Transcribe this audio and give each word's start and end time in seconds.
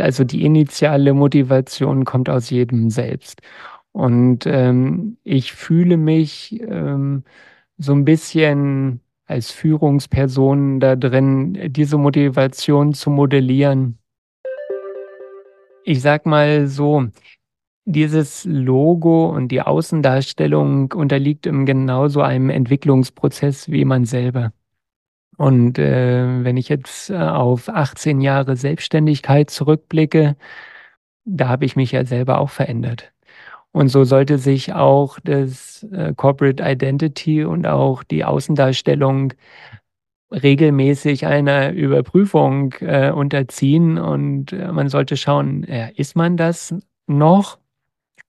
also 0.00 0.24
die 0.24 0.44
initiale 0.44 1.14
Motivation 1.14 2.04
kommt 2.04 2.28
aus 2.28 2.50
jedem 2.50 2.90
selbst. 2.90 3.40
Und 3.92 4.46
ähm, 4.46 5.16
ich 5.24 5.52
fühle 5.52 5.96
mich 5.96 6.60
ähm, 6.62 7.24
so 7.78 7.92
ein 7.92 8.04
bisschen 8.04 9.00
als 9.26 9.50
Führungsperson 9.50 10.80
da 10.80 10.96
drin, 10.96 11.58
diese 11.72 11.98
Motivation 11.98 12.94
zu 12.94 13.10
modellieren. 13.10 13.98
Ich 15.84 16.00
sag 16.02 16.26
mal 16.26 16.66
so, 16.66 17.08
dieses 17.84 18.44
Logo 18.44 19.30
und 19.30 19.48
die 19.48 19.62
Außendarstellung 19.62 20.92
unterliegt 20.92 21.46
im 21.46 21.64
genauso 21.64 22.20
einem 22.20 22.50
Entwicklungsprozess 22.50 23.70
wie 23.70 23.84
man 23.84 24.04
selber. 24.04 24.52
Und 25.38 25.78
äh, 25.78 26.44
wenn 26.44 26.56
ich 26.56 26.68
jetzt 26.68 27.10
äh, 27.10 27.16
auf 27.16 27.68
18 27.68 28.20
Jahre 28.20 28.56
Selbstständigkeit 28.56 29.50
zurückblicke, 29.50 30.36
da 31.24 31.48
habe 31.48 31.64
ich 31.64 31.76
mich 31.76 31.92
ja 31.92 32.04
selber 32.04 32.40
auch 32.40 32.50
verändert. 32.50 33.12
Und 33.70 33.88
so 33.88 34.02
sollte 34.02 34.38
sich 34.38 34.72
auch 34.74 35.20
das 35.22 35.84
äh, 35.92 36.12
Corporate 36.16 36.62
Identity 36.62 37.44
und 37.44 37.68
auch 37.68 38.02
die 38.02 38.24
Außendarstellung 38.24 39.34
regelmäßig 40.32 41.26
einer 41.26 41.70
Überprüfung 41.72 42.72
äh, 42.80 43.12
unterziehen. 43.12 43.96
Und 43.98 44.52
äh, 44.52 44.72
man 44.72 44.88
sollte 44.88 45.16
schauen, 45.16 45.62
äh, 45.64 45.92
ist 45.94 46.16
man 46.16 46.36
das 46.36 46.74
noch? 47.06 47.60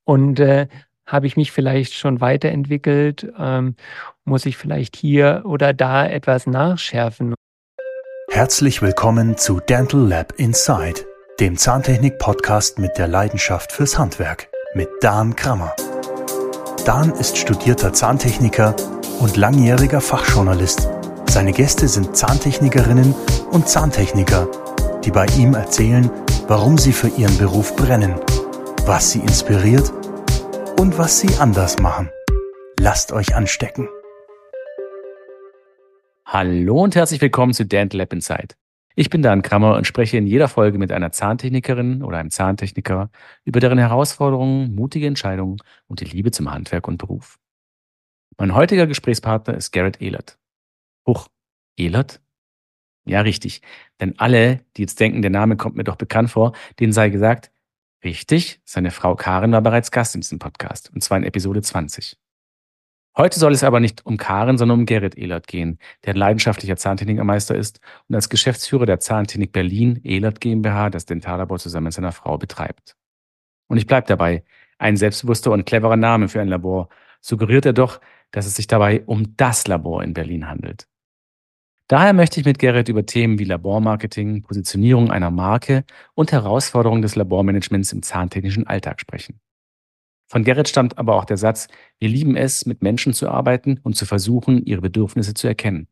Und 0.03 0.39
äh, 0.39 0.67
habe 1.09 1.27
ich 1.27 1.35
mich 1.35 1.51
vielleicht 1.51 1.93
schon 1.93 2.21
weiterentwickelt? 2.21 3.31
Ähm, 3.37 3.75
muss 4.23 4.45
ich 4.45 4.57
vielleicht 4.57 4.95
hier 4.95 5.41
oder 5.43 5.73
da 5.73 6.07
etwas 6.07 6.45
nachschärfen? 6.47 7.33
Herzlich 8.31 8.81
willkommen 8.81 9.37
zu 9.37 9.59
Dental 9.59 10.01
Lab 10.01 10.33
Inside, 10.37 11.01
dem 11.39 11.57
Zahntechnik-Podcast 11.57 12.77
mit 12.77 12.97
der 12.97 13.07
Leidenschaft 13.07 13.71
fürs 13.71 13.97
Handwerk 13.97 14.49
mit 14.75 14.87
Dan 15.01 15.35
Krammer. 15.35 15.73
Dan 16.85 17.11
ist 17.13 17.37
studierter 17.37 17.91
Zahntechniker 17.91 18.75
und 19.19 19.35
langjähriger 19.35 19.99
Fachjournalist. 19.99 20.87
Seine 21.25 21.53
Gäste 21.53 21.87
sind 21.87 22.15
Zahntechnikerinnen 22.15 23.15
und 23.51 23.67
Zahntechniker, 23.67 24.47
die 25.03 25.11
bei 25.11 25.25
ihm 25.37 25.55
erzählen, 25.55 26.09
warum 26.47 26.77
sie 26.77 26.93
für 26.93 27.09
ihren 27.09 27.37
Beruf 27.39 27.75
brennen, 27.75 28.13
was 28.85 29.11
sie 29.11 29.19
inspiriert 29.19 29.91
und 30.79 30.97
was 30.97 31.19
sie 31.19 31.35
anders 31.39 31.77
machen. 31.79 32.09
Lasst 32.79 33.11
euch 33.11 33.35
anstecken. 33.35 33.89
Hallo 36.25 36.81
und 36.81 36.95
herzlich 36.95 37.19
willkommen 37.19 37.53
zu 37.53 37.65
Dental 37.65 37.97
Lab 37.97 38.13
Inside. 38.13 38.55
Ich 38.95 39.09
bin 39.09 39.21
Dan 39.21 39.41
Krammer 39.41 39.75
und 39.75 39.87
spreche 39.87 40.15
in 40.15 40.25
jeder 40.25 40.47
Folge 40.47 40.77
mit 40.77 40.93
einer 40.93 41.11
Zahntechnikerin 41.11 42.01
oder 42.01 42.17
einem 42.17 42.29
Zahntechniker 42.29 43.11
über 43.43 43.59
deren 43.59 43.77
Herausforderungen, 43.77 44.73
mutige 44.73 45.07
Entscheidungen 45.07 45.57
und 45.87 45.99
die 45.99 46.05
Liebe 46.05 46.31
zum 46.31 46.49
Handwerk 46.49 46.87
und 46.87 46.97
Beruf. 46.97 47.39
Mein 48.37 48.55
heutiger 48.55 48.87
Gesprächspartner 48.87 49.55
ist 49.55 49.71
Garrett 49.73 50.01
Ehlert. 50.01 50.39
Huch, 51.05 51.27
Ehlert? 51.75 52.21
Ja, 53.03 53.19
richtig. 53.19 53.61
Denn 53.99 54.17
alle, 54.17 54.61
die 54.77 54.83
jetzt 54.83 55.01
denken, 55.01 55.21
der 55.21 55.31
Name 55.31 55.57
kommt 55.57 55.75
mir 55.75 55.83
doch 55.83 55.97
bekannt 55.97 56.29
vor, 56.29 56.53
denen 56.79 56.93
sei 56.93 57.09
gesagt, 57.09 57.51
Richtig, 58.03 58.61
seine 58.63 58.91
Frau 58.91 59.15
Karin 59.15 59.51
war 59.51 59.61
bereits 59.61 59.91
Gast 59.91 60.15
in 60.15 60.21
diesem 60.21 60.39
Podcast, 60.39 60.89
und 60.93 61.03
zwar 61.03 61.17
in 61.17 61.25
Episode 61.25 61.61
20. 61.61 62.17
Heute 63.17 63.37
soll 63.37 63.51
es 63.51 63.65
aber 63.65 63.81
nicht 63.81 64.05
um 64.05 64.15
Karin, 64.15 64.57
sondern 64.57 64.79
um 64.79 64.85
Gerrit 64.85 65.17
Ehlert 65.17 65.47
gehen, 65.47 65.79
der 66.05 66.13
ein 66.13 66.17
leidenschaftlicher 66.17 66.77
Zahntechnikermeister 66.77 67.55
ist 67.55 67.81
und 68.07 68.15
als 68.15 68.29
Geschäftsführer 68.29 68.85
der 68.85 69.01
Zahntechnik 69.01 69.51
Berlin 69.51 69.99
Ehlert 70.03 70.39
GmbH 70.39 70.89
das 70.89 71.05
Dentallabor 71.05 71.59
zusammen 71.59 71.85
mit 71.85 71.93
seiner 71.93 72.13
Frau 72.13 72.37
betreibt. 72.37 72.95
Und 73.67 73.77
ich 73.77 73.87
bleibe 73.87 74.07
dabei, 74.07 74.45
ein 74.77 74.95
selbstbewusster 74.95 75.51
und 75.51 75.65
cleverer 75.65 75.97
Name 75.97 76.29
für 76.29 76.39
ein 76.39 76.47
Labor 76.47 76.87
suggeriert 77.19 77.65
er 77.65 77.73
doch, 77.73 77.99
dass 78.31 78.45
es 78.45 78.55
sich 78.55 78.67
dabei 78.67 79.03
um 79.05 79.35
das 79.35 79.67
Labor 79.67 80.03
in 80.03 80.13
Berlin 80.13 80.47
handelt. 80.47 80.87
Daher 81.89 82.13
möchte 82.13 82.39
ich 82.39 82.45
mit 82.45 82.59
Gerrit 82.59 82.87
über 82.87 83.03
Themen 83.03 83.39
wie 83.39 83.45
Labormarketing, 83.45 84.43
Positionierung 84.43 85.09
einer 85.09 85.31
Marke 85.31 85.85
und 86.13 86.31
Herausforderungen 86.31 87.01
des 87.01 87.15
Labormanagements 87.15 87.91
im 87.93 88.03
zahntechnischen 88.03 88.67
Alltag 88.67 89.01
sprechen. 89.01 89.39
Von 90.27 90.43
Gerrit 90.43 90.69
stammt 90.69 90.99
aber 90.99 91.15
auch 91.15 91.25
der 91.25 91.37
Satz, 91.37 91.67
wir 91.97 92.07
lieben 92.07 92.35
es, 92.35 92.67
mit 92.67 92.83
Menschen 92.83 93.13
zu 93.13 93.27
arbeiten 93.27 93.79
und 93.81 93.95
zu 93.95 94.05
versuchen, 94.05 94.63
ihre 94.63 94.81
Bedürfnisse 94.81 95.33
zu 95.33 95.47
erkennen. 95.47 95.87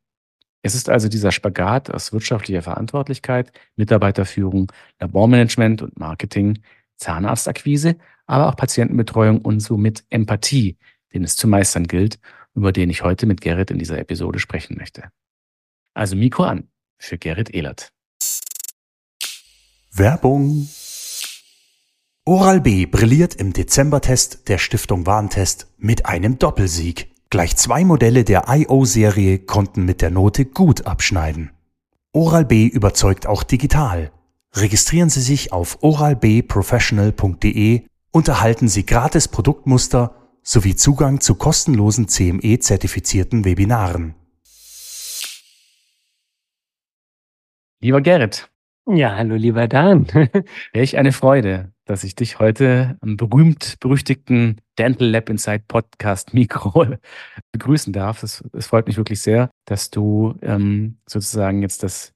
Es 0.62 0.76
ist 0.76 0.88
also 0.88 1.10
dieser 1.10 1.32
Spagat 1.32 1.90
aus 1.90 2.14
wirtschaftlicher 2.14 2.62
Verantwortlichkeit, 2.62 3.52
Mitarbeiterführung, 3.76 4.72
Labormanagement 5.00 5.82
und 5.82 5.98
Marketing, 5.98 6.60
Zahnarztakquise, 6.98 7.96
aber 8.28 8.50
auch 8.50 8.56
Patientenbetreuung 8.56 9.42
und 9.42 9.62
somit 9.62 10.06
Empathie, 10.12 10.78
den 11.16 11.24
es 11.24 11.36
zu 11.36 11.48
meistern 11.48 11.88
gilt, 11.88 12.20
über 12.54 12.72
den 12.72 12.92
ich 12.92 13.02
heute 13.02 13.26
mit 13.26 13.42
Gerrit 13.42 13.72
in 13.72 13.80
dieser 13.80 13.98
Episode 13.98 14.38
sprechen 14.38 14.78
möchte. 14.78 15.10
Also 15.98 16.16
Mikro 16.16 16.44
an 16.44 16.70
für 17.00 17.18
Gerrit 17.18 17.52
Ehlert. 17.56 17.92
Werbung. 19.92 20.70
Oral-B 22.24 22.86
brilliert 22.86 23.34
im 23.34 23.52
Dezembertest 23.52 24.48
der 24.48 24.60
Stiftung 24.60 25.08
Warentest 25.08 25.66
mit 25.80 26.06
einem 26.06 26.38
Doppelsieg. 26.38 27.12
Gleich 27.32 27.56
zwei 27.56 27.84
Modelle 27.84 28.24
der 28.24 28.44
IO-Serie 28.48 29.40
konnten 29.40 29.86
mit 29.86 30.04
der 30.04 30.12
Note 30.12 30.46
gut 30.46 30.86
abschneiden. 30.86 31.50
Oral-B 32.12 32.68
überzeugt 32.68 33.26
auch 33.26 33.42
digital. 33.42 34.12
Registrieren 34.54 35.10
Sie 35.10 35.22
sich 35.22 35.52
auf 35.52 35.80
oralbprofessional.de 35.82 37.88
und 38.12 38.28
erhalten 38.28 38.68
Sie 38.68 38.86
gratis 38.86 39.28
Produktmuster 39.28 40.14
sowie 40.44 40.76
Zugang 40.76 41.22
zu 41.22 41.34
kostenlosen 41.34 42.08
CME-zertifizierten 42.08 43.46
Webinaren. 43.46 44.14
Lieber 47.80 48.02
Gerrit. 48.02 48.50
Ja, 48.88 49.16
hallo 49.16 49.36
lieber 49.36 49.68
Dan. 49.68 50.08
Welch 50.74 50.98
eine 50.98 51.12
Freude, 51.12 51.74
dass 51.86 52.04
ich 52.04 52.16
dich 52.16 52.40
heute 52.40 52.98
am 53.02 53.18
berühmt-berüchtigten 53.18 54.62
Dental 54.80 55.08
Lab 55.08 55.30
Inside 55.30 55.66
Podcast 55.68 56.34
Mikro 56.34 56.88
begrüßen 57.52 57.94
darf. 57.94 58.24
Es, 58.24 58.44
es 58.54 58.66
freut 58.66 58.88
mich 58.88 58.98
wirklich 58.98 59.22
sehr, 59.22 59.52
dass 59.66 59.92
du 59.92 60.34
ähm, 60.42 60.98
sozusagen 61.08 61.62
jetzt 61.62 61.84
das 61.84 62.14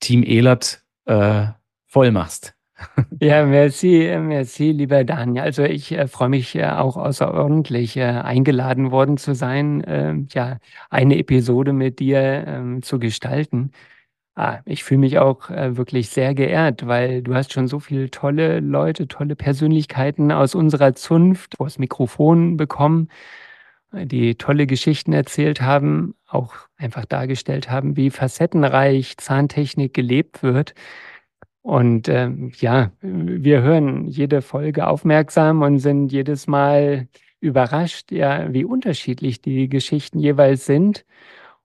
Team 0.00 0.22
Elert 0.22 0.82
äh, 1.04 1.48
voll 1.86 2.10
machst. 2.10 2.54
Ja, 3.20 3.44
merci, 3.44 4.12
merci, 4.18 4.72
lieber 4.72 5.04
Daniel. 5.04 5.44
Also 5.44 5.62
ich 5.62 5.92
äh, 5.92 6.08
freue 6.08 6.30
mich 6.30 6.56
äh, 6.56 6.64
auch 6.70 6.96
außerordentlich, 6.96 7.96
äh, 7.96 8.02
eingeladen 8.02 8.90
worden 8.90 9.18
zu 9.18 9.36
sein, 9.36 9.84
ähm, 9.86 10.26
ja, 10.32 10.58
eine 10.90 11.18
Episode 11.18 11.72
mit 11.72 12.00
dir 12.00 12.44
ähm, 12.46 12.82
zu 12.82 12.98
gestalten. 12.98 13.70
Ah, 14.34 14.60
ich 14.64 14.82
fühle 14.82 15.00
mich 15.00 15.18
auch 15.18 15.50
äh, 15.50 15.76
wirklich 15.76 16.08
sehr 16.08 16.34
geehrt, 16.34 16.86
weil 16.86 17.22
du 17.22 17.34
hast 17.34 17.52
schon 17.52 17.68
so 17.68 17.80
viele 17.80 18.10
tolle 18.10 18.60
Leute, 18.60 19.06
tolle 19.06 19.36
Persönlichkeiten 19.36 20.32
aus 20.32 20.54
unserer 20.54 20.94
Zunft 20.94 21.56
vors 21.58 21.78
Mikrofon 21.78 22.56
bekommen, 22.56 23.08
äh, 23.92 24.06
die 24.06 24.36
tolle 24.36 24.66
Geschichten 24.66 25.12
erzählt 25.12 25.60
haben, 25.60 26.14
auch 26.28 26.54
einfach 26.78 27.04
dargestellt 27.04 27.70
haben, 27.70 27.96
wie 27.96 28.10
facettenreich 28.10 29.18
Zahntechnik 29.18 29.94
gelebt 29.94 30.42
wird. 30.42 30.74
Und 31.62 32.08
ähm, 32.08 32.52
ja, 32.56 32.92
wir 33.02 33.62
hören 33.62 34.06
jede 34.08 34.42
Folge 34.42 34.86
aufmerksam 34.88 35.62
und 35.62 35.78
sind 35.78 36.10
jedes 36.12 36.46
Mal 36.46 37.08
überrascht, 37.40 38.12
ja, 38.12 38.52
wie 38.52 38.64
unterschiedlich 38.64 39.42
die 39.42 39.68
Geschichten 39.68 40.18
jeweils 40.18 40.66
sind. 40.66 41.04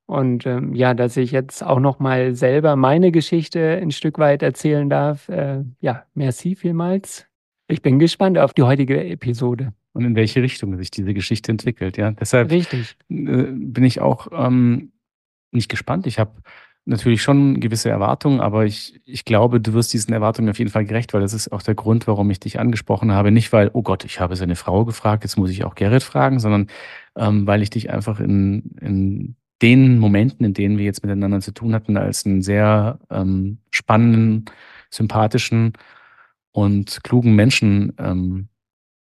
Und 0.08 0.46
ähm, 0.46 0.74
ja, 0.74 0.94
dass 0.94 1.18
ich 1.18 1.32
jetzt 1.32 1.62
auch 1.62 1.80
noch 1.80 2.00
mal 2.00 2.34
selber 2.34 2.78
meine 2.78 3.12
Geschichte 3.12 3.78
ein 3.82 3.92
Stück 3.92 4.20
weit 4.20 4.42
erzählen 4.42 4.90
darf. 4.90 5.28
Äh, 5.28 5.64
ja, 5.82 6.06
merci 6.14 6.56
vielmals. 6.56 7.28
Ich 7.68 7.82
bin 7.82 8.00
gespannt 8.00 8.38
auf 8.38 8.54
die 8.54 8.64
heutige 8.64 9.04
Episode. 9.04 9.74
Und 9.92 10.06
in 10.06 10.16
welche 10.16 10.42
Richtung 10.42 10.78
sich 10.78 10.92
diese 10.92 11.14
Geschichte 11.14 11.52
entwickelt, 11.52 11.98
ja. 11.98 12.12
Deshalb 12.12 12.52
Richtig. 12.52 12.96
Äh, 13.10 13.52
bin 13.52 13.84
ich 13.84 14.00
auch 14.00 14.28
ähm, 14.32 14.94
nicht 15.52 15.68
gespannt. 15.68 16.08
Ich 16.08 16.20
habe 16.20 16.32
natürlich 16.86 17.22
schon 17.22 17.60
gewisse 17.60 17.90
Erwartungen, 17.90 18.40
aber 18.40 18.66
ich, 18.66 19.02
ich 19.04 19.26
glaube, 19.26 19.60
du 19.60 19.74
wirst 19.74 19.92
diesen 19.92 20.14
Erwartungen 20.14 20.50
auf 20.50 20.58
jeden 20.58 20.72
Fall 20.72 20.86
gerecht, 20.86 21.14
weil 21.14 21.22
das 21.22 21.34
ist 21.34 21.52
auch 21.52 21.62
der 21.62 21.76
Grund, 21.76 22.08
warum 22.08 22.30
ich 22.32 22.40
dich 22.40 22.62
angesprochen 22.62 23.12
habe. 23.12 23.32
Nicht, 23.32 23.52
weil, 23.52 23.72
oh 23.74 23.82
Gott, 23.82 24.06
ich 24.06 24.22
habe 24.22 24.38
seine 24.38 24.56
Frau 24.56 24.86
gefragt, 24.86 25.26
jetzt 25.26 25.38
muss 25.38 25.50
ich 25.50 25.66
auch 25.66 25.76
Gerrit 25.76 26.04
fragen, 26.04 26.40
sondern 26.40 26.68
ähm, 27.18 27.46
weil 27.46 27.62
ich 27.62 27.70
dich 27.70 27.90
einfach 27.90 28.22
in, 28.22 28.78
in 28.80 29.36
den 29.62 30.00
Momenten, 30.00 30.46
in 30.46 30.54
denen 30.54 30.78
wir 30.78 30.86
jetzt 30.86 31.04
miteinander 31.04 31.42
zu 31.42 31.52
tun 31.52 31.74
hatten, 31.74 31.98
als 31.98 32.26
einen 32.26 32.42
sehr 32.42 33.00
ähm, 33.10 33.60
spannenden, 33.72 34.46
sympathischen 34.90 35.74
und 36.52 37.04
klugen 37.04 37.36
Menschen 37.36 37.94
ähm, 37.98 38.50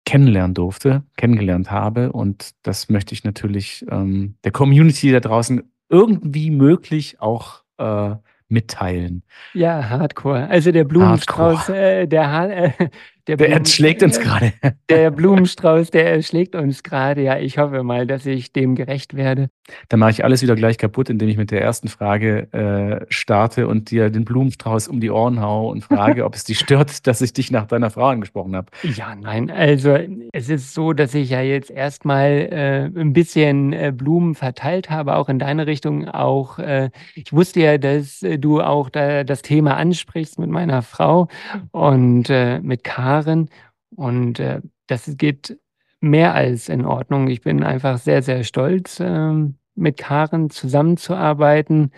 kennenlernen 0.05 0.53
durfte, 0.53 1.03
kennengelernt 1.15 1.71
habe. 1.71 2.11
Und 2.11 2.51
das 2.63 2.89
möchte 2.89 3.13
ich 3.13 3.23
natürlich 3.23 3.85
ähm, 3.89 4.35
der 4.43 4.51
Community 4.51 5.11
da 5.11 5.19
draußen 5.19 5.61
irgendwie 5.89 6.49
möglich 6.49 7.21
auch 7.21 7.63
äh, 7.77 8.15
mitteilen. 8.47 9.23
Ja, 9.53 9.89
Hardcore. 9.89 10.49
Also 10.49 10.71
der 10.71 10.83
Blumenstrauß, 10.83 11.69
äh, 11.69 12.07
der, 12.07 12.79
äh, 12.79 12.89
der, 13.27 13.37
der 13.37 13.49
erschlägt 13.49 14.03
uns 14.03 14.19
gerade. 14.19 14.53
Der 14.89 15.11
Blumenstrauß, 15.11 15.91
der 15.91 16.11
erschlägt 16.11 16.55
uns 16.55 16.83
gerade. 16.83 17.21
Ja, 17.21 17.37
ich 17.37 17.57
hoffe 17.57 17.83
mal, 17.83 18.07
dass 18.07 18.25
ich 18.25 18.51
dem 18.51 18.75
gerecht 18.75 19.15
werde. 19.15 19.49
Dann 19.89 19.99
mache 19.99 20.11
ich 20.11 20.23
alles 20.23 20.41
wieder 20.41 20.55
gleich 20.55 20.77
kaputt, 20.77 21.09
indem 21.09 21.29
ich 21.29 21.37
mit 21.37 21.51
der 21.51 21.61
ersten 21.61 21.87
Frage 21.87 22.51
äh, 22.53 23.05
starte 23.09 23.67
und 23.67 23.91
dir 23.91 24.09
den 24.09 24.25
Blumenstrauß 24.25 24.87
um 24.87 24.99
die 24.99 25.11
Ohren 25.11 25.41
haue 25.41 25.71
und 25.71 25.83
frage, 25.83 26.25
ob 26.25 26.35
es 26.35 26.43
dich 26.43 26.59
stört, 26.59 27.07
dass 27.07 27.21
ich 27.21 27.33
dich 27.33 27.51
nach 27.51 27.67
deiner 27.67 27.89
Frau 27.89 28.07
angesprochen 28.07 28.55
habe. 28.55 28.67
Ja, 28.83 29.15
nein. 29.15 29.49
Also 29.49 29.97
es 30.33 30.49
ist 30.49 30.73
so, 30.73 30.93
dass 30.93 31.13
ich 31.13 31.29
ja 31.29 31.41
jetzt 31.41 31.71
erstmal 31.71 32.31
äh, 32.51 32.99
ein 32.99 33.13
bisschen 33.13 33.73
äh, 33.73 33.93
Blumen 33.95 34.35
verteilt 34.35 34.89
habe, 34.89 35.15
auch 35.15 35.29
in 35.29 35.39
deine 35.39 35.67
Richtung. 35.67 36.07
Auch 36.07 36.59
äh, 36.59 36.89
ich 37.15 37.31
wusste 37.33 37.61
ja, 37.61 37.77
dass 37.77 38.23
äh, 38.23 38.37
du 38.37 38.61
auch 38.61 38.89
da 38.89 39.23
das 39.23 39.41
Thema 39.41 39.77
ansprichst 39.77 40.39
mit 40.39 40.49
meiner 40.49 40.81
Frau 40.81 41.27
und 41.71 42.29
äh, 42.29 42.59
mit 42.59 42.83
Karen. 43.11 43.49
Und 43.95 44.39
äh, 44.39 44.61
das 44.87 45.17
geht 45.17 45.57
mehr 45.99 46.33
als 46.33 46.69
in 46.69 46.85
Ordnung. 46.85 47.27
Ich 47.27 47.41
bin 47.41 47.63
einfach 47.63 47.97
sehr, 47.97 48.21
sehr 48.23 48.43
stolz, 48.43 48.99
äh, 49.01 49.33
mit 49.75 49.97
Karen 49.97 50.49
zusammenzuarbeiten. 50.49 51.91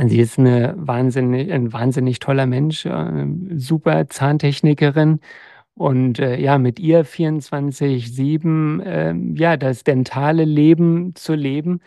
Sie 0.00 0.20
ist 0.20 0.38
eine 0.38 0.74
wahnsinnig, 0.76 1.52
ein 1.52 1.72
wahnsinnig 1.72 2.20
toller 2.20 2.46
Mensch, 2.46 2.86
äh, 2.86 3.26
super 3.56 4.08
Zahntechnikerin. 4.08 5.20
Und 5.74 6.20
äh, 6.20 6.38
ja, 6.40 6.58
mit 6.58 6.78
ihr 6.80 7.04
24-7, 7.04 8.82
äh, 8.82 9.14
ja, 9.34 9.56
das 9.56 9.84
dentale 9.84 10.44
Leben 10.44 11.14
zu 11.16 11.34
leben. 11.34 11.80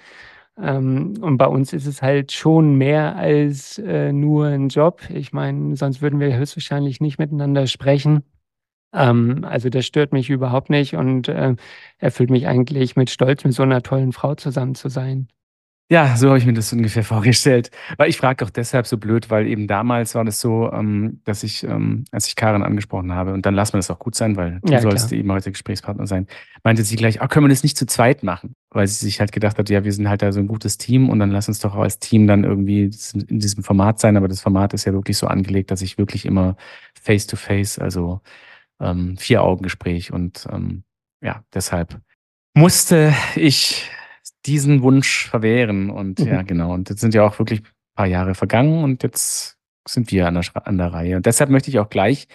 Ähm, 0.61 1.13
und 1.21 1.37
bei 1.37 1.47
uns 1.47 1.73
ist 1.73 1.85
es 1.87 2.01
halt 2.01 2.31
schon 2.33 2.75
mehr 2.75 3.15
als 3.15 3.77
äh, 3.79 4.11
nur 4.13 4.47
ein 4.47 4.69
Job. 4.69 5.01
Ich 5.09 5.33
meine, 5.33 5.75
sonst 5.77 6.01
würden 6.01 6.19
wir 6.19 6.37
höchstwahrscheinlich 6.37 6.99
nicht 7.01 7.19
miteinander 7.19 7.67
sprechen. 7.67 8.23
Ähm, 8.93 9.45
also 9.47 9.69
das 9.69 9.85
stört 9.85 10.13
mich 10.13 10.29
überhaupt 10.29 10.69
nicht 10.69 10.95
und 10.95 11.27
äh, 11.27 11.55
erfüllt 11.97 12.29
mich 12.29 12.47
eigentlich 12.47 12.95
mit 12.95 13.09
Stolz, 13.09 13.43
mit 13.43 13.53
so 13.53 13.63
einer 13.63 13.81
tollen 13.81 14.11
Frau 14.11 14.35
zusammen 14.35 14.75
zu 14.75 14.89
sein. 14.89 15.27
Ja, 15.91 16.15
so 16.15 16.29
habe 16.29 16.37
ich 16.37 16.45
mir 16.45 16.53
das 16.53 16.71
ungefähr 16.71 17.03
vorgestellt. 17.03 17.69
Weil 17.97 18.09
ich 18.09 18.15
frage 18.15 18.45
auch 18.45 18.49
deshalb 18.49 18.87
so 18.87 18.97
blöd, 18.97 19.29
weil 19.29 19.45
eben 19.45 19.67
damals 19.67 20.15
war 20.15 20.23
das 20.23 20.39
so, 20.39 20.71
ähm, 20.71 21.19
dass 21.25 21.43
ich, 21.43 21.65
ähm, 21.65 22.05
als 22.13 22.27
ich 22.27 22.37
Karin 22.37 22.63
angesprochen 22.63 23.13
habe, 23.13 23.33
und 23.33 23.45
dann 23.45 23.55
lassen 23.55 23.73
wir 23.73 23.79
das 23.79 23.91
auch 23.91 23.99
gut 23.99 24.15
sein, 24.15 24.37
weil 24.37 24.61
du 24.63 24.71
ja, 24.71 24.79
sollst 24.79 25.09
klar. 25.09 25.19
eben 25.19 25.29
heute 25.33 25.51
Gesprächspartner 25.51 26.07
sein, 26.07 26.27
meinte 26.63 26.83
sie 26.83 26.95
gleich, 26.95 27.21
ach, 27.21 27.27
können 27.27 27.45
wir 27.45 27.49
das 27.49 27.63
nicht 27.63 27.77
zu 27.77 27.85
zweit 27.85 28.23
machen? 28.23 28.55
Weil 28.69 28.87
sie 28.87 29.03
sich 29.03 29.19
halt 29.19 29.33
gedacht 29.33 29.59
hat, 29.59 29.69
ja, 29.69 29.83
wir 29.83 29.91
sind 29.91 30.07
halt 30.07 30.21
da 30.21 30.31
so 30.31 30.39
ein 30.39 30.47
gutes 30.47 30.77
Team 30.77 31.09
und 31.09 31.19
dann 31.19 31.29
lass 31.29 31.49
uns 31.49 31.59
doch 31.59 31.75
auch 31.75 31.81
als 31.81 31.99
Team 31.99 32.25
dann 32.25 32.45
irgendwie 32.45 32.89
in 33.27 33.39
diesem 33.39 33.61
Format 33.61 33.99
sein. 33.99 34.15
Aber 34.15 34.29
das 34.29 34.39
Format 34.39 34.73
ist 34.73 34.85
ja 34.85 34.93
wirklich 34.93 35.17
so 35.17 35.27
angelegt, 35.27 35.71
dass 35.71 35.81
ich 35.81 35.97
wirklich 35.97 36.25
immer 36.25 36.55
face 37.01 37.27
to 37.27 37.35
face, 37.35 37.77
also 37.77 38.21
ähm, 38.81 39.17
Vier-Augen-Gespräch 39.17 40.11
und 40.11 40.47
ähm, 40.51 40.83
ja, 41.21 41.43
deshalb 41.53 42.01
musste 42.53 43.13
ich 43.35 43.89
diesen 44.45 44.81
Wunsch 44.81 45.29
verwehren. 45.29 45.89
Und 45.89 46.19
mhm. 46.19 46.27
ja, 46.27 46.41
genau. 46.41 46.73
Und 46.73 46.89
jetzt 46.89 47.01
sind 47.01 47.13
ja 47.13 47.23
auch 47.23 47.39
wirklich 47.39 47.61
ein 47.61 47.95
paar 47.95 48.07
Jahre 48.07 48.35
vergangen 48.35 48.83
und 48.83 49.03
jetzt 49.03 49.57
sind 49.87 50.11
wir 50.11 50.27
an 50.27 50.35
der, 50.35 50.67
an 50.67 50.77
der 50.77 50.93
Reihe. 50.93 51.15
Und 51.15 51.25
deshalb 51.25 51.49
möchte 51.49 51.69
ich 51.69 51.79
auch 51.79 51.89
gleich 51.89 52.27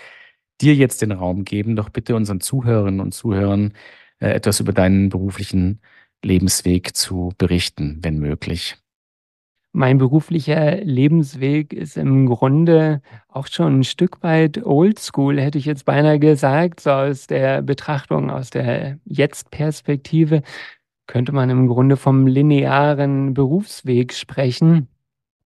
dir 0.61 0.75
jetzt 0.75 1.03
den 1.03 1.13
Raum 1.13 1.45
geben, 1.45 1.77
doch 1.77 1.91
bitte 1.91 2.17
unseren 2.17 2.41
Zuhörerinnen 2.41 3.01
und 3.01 3.13
Zuhörern 3.13 3.75
äh, 4.21 4.31
etwas 4.31 4.61
über 4.61 4.73
deinen 4.73 5.11
beruflichen 5.11 5.81
Lebensweg 6.25 6.97
zu 6.97 7.33
berichten, 7.37 7.99
wenn 8.03 8.19
möglich. 8.19 8.77
Mein 9.77 9.99
beruflicher 9.99 10.77
Lebensweg 10.77 11.75
ist 11.75 11.99
im 11.99 12.25
Grunde 12.25 13.03
auch 13.29 13.47
schon 13.47 13.81
ein 13.81 13.85
Stück 13.85 14.23
weit 14.23 14.65
oldschool, 14.65 15.39
hätte 15.39 15.59
ich 15.59 15.67
jetzt 15.67 15.85
beinahe 15.85 16.19
gesagt, 16.19 16.81
so 16.81 16.93
aus 16.93 17.27
der 17.27 17.61
Betrachtung, 17.61 18.31
aus 18.31 18.49
der 18.49 18.99
Jetzt-Perspektive 19.05 20.41
könnte 21.07 21.33
man 21.33 21.51
im 21.51 21.67
Grunde 21.69 21.99
vom 21.99 22.27
linearen 22.27 23.35
Berufsweg 23.35 24.15
sprechen. 24.15 24.89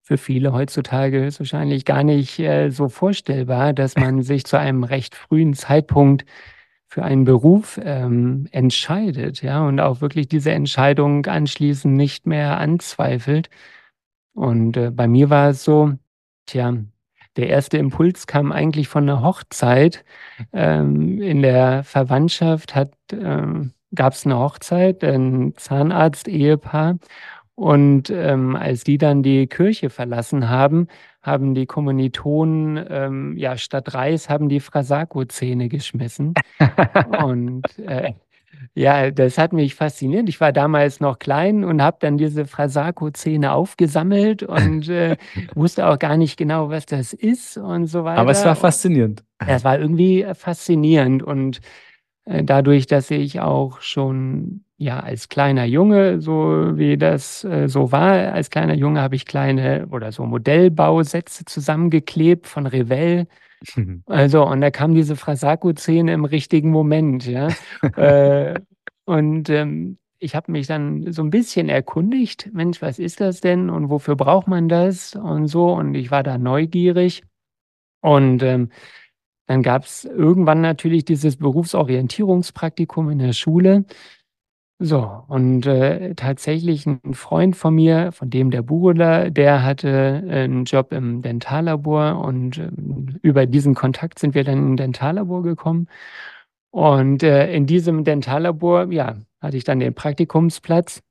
Für 0.00 0.16
viele 0.16 0.52
heutzutage 0.52 1.26
ist 1.26 1.40
wahrscheinlich 1.40 1.84
gar 1.84 2.04
nicht 2.04 2.38
äh, 2.38 2.70
so 2.70 2.88
vorstellbar, 2.88 3.72
dass 3.72 3.96
man 3.96 4.22
sich 4.22 4.44
zu 4.44 4.56
einem 4.56 4.84
recht 4.84 5.16
frühen 5.16 5.54
Zeitpunkt 5.54 6.24
für 6.86 7.02
einen 7.02 7.24
Beruf 7.24 7.80
ähm, 7.82 8.46
entscheidet, 8.52 9.42
ja, 9.42 9.66
und 9.66 9.80
auch 9.80 10.00
wirklich 10.00 10.28
diese 10.28 10.52
Entscheidung 10.52 11.26
anschließend 11.26 11.96
nicht 11.96 12.28
mehr 12.28 12.58
anzweifelt. 12.58 13.50
Und 14.40 14.78
äh, 14.78 14.90
bei 14.90 15.06
mir 15.06 15.28
war 15.28 15.50
es 15.50 15.64
so, 15.64 15.92
tja, 16.46 16.74
der 17.36 17.48
erste 17.50 17.76
Impuls 17.76 18.26
kam 18.26 18.52
eigentlich 18.52 18.88
von 18.88 19.02
einer 19.02 19.22
Hochzeit. 19.22 20.02
Ähm, 20.54 21.20
in 21.20 21.42
der 21.42 21.84
Verwandtschaft 21.84 22.74
hat 22.74 22.94
ähm, 23.12 23.74
gab 23.94 24.14
es 24.14 24.24
eine 24.24 24.38
Hochzeit, 24.38 25.04
ein 25.04 25.52
Zahnarzt-Ehepaar. 25.56 26.96
Und 27.54 28.08
ähm, 28.08 28.56
als 28.56 28.82
die 28.82 28.96
dann 28.96 29.22
die 29.22 29.46
Kirche 29.46 29.90
verlassen 29.90 30.48
haben, 30.48 30.88
haben 31.20 31.54
die 31.54 31.66
Kommilitonen, 31.66 32.82
ähm, 32.88 33.36
ja, 33.36 33.58
statt 33.58 33.92
Reis 33.92 34.30
haben 34.30 34.48
die 34.48 34.60
Frasako-Zähne 34.60 35.68
geschmissen. 35.68 36.32
und 37.22 37.78
äh, 37.80 38.14
ja, 38.74 39.10
das 39.10 39.38
hat 39.38 39.52
mich 39.52 39.74
fasziniert. 39.74 40.28
Ich 40.28 40.40
war 40.40 40.52
damals 40.52 41.00
noch 41.00 41.18
klein 41.18 41.64
und 41.64 41.82
habe 41.82 41.98
dann 42.00 42.18
diese 42.18 42.46
Frasako-Zähne 42.46 43.52
aufgesammelt 43.52 44.42
und 44.42 44.88
äh, 44.88 45.16
wusste 45.54 45.86
auch 45.88 45.98
gar 45.98 46.16
nicht 46.16 46.36
genau, 46.36 46.70
was 46.70 46.86
das 46.86 47.12
ist 47.12 47.56
und 47.56 47.86
so 47.86 48.04
weiter. 48.04 48.20
Aber 48.20 48.30
es 48.30 48.44
war 48.44 48.56
faszinierend. 48.56 49.24
Es 49.46 49.64
war 49.64 49.78
irgendwie 49.78 50.26
faszinierend 50.34 51.22
und 51.22 51.60
äh, 52.24 52.44
dadurch, 52.44 52.86
dass 52.86 53.10
ich 53.10 53.40
auch 53.40 53.80
schon 53.80 54.64
ja 54.76 55.00
als 55.00 55.28
kleiner 55.28 55.64
Junge, 55.64 56.20
so 56.20 56.76
wie 56.76 56.96
das 56.96 57.44
äh, 57.44 57.68
so 57.68 57.92
war, 57.92 58.32
als 58.32 58.50
kleiner 58.50 58.74
Junge 58.74 59.00
habe 59.00 59.14
ich 59.14 59.26
kleine 59.26 59.88
oder 59.90 60.12
so 60.12 60.24
Modellbausätze 60.24 61.44
zusammengeklebt 61.44 62.46
von 62.46 62.66
Revell. 62.66 63.26
Also, 64.06 64.46
und 64.46 64.60
da 64.60 64.70
kam 64.70 64.94
diese 64.94 65.16
Frasaku-Szene 65.16 66.12
im 66.12 66.24
richtigen 66.24 66.70
Moment, 66.70 67.26
ja. 67.26 67.48
äh, 67.96 68.58
und 69.04 69.50
ähm, 69.50 69.98
ich 70.18 70.34
habe 70.34 70.52
mich 70.52 70.66
dann 70.66 71.12
so 71.12 71.22
ein 71.22 71.30
bisschen 71.30 71.68
erkundigt, 71.68 72.50
Mensch, 72.52 72.82
was 72.82 72.98
ist 72.98 73.20
das 73.20 73.40
denn 73.40 73.70
und 73.70 73.88
wofür 73.88 74.16
braucht 74.16 74.48
man 74.48 74.68
das 74.68 75.16
und 75.16 75.46
so. 75.48 75.72
Und 75.72 75.94
ich 75.94 76.10
war 76.10 76.22
da 76.22 76.38
neugierig. 76.38 77.22
Und 78.02 78.42
ähm, 78.42 78.70
dann 79.46 79.62
gab 79.62 79.84
es 79.84 80.04
irgendwann 80.04 80.60
natürlich 80.60 81.04
dieses 81.04 81.36
Berufsorientierungspraktikum 81.38 83.10
in 83.10 83.18
der 83.18 83.32
Schule. 83.32 83.84
So, 84.82 85.24
und 85.28 85.66
äh, 85.66 86.14
tatsächlich 86.14 86.86
ein 86.86 87.12
Freund 87.12 87.54
von 87.54 87.74
mir, 87.74 88.12
von 88.12 88.30
dem 88.30 88.50
der 88.50 88.62
Burola, 88.62 89.28
der 89.28 89.62
hatte 89.62 90.22
äh, 90.26 90.44
einen 90.44 90.64
Job 90.64 90.92
im 90.92 91.20
Dentallabor 91.20 92.18
und 92.24 92.56
äh, 92.56 92.70
über 93.20 93.44
diesen 93.44 93.74
Kontakt 93.74 94.18
sind 94.18 94.34
wir 94.34 94.42
dann 94.42 94.56
in 94.56 94.72
ein 94.72 94.76
Dentallabor 94.78 95.42
gekommen. 95.42 95.86
Und 96.70 97.22
äh, 97.22 97.52
in 97.52 97.66
diesem 97.66 98.04
Dentallabor, 98.04 98.92
ja, 98.92 99.18
hatte 99.42 99.56
ich 99.58 99.64
dann 99.64 99.80
den 99.80 99.94
Praktikumsplatz 99.94 101.02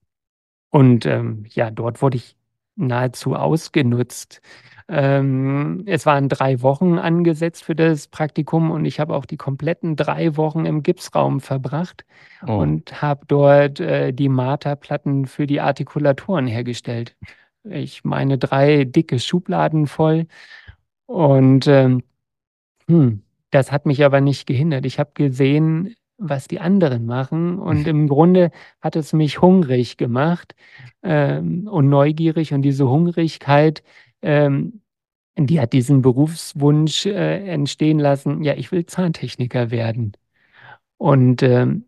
und 0.72 1.06
ähm, 1.06 1.46
ja, 1.50 1.72
dort 1.72 2.02
wurde 2.02 2.18
ich 2.18 2.38
nahezu 2.76 3.36
ausgenutzt. 3.36 4.42
Ähm, 4.90 5.84
es 5.86 6.08
waren 6.08 6.30
drei 6.30 6.62
Wochen 6.64 6.98
angesetzt 6.98 7.64
für 7.64 7.76
das 7.76 8.08
Praktikum 8.08 8.72
und 8.72 8.86
ich 8.86 9.00
habe 9.00 9.16
auch 9.16 9.26
die 9.26 9.38
kompletten 9.38 9.96
drei 9.96 10.36
Wochen 10.36 10.66
im 10.66 10.82
Gipsraum 10.82 11.42
verbracht 11.42 12.06
oh. 12.48 12.54
und 12.54 13.02
habe 13.02 13.26
dort 13.28 13.80
äh, 13.80 14.12
die 14.14 14.30
Marterplatten 14.30 15.28
für 15.28 15.46
die 15.46 15.62
Artikulatoren 15.62 16.48
hergestellt. 16.48 17.16
Ich 17.64 18.04
meine 18.04 18.40
drei 18.40 18.86
dicke 18.86 19.20
Schubladen 19.20 19.86
voll 19.86 20.26
und 21.06 21.68
ähm, 21.68 22.02
hm, 22.88 23.22
das 23.52 23.72
hat 23.72 23.86
mich 23.86 24.04
aber 24.04 24.22
nicht 24.22 24.48
gehindert. 24.48 24.86
Ich 24.86 24.98
habe 24.98 25.12
gesehen, 25.14 25.96
was 26.20 26.48
die 26.48 26.60
anderen 26.60 27.06
machen. 27.06 27.58
Und 27.60 27.88
im 27.88 28.08
Grunde 28.08 28.52
hat 28.82 28.96
es 28.96 29.14
mich 29.14 29.42
hungrig 29.42 29.98
gemacht 29.98 30.54
ähm, 31.02 31.68
und 31.68 31.90
neugierig. 31.90 32.54
Und 32.54 32.62
diese 32.62 32.90
Hungrigkeit 32.90 33.84
ähm, 34.22 34.82
die 35.38 35.60
hat 35.62 35.74
diesen 35.74 36.02
Berufswunsch 36.02 37.06
äh, 37.06 37.48
entstehen 37.48 38.00
lassen, 38.00 38.44
ja, 38.44 38.56
ich 38.56 38.72
will 38.72 38.86
Zahntechniker 38.86 39.72
werden. 39.72 40.14
Und 40.98 41.44
ähm, 41.44 41.86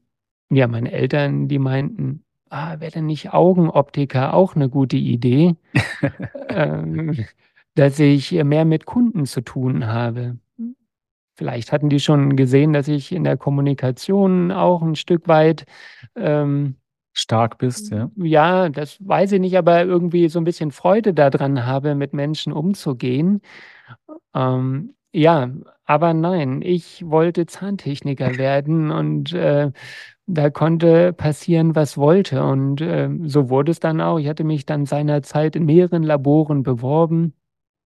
ja, 0.50 0.68
meine 0.68 0.92
Eltern, 0.92 1.48
die 1.48 1.60
meinten, 1.60 2.24
ah, 2.50 2.80
wäre 2.80 2.92
denn 2.92 3.06
nicht 3.08 3.34
Augenoptiker 3.34 4.34
auch 4.34 4.56
eine 4.56 4.70
gute 4.70 4.98
Idee, 4.98 5.56
ähm, 6.50 7.26
dass 7.76 8.00
ich 8.00 8.32
mehr 8.32 8.66
mit 8.66 8.86
Kunden 8.86 9.26
zu 9.26 9.42
tun 9.42 9.88
habe. 9.88 10.38
Vielleicht 11.36 11.72
hatten 11.72 11.90
die 11.90 12.00
schon 12.00 12.36
gesehen, 12.36 12.74
dass 12.74 12.88
ich 12.88 13.12
in 13.12 13.24
der 13.24 13.38
Kommunikation 13.38 14.52
auch 14.52 14.82
ein 14.82 14.96
Stück 14.96 15.28
weit 15.28 15.66
ähm, 16.16 16.76
stark 17.14 17.58
bist, 17.58 17.92
ja? 17.92 18.10
Ja, 18.16 18.70
das 18.70 18.98
weiß 19.06 19.34
ich 19.34 19.40
nicht, 19.42 19.58
aber 19.58 19.84
irgendwie 19.84 20.30
so 20.30 20.40
ein 20.40 20.46
bisschen 20.46 20.72
Freude 20.72 21.14
daran 21.14 21.66
habe, 21.66 21.96
mit 21.96 22.14
Menschen 22.14 22.54
umzugehen. 22.54 23.42
Ähm, 24.36 24.94
ja, 25.14 25.50
aber 25.86 26.14
nein, 26.14 26.62
ich 26.62 27.04
wollte 27.10 27.46
Zahntechniker 27.46 28.38
werden 28.38 28.92
und, 28.92 29.34
äh, 29.34 29.72
da 30.28 30.50
konnte 30.50 31.14
passieren, 31.14 31.76
was 31.76 31.98
wollte 31.98 32.44
und, 32.44 32.80
äh, 32.82 33.10
so 33.26 33.50
wurde 33.50 33.72
es 33.72 33.80
dann 33.82 34.02
auch. 34.02 34.18
Ich 34.20 34.28
hatte 34.30 34.44
mich 34.46 34.66
dann 34.66 34.86
seinerzeit 34.86 35.56
in 35.58 35.66
mehreren 35.66 36.04
Laboren 36.04 36.64
beworben, 36.64 37.34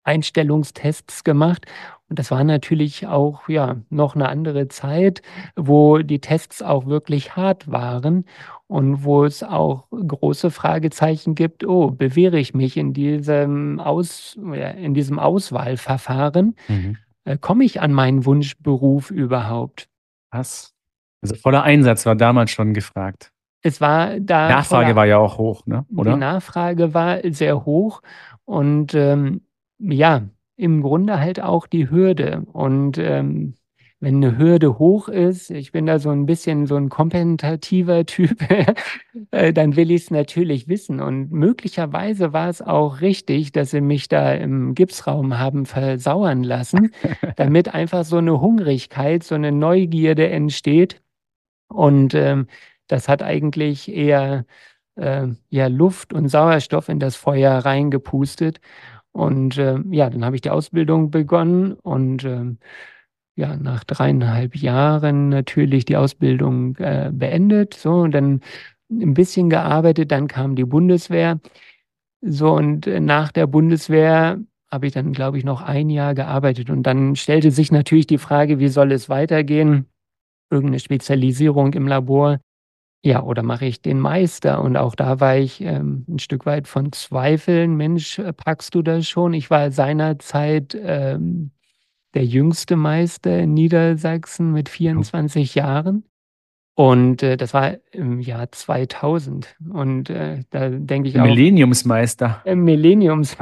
Einstellungstests 0.04 1.24
gemacht 1.24 1.66
und 2.10 2.20
das 2.20 2.32
war 2.32 2.44
natürlich 2.44 3.08
auch, 3.08 3.50
ja, 3.50 3.78
noch 3.90 4.16
eine 4.16 4.30
andere 4.30 4.68
Zeit, 4.70 5.22
wo 5.56 6.00
die 6.00 6.22
Tests 6.22 6.62
auch 6.62 6.86
wirklich 6.88 7.36
hart 7.36 7.70
waren 7.72 8.26
und 8.68 9.04
wo 9.04 9.26
es 9.26 9.44
auch 9.44 9.88
große 9.92 10.52
Fragezeichen 10.52 11.36
gibt: 11.36 11.66
„Oh, 11.66 11.92
bewähre 11.92 12.40
ich 12.40 12.54
mich 12.54 12.78
in 12.78 12.94
diesem 12.94 13.80
Aus 13.80 14.38
in 14.38 14.94
diesem 14.94 15.20
Auswahlverfahren? 15.20 16.56
Mhm. 16.68 16.98
Äh, 17.26 17.38
komme 17.38 17.64
ich 17.66 17.82
an 17.82 17.94
meinen 17.94 18.26
Wunschberuf 18.26 19.12
überhaupt?“ 19.12 19.90
Krass. 20.32 20.74
Also, 21.22 21.36
voller 21.36 21.64
Einsatz 21.64 22.06
war 22.06 22.16
damals 22.16 22.52
schon 22.52 22.74
gefragt. 22.74 23.32
Es 23.64 23.82
war 23.82 24.20
da 24.20 24.48
Nachfrage 24.50 24.86
voller 24.86 24.96
war 24.96 25.06
ja 25.08 25.18
auch 25.18 25.38
hoch, 25.38 25.66
ne, 25.66 25.86
die 25.90 25.96
oder? 25.96 26.16
Nachfrage 26.16 26.94
war 26.94 27.20
sehr 27.32 27.66
hoch 27.66 28.02
und, 28.46 28.94
ähm, 28.94 29.42
ja, 29.80 30.22
im 30.56 30.82
Grunde 30.82 31.20
halt 31.20 31.42
auch 31.42 31.68
die 31.68 31.90
Hürde. 31.90 32.44
Und, 32.54 32.98
ähm, 32.98 33.56
wenn 34.02 34.20
'ne 34.20 34.38
Hürde 34.38 34.78
hoch 34.80 35.10
ist 35.10 35.50
ich 35.52 35.72
bin 35.72 35.86
da 35.88 36.00
so 36.00 36.10
'n 36.12 36.26
bisschen 36.28 36.68
so 36.68 36.76
'n 36.78 36.90
kompetitiver 36.90 38.06
Typ, 38.06 38.38
äh, 39.32 39.54
dann 39.54 39.76
will 39.76 39.92
ich's 39.92 40.12
natürlich 40.12 40.68
wissen. 40.68 41.00
Und 41.02 41.32
möglicherweise 41.32 42.34
war 42.34 42.50
es 42.50 42.62
auch 42.62 43.02
richtig, 43.02 43.52
dass 43.54 43.72
sie 43.72 43.82
mich 43.82 44.08
da 44.10 44.34
im 44.34 44.76
Gipsraum 44.76 45.40
haben 45.40 45.66
versauern 45.66 46.44
lassen, 46.44 46.92
damit 47.38 47.74
einfach 47.74 48.06
so 48.06 48.22
'ne 48.22 48.40
Hungrigkeit, 48.42 49.24
so 49.24 49.38
'ne 49.38 49.52
Neugierde 49.52 50.30
entsteht. 50.30 51.02
Und, 51.70 52.14
ähm, 52.16 52.48
das 52.88 53.10
hat 53.10 53.24
eigentlich 53.24 53.90
eher, 53.94 54.46
ähm, 54.98 55.38
ja, 55.50 55.68
Luft 55.68 56.14
und 56.14 56.30
Sauerstoff 56.30 56.90
in 56.90 57.00
das 57.00 57.16
Feuer 57.18 57.54
reingepustet. 57.60 58.62
Und, 59.14 59.58
ähm, 59.60 59.94
ja, 59.94 60.10
dann 60.12 60.26
habe 60.26 60.36
ich 60.38 60.42
die 60.44 60.52
Ausbildung 60.52 61.12
begonnen 61.12 61.74
und, 61.76 62.26
ähm, 62.26 62.60
ja, 63.38 63.56
nach 63.58 63.86
3,5 63.86 64.56
Jahren 64.56 65.30
natürlich 65.30 65.86
die 65.86 65.98
Ausbildung, 65.98 66.76
äh, 66.78 67.12
beendet, 67.14 67.76
so 67.76 67.92
und 68.02 68.12
dann 68.14 68.42
'n 68.92 69.14
bisschen 69.16 69.50
gearbeitet, 69.52 70.12
dann 70.12 70.28
kam 70.28 70.56
die 70.58 70.66
Bundeswehr. 70.66 71.40
So 72.22 72.54
und, 72.56 72.88
nach 72.88 73.32
der 73.34 73.48
Bundeswehr 73.48 74.40
habe 74.72 74.88
ich 74.88 74.94
dann, 74.94 75.14
glaube 75.14 75.38
ich, 75.40 75.46
noch 75.46 75.62
ein 75.64 75.90
Jahr 75.92 76.16
gearbeitet 76.16 76.70
und 76.72 76.84
dann 76.84 77.16
stellte 77.18 77.52
sich 77.52 77.72
natürlich 77.72 78.08
die 78.08 78.20
Frage: 78.20 78.60
„Wie 78.60 78.70
soll 78.70 78.92
es 78.94 79.10
weitergehen?“ 79.10 79.88
Irgend 80.52 80.72
'ne 80.72 80.80
Spezialisierung 80.80 81.74
im 81.76 81.88
Labor. 81.88 82.40
Ja, 83.06 83.24
oder 83.24 83.44
mache 83.44 83.66
ich 83.68 83.82
den 83.84 84.00
Meister? 84.00 84.62
Und 84.64 84.78
auch 84.78 84.96
da 84.96 85.20
war 85.22 85.38
ich, 85.38 85.62
ähm, 85.62 86.06
'n 86.10 86.20
Stück 86.20 86.46
weit 86.48 86.68
von 86.70 86.92
Zweifeln: 86.94 87.76
„Mensch, 87.78 88.22
packst 88.38 88.76
du 88.76 88.82
das 88.84 89.08
schon?“ 89.10 89.34
Ich 89.36 89.50
war 89.52 89.72
seinerzeit, 89.72 90.78
ähm, 90.82 91.52
der 92.16 92.26
jüngste 92.26 92.76
Meister 92.76 93.40
in 93.40 93.54
Niedersachsen 93.54 94.52
mit 94.54 94.70
Oh. 94.70 94.72
24 94.74 95.56
Jahren. 95.56 96.04
Und, 96.76 97.24
äh, 97.24 97.38
das 97.38 97.54
war 97.54 97.76
im 97.92 98.20
Jahr 98.22 98.52
2000. 98.52 99.56
Und, 99.74 100.10
äh, 100.12 100.42
da 100.52 100.70
denke 100.70 101.10
ich 101.10 101.20
auch 101.20 101.26
Millenniumsmeister. 101.26 102.42
äh, 102.46 102.56
Millenniums 102.56 103.38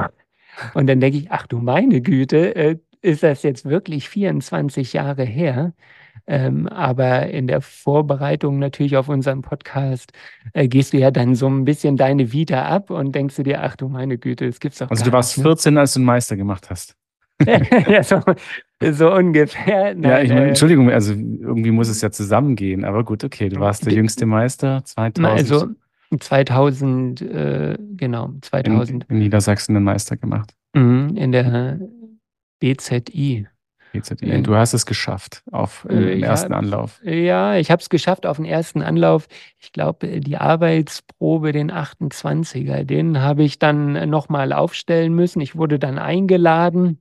und 0.74 0.86
dann 0.88 1.00
denke 1.00 1.18
ich: 1.18 1.30
„Ach 1.32 1.46
du 1.46 1.58
meine 1.60 2.00
Güte, 2.02 2.56
äh, 2.56 2.78
ist 3.02 3.22
das 3.22 3.42
jetzt 3.44 3.66
wirklich 3.66 4.08
24 4.08 4.92
Jahre 4.94 5.24
her?“ 5.24 5.74
Ähm, 6.28 6.68
aber 6.68 7.28
in 7.30 7.46
der 7.48 7.60
Vorbereitung 7.62 8.58
natürlich 8.60 8.96
auf 8.96 9.08
unseren 9.08 9.42
Podcast, 9.42 10.12
äh, 10.54 10.68
gehst 10.68 10.92
du 10.94 10.98
ja 10.98 11.10
dann 11.12 11.34
so 11.36 11.46
'n 11.48 11.64
bisschen 11.66 11.96
deine 11.98 12.32
Vita 12.32 12.64
ab 12.66 12.90
und 12.90 13.14
denkst 13.14 13.36
du 13.36 13.42
dir: 13.44 13.62
„Ach 13.64 13.76
du 13.76 13.88
meine 13.88 14.18
Güte, 14.18 14.46
das 14.46 14.60
gibt's 14.60 14.78
doch 14.78 14.90
Also, 14.90 15.04
du 15.04 15.10
gar 15.12 15.18
nicht“, 15.20 15.28
warst 15.28 15.38
ne? 15.38 15.44
14, 15.44 15.78
als 15.78 15.94
du 15.94 16.00
'n 16.00 16.04
Meister 16.04 16.36
gemacht 16.36 16.70
hast? 16.70 16.96
Ja, 17.88 18.02
so 18.02 18.20
so 18.92 19.12
ungefähr. 19.12 19.88
Ja, 19.88 20.20
ich 20.20 20.28
Nein, 20.28 20.28
meine, 20.28 20.44
äh 20.46 20.48
Entschuldigung, 20.48 20.90
also, 20.90 21.12
irgendwie 21.12 21.70
muss 21.70 21.88
es 21.88 22.00
ja 22.02 22.10
zusammengehen, 22.10 22.84
aber 22.84 23.04
gut, 23.04 23.24
okay, 23.24 23.48
du 23.48 23.60
warst 23.60 23.86
der 23.86 23.92
jüngste 23.94 24.26
Meister 24.26 24.82
Na, 25.16 25.36
2000 25.36 25.52
also, 25.52 25.68
2000, 26.20 27.22
äh, 27.22 27.76
genau, 27.96 28.26
in 28.26 28.42
2000. 28.42 29.06
in 29.08 29.18
Niedersachsen 29.18 29.74
den 29.74 29.84
Meister 29.84 30.16
gemacht. 30.16 30.52
Mhm, 30.74 31.16
in 31.16 31.32
der 31.32 31.78
BZI. 32.60 33.46
BZI. 33.92 34.14
In 34.26 34.42
du 34.44 34.54
hast 34.54 34.74
es 34.74 34.84
geschafft 34.84 35.42
auf 35.52 35.86
Äh, 35.88 35.94
im 36.12 36.18
ich 36.18 36.28
1. 36.28 36.42
habe 36.44 36.56
Anlauf? 36.56 37.00
ja, 37.02 37.56
ich 37.56 37.70
habe 37.70 37.80
es 37.80 37.88
geschafft 37.88 38.26
auf'n 38.26 38.44
1. 38.46 38.82
Anlauf. 38.82 39.26
Ich 39.58 39.72
glaube, 39.72 40.06
äh, 40.06 40.20
die 40.20 40.36
Arbeitsprobe, 40.36 41.52
den 41.52 41.70
28er, 41.72 42.84
den 42.84 43.20
habe 43.20 43.42
ich 43.42 43.58
dann 43.58 44.08
noch 44.10 44.28
mal 44.28 44.52
aufstellen 44.52 45.14
müssen. 45.14 45.40
Ich 45.40 45.56
wurde 45.56 45.78
dann 45.78 45.98
eingeladen, 45.98 46.98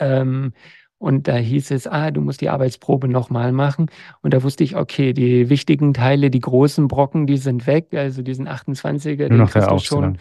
ähm, 0.00 0.52
und 1.00 1.28
da 1.28 1.36
hieß 1.36 1.70
es: 1.70 1.86
„Ah, 1.86 2.10
du 2.10 2.20
musst 2.20 2.42
die 2.42 2.50
Arbeitsprobe 2.50 3.08
noch 3.08 3.30
mal 3.30 3.52
machen.“ 3.52 3.86
Und 4.20 4.34
da 4.34 4.42
wusste 4.42 4.64
ich, 4.64 4.76
okay, 4.76 5.14
die 5.14 5.48
wichtigen 5.48 5.94
Teile, 5.94 6.30
die 6.30 6.40
großen 6.40 6.88
Brocken, 6.88 7.26
die 7.26 7.38
sind 7.38 7.66
weg. 7.66 7.86
Also, 7.94 8.20
diesen 8.22 8.46
28er, 8.46 9.30
Nur 9.30 9.38
den 9.38 9.46
kriegst 9.46 9.70
du 9.70 9.78
schon 9.78 10.18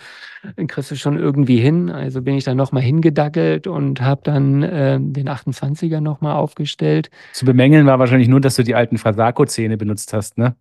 den 0.58 0.68
kriegst 0.68 0.90
du 0.90 0.96
schon 0.96 1.18
irgendwie 1.18 1.58
hin. 1.58 1.90
Also, 1.90 2.22
bin 2.22 2.36
ich 2.36 2.46
dann 2.46 2.56
noch 2.56 2.72
mal 2.72 2.80
hingedackelt 2.82 3.68
und 3.68 4.00
habe 4.00 4.22
dann, 4.24 4.66
ähm, 4.72 5.12
den 5.12 5.28
28er 5.28 6.00
noch 6.00 6.22
mal 6.22 6.36
aufgestellt. 6.36 7.10
Zu 7.34 7.46
bemängeln 7.46 7.86
war 7.86 8.00
wahrscheinlich 8.00 8.30
nur, 8.30 8.40
dass 8.40 8.56
du 8.56 8.64
die 8.64 8.76
alten 8.76 8.98
Frasaco-Zähne 8.98 9.76
benutzt 9.76 10.14
hast, 10.14 10.38
ne? 10.38 10.56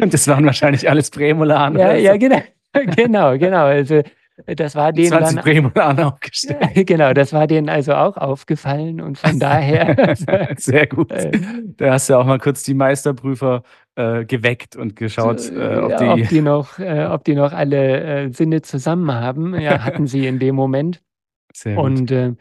Und 0.00 0.12
das 0.12 0.26
waren 0.26 0.44
wahrscheinlich 0.46 0.90
alles 0.90 1.10
Prämolare 1.10 1.78
Ja, 1.78 1.94
ja, 1.94 2.12
so. 2.14 2.18
gena 2.18 2.42
genau, 2.96 3.38
genau. 3.38 3.66
Also, 3.66 4.02
das 4.46 4.74
war 4.74 4.92
denen 4.92 5.08
20 5.08 5.34
dann 5.34 5.44
Prämolaren 5.44 6.00
aufgestellt. 6.00 6.58
genau, 6.86 7.12
das 7.12 7.32
war 7.32 7.46
denen 7.46 7.68
also 7.68 7.94
auch 7.94 8.16
aufgefallen 8.16 9.00
und 9.00 9.18
von 9.18 9.38
daher 9.40 10.16
Sehr 10.56 10.86
gut. 10.86 11.10
äh 11.12 11.32
Da 11.76 11.92
hast 11.92 12.08
du 12.08 12.16
auch 12.16 12.24
mal 12.24 12.38
kurz 12.38 12.62
die 12.62 12.74
Meisterprüfer, 12.74 13.62
äh, 13.96 14.24
geweckt 14.24 14.76
und 14.76 14.96
geschaut, 14.96 15.50
äh, 15.50 15.76
ob 15.76 15.90
ja, 15.90 16.12
ob 16.12 16.16
die 16.16 16.26
die 16.26 16.40
noch 16.40 16.78
äh, 16.78 17.06
ob 17.06 17.24
die 17.24 17.34
noch 17.34 17.52
alle, 17.52 18.26
äh, 18.26 18.32
Sinne 18.32 18.62
zusammen 18.62 19.12
haben. 19.12 19.58
Ja, 19.58 19.84
hatten 19.84 20.06
sie 20.06 20.26
in 20.26 20.38
dem 20.38 20.54
Moment. 20.54 21.02
Sehr 21.52 21.74
gut. 21.74 21.84
Und, 21.84 22.10
äh, 22.10 22.34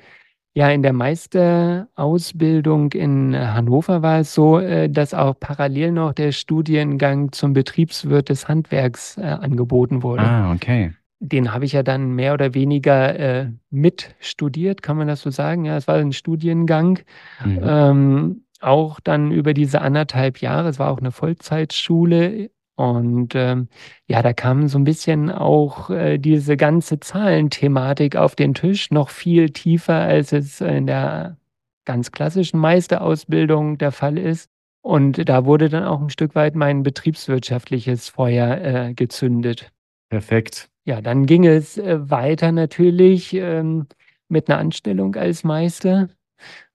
ja, 0.53 0.71
in 0.71 0.81
der 0.81 0.93
Meisterausbildung 0.93 2.91
in 2.93 3.37
Hannover 3.37 4.01
war 4.01 4.21
es 4.21 4.33
so, 4.33 4.59
äh, 4.59 4.89
dass 4.89 5.13
auch 5.13 5.39
parallel 5.39 5.91
noch 5.91 6.13
der 6.13 6.31
Studiengang 6.31 7.31
zum 7.31 7.53
Betriebswirt 7.53 8.29
des 8.29 8.47
Handwerks, 8.47 9.17
äh, 9.17 9.21
angeboten 9.21 10.01
wurde. 10.01 10.23
Ah, 10.23 10.51
okay. 10.51 10.93
Den 11.21 11.51
habe 11.51 11.65
ich 11.65 11.71
ja 11.73 11.81
dann 11.81 12.11
mehr 12.11 12.33
oder 12.33 12.53
weniger, 12.53 13.17
äh, 13.19 13.51
mitstudiert, 13.71 14.83
kann 14.83 14.97
man 14.97 15.07
das 15.07 15.21
so 15.21 15.31
sagen? 15.31 15.65
Ja, 15.65 15.75
es 15.77 15.87
war 15.87 15.97
'n 15.97 16.11
Studiengang, 16.13 16.99
Mhm. 17.43 17.59
ähm, 17.63 18.43
auch 18.61 18.99
dann 18.99 19.31
über 19.31 19.53
diese 19.53 19.81
1 19.81 20.05
1/2 20.05 20.41
Jahre. 20.41 20.69
Es 20.69 20.79
war 20.79 20.91
auch 20.91 21.01
'ne 21.01 21.11
Vollzeitschule 21.11 22.51
und, 22.75 23.35
ähm, 23.35 23.69
ja, 24.07 24.21
da 24.23 24.33
kam 24.33 24.67
so 24.67 24.77
'n 24.79 24.83
bisschen 24.85 25.31
auch, 25.31 25.89
äh, 25.91 26.17
diese 26.19 26.57
ganze 26.57 26.99
Zahlenthematik 26.99 28.15
auf 28.17 28.35
den 28.35 28.53
Tisch, 28.55 28.91
noch 28.91 29.09
viel 29.09 29.51
tiefer, 29.51 29.95
als 29.95 30.33
es 30.33 30.61
in 30.61 30.87
der 30.87 31.37
ganz 31.85 32.11
klassischen 32.11 32.59
Meisterausbildung 32.59 33.77
der 33.79 33.91
Fall 33.93 34.17
ist. 34.19 34.49
Und 34.83 35.29
da 35.29 35.45
wurde 35.45 35.69
dann 35.69 35.83
auch 35.85 36.01
'n 36.01 36.09
Stück 36.11 36.35
weit 36.35 36.55
mein 36.55 36.83
betriebswirtschaftliches 36.83 38.09
Feuer, 38.09 38.57
äh, 38.89 38.93
gezündet. 38.95 39.71
Perfekt. 40.11 40.69
Ja, 40.87 41.01
dann 41.01 41.25
ging 41.25 41.45
es, 41.45 41.77
äh, 41.77 42.09
weiter 42.09 42.53
natürlich, 42.53 43.33
ähm, 43.33 43.87
mit 44.29 44.47
'ner 44.47 44.57
Anstellung 44.57 45.15
als 45.17 45.43
Meister. 45.43 46.07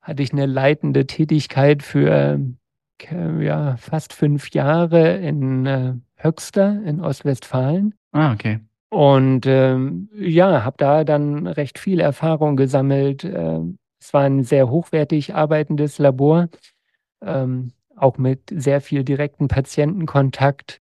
Hatte 0.02 0.22
ich 0.22 0.32
'ne 0.34 0.46
leitende 0.46 1.06
Tätigkeit 1.06 1.82
für, 1.82 2.40
k 2.98 3.40
ja, 3.40 3.76
fast 3.78 4.12
5 4.14 4.50
Jahre 4.50 5.18
in, 5.18 5.66
äh, 5.66 5.94
Höxter 6.16 6.82
in 6.84 7.00
Ostwestfalen. 7.00 7.94
Ah, 8.12 8.32
okay. 8.34 8.60
Und, 8.90 9.46
ähm, 9.46 10.10
ja, 10.18 10.64
habe 10.64 10.76
da 10.78 11.04
dann 11.04 11.46
recht 11.48 11.78
viel 11.78 12.00
Erfahrung 12.00 12.56
gesammelt. 12.56 13.24
Ähm, 13.24 13.78
es 14.00 14.14
war 14.14 14.26
'n 14.26 14.44
sehr 14.44 14.70
hochwertig 14.70 15.34
arbeitendes 15.34 15.98
Labor, 15.98 16.48
ähm, 17.24 17.72
auch 17.96 18.18
mit 18.18 18.50
sehr 18.54 18.82
viel 18.82 19.04
direkten 19.04 19.48
Patientenkontakt, 19.48 20.81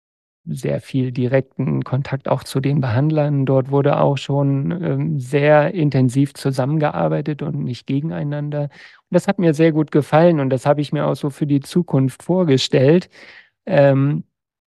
sehr 0.46 0.80
viel 0.80 1.10
direkten 1.12 1.84
Kontakt 1.84 2.28
auch 2.28 2.44
zu 2.44 2.60
den 2.60 2.80
Behandlern. 2.80 3.46
Dort 3.46 3.70
wurde 3.70 3.98
auch 4.00 4.18
schon, 4.18 4.70
ähm, 4.82 5.18
sehr 5.20 5.72
intensiv 5.74 6.34
zusammengearbeitet 6.34 7.42
und 7.42 7.64
nicht 7.64 7.86
gegeneinander. 7.86 8.64
Und 8.64 8.70
das 9.10 9.26
hat 9.28 9.38
mir 9.38 9.54
sehr 9.54 9.72
gut 9.72 9.90
gefallen 9.90 10.40
und 10.40 10.50
das 10.50 10.66
habe 10.66 10.80
ich 10.82 10.92
mir 10.92 11.06
auch 11.06 11.16
so 11.16 11.30
für 11.30 11.46
die 11.46 11.60
Zukunft 11.60 12.22
vorgestellt. 12.22 13.08
Ähm 13.66 14.24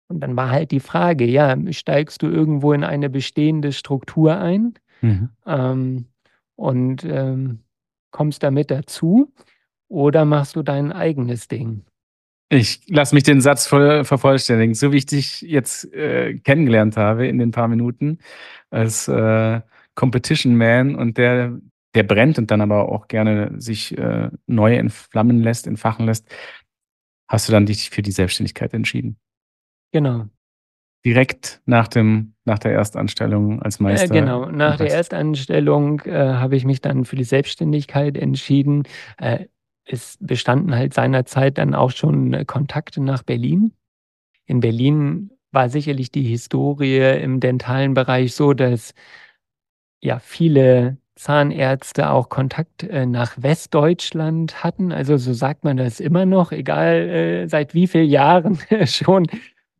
Und 0.08 0.20
dann 0.20 0.36
war 0.36 0.50
halt 0.50 0.72
die 0.72 0.80
Frage, 0.80 1.24
ja, 1.26 1.56
steigst 1.72 2.22
du 2.22 2.28
irgendwo 2.28 2.72
in 2.72 2.84
eine 2.84 3.10
bestehende 3.10 3.72
Struktur 3.72 4.38
ein 4.38 4.74
Mhm. 5.02 5.30
ähm, 5.46 6.06
und 6.56 7.04
ähm, 7.04 7.60
kommst 8.12 8.42
damit 8.42 8.70
dazu 8.70 9.32
oder 9.88 10.24
machst 10.26 10.56
du 10.56 10.62
dein 10.62 10.92
eigenes 10.92 11.48
Ding? 11.48 11.84
Ich 12.52 12.80
lasse 12.88 13.14
mich 13.14 13.22
den 13.22 13.40
Satz 13.40 13.66
voll 13.68 14.04
vervollständigen. 14.04 14.74
So 14.74 14.92
wie 14.92 14.96
ich 14.96 15.06
dich 15.06 15.40
jetzt 15.42 15.92
äh, 15.94 16.34
kennengelernt 16.38 16.96
habe 16.96 17.28
in 17.28 17.38
den 17.38 17.52
paar 17.52 17.68
Minuten 17.68 18.18
als 18.70 19.06
äh, 19.06 19.60
Competition 19.94 20.56
Man 20.56 20.96
und 20.96 21.16
der, 21.16 21.56
der 21.94 22.02
brennt 22.02 22.38
und 22.38 22.50
dann 22.50 22.60
aber 22.60 22.88
auch 22.88 23.06
gerne 23.06 23.52
sich 23.60 23.96
äh, 23.96 24.30
neu 24.46 24.74
entflammen 24.74 25.40
lässt, 25.42 25.68
entfachen 25.68 26.06
lässt, 26.06 26.28
hast 27.28 27.48
du 27.48 27.52
dann 27.52 27.66
dich 27.66 27.90
für 27.90 28.02
die 28.02 28.10
Selbstständigkeit 28.12 28.74
entschieden. 28.74 29.16
Genau. 29.92 30.26
Direkt 31.04 31.62
nach, 31.66 31.86
dem, 31.88 32.34
nach 32.44 32.58
der 32.58 32.72
Erstanstellung 32.72 33.62
als 33.62 33.78
Äh, 33.78 33.82
Meister. 33.84 34.08
genau, 34.08 34.50
nach 34.50 34.76
der. 34.76 34.90
Erstanstellung 34.92 36.00
äh, 36.00 36.12
habe 36.34 36.56
ich 36.56 36.64
mich 36.64 36.80
dann 36.80 37.04
für 37.04 37.16
die 37.16 37.24
Selbstständigkeit 37.24 38.18
entschieden. 38.18 38.82
Äh, 39.18 39.46
es 39.90 40.18
bestanden 40.20 40.74
halt 40.74 40.94
seinerzeit 40.94 41.58
dann 41.58 41.74
auch 41.74 41.90
schon 41.90 42.32
äh, 42.32 42.44
Kontakte 42.44 43.02
nach 43.02 43.22
Berlin. 43.22 43.72
In 44.46 44.60
Berlin 44.60 45.30
war 45.52 45.68
sicherlich 45.68 46.12
die 46.12 46.22
Historie 46.22 47.20
im 47.20 47.40
dentalen 47.40 47.94
Bereich 47.94 48.34
so, 48.34 48.52
dass 48.54 48.94
ja 50.00 50.18
viele 50.18 50.98
Zahnärzte 51.16 52.10
auch 52.10 52.28
Kontakt 52.28 52.84
äh, 52.84 53.04
nach 53.04 53.34
Westdeutschland 53.36 54.64
hatten. 54.64 54.92
Also 54.92 55.16
so 55.16 55.32
sagt 55.32 55.64
man 55.64 55.76
das 55.76 56.00
immer 56.00 56.24
noch, 56.24 56.52
egal 56.52 56.94
äh, 57.08 57.48
seit 57.48 57.74
wie 57.74 57.86
vielen 57.86 58.08
Jahren 58.08 58.58
schon 58.86 59.26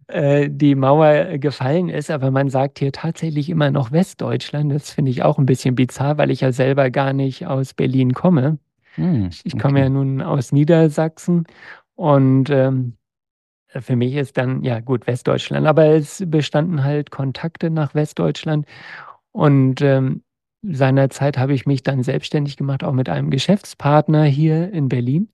äh, 0.08 0.50
die 0.50 0.74
Mauer 0.74 1.38
gefallen 1.38 1.88
ist. 1.88 2.10
Aber 2.10 2.30
man 2.30 2.50
sagt 2.50 2.78
hier 2.80 2.92
tatsächlich 2.92 3.48
immer 3.48 3.70
noch 3.70 3.92
Westdeutschland. 3.92 4.72
Das 4.72 4.90
finde 4.90 5.12
ich 5.12 5.22
auch 5.22 5.38
ein 5.38 5.46
bisschen 5.46 5.76
bizarr, 5.76 6.18
weil 6.18 6.30
ich 6.30 6.42
ja 6.42 6.52
selber 6.52 6.90
gar 6.90 7.12
nicht 7.12 7.46
aus 7.46 7.74
Berlin 7.74 8.12
komme. 8.12 8.58
Hm, 9.00 9.30
Ich 9.45 9.59
komme 9.59 9.80
ja 9.80 9.88
nun 9.88 10.21
aus 10.23 10.52
Niedersachsen 10.52 11.45
und 11.95 12.50
ähm, 12.50 12.97
für 13.69 13.97
mich 13.97 14.14
ist 14.14 14.37
dann, 14.37 14.62
ja 14.64 14.80
gut, 14.80 15.07
Westdeutschland, 15.07 15.66
aber 15.66 15.87
es 15.87 16.23
bestanden 16.26 16.83
halt 16.83 17.11
Kontakte 17.11 17.71
nach 17.71 17.95
Westdeutschland 17.95 18.66
und 19.33 19.80
ähm, 19.80 20.23
seinerzeit 20.62 21.38
habe 21.38 21.54
ich 21.54 21.66
mich 21.66 21.83
dann 21.83 22.02
selbstständig 22.02 22.57
gemacht, 22.57 22.85
auch 22.85 22.92
mit 22.92 23.09
einem 23.09 23.30
Geschäftspartner 23.30 24.25
hier 24.25 24.73
in 24.73 24.88
Berlin. 24.88 25.30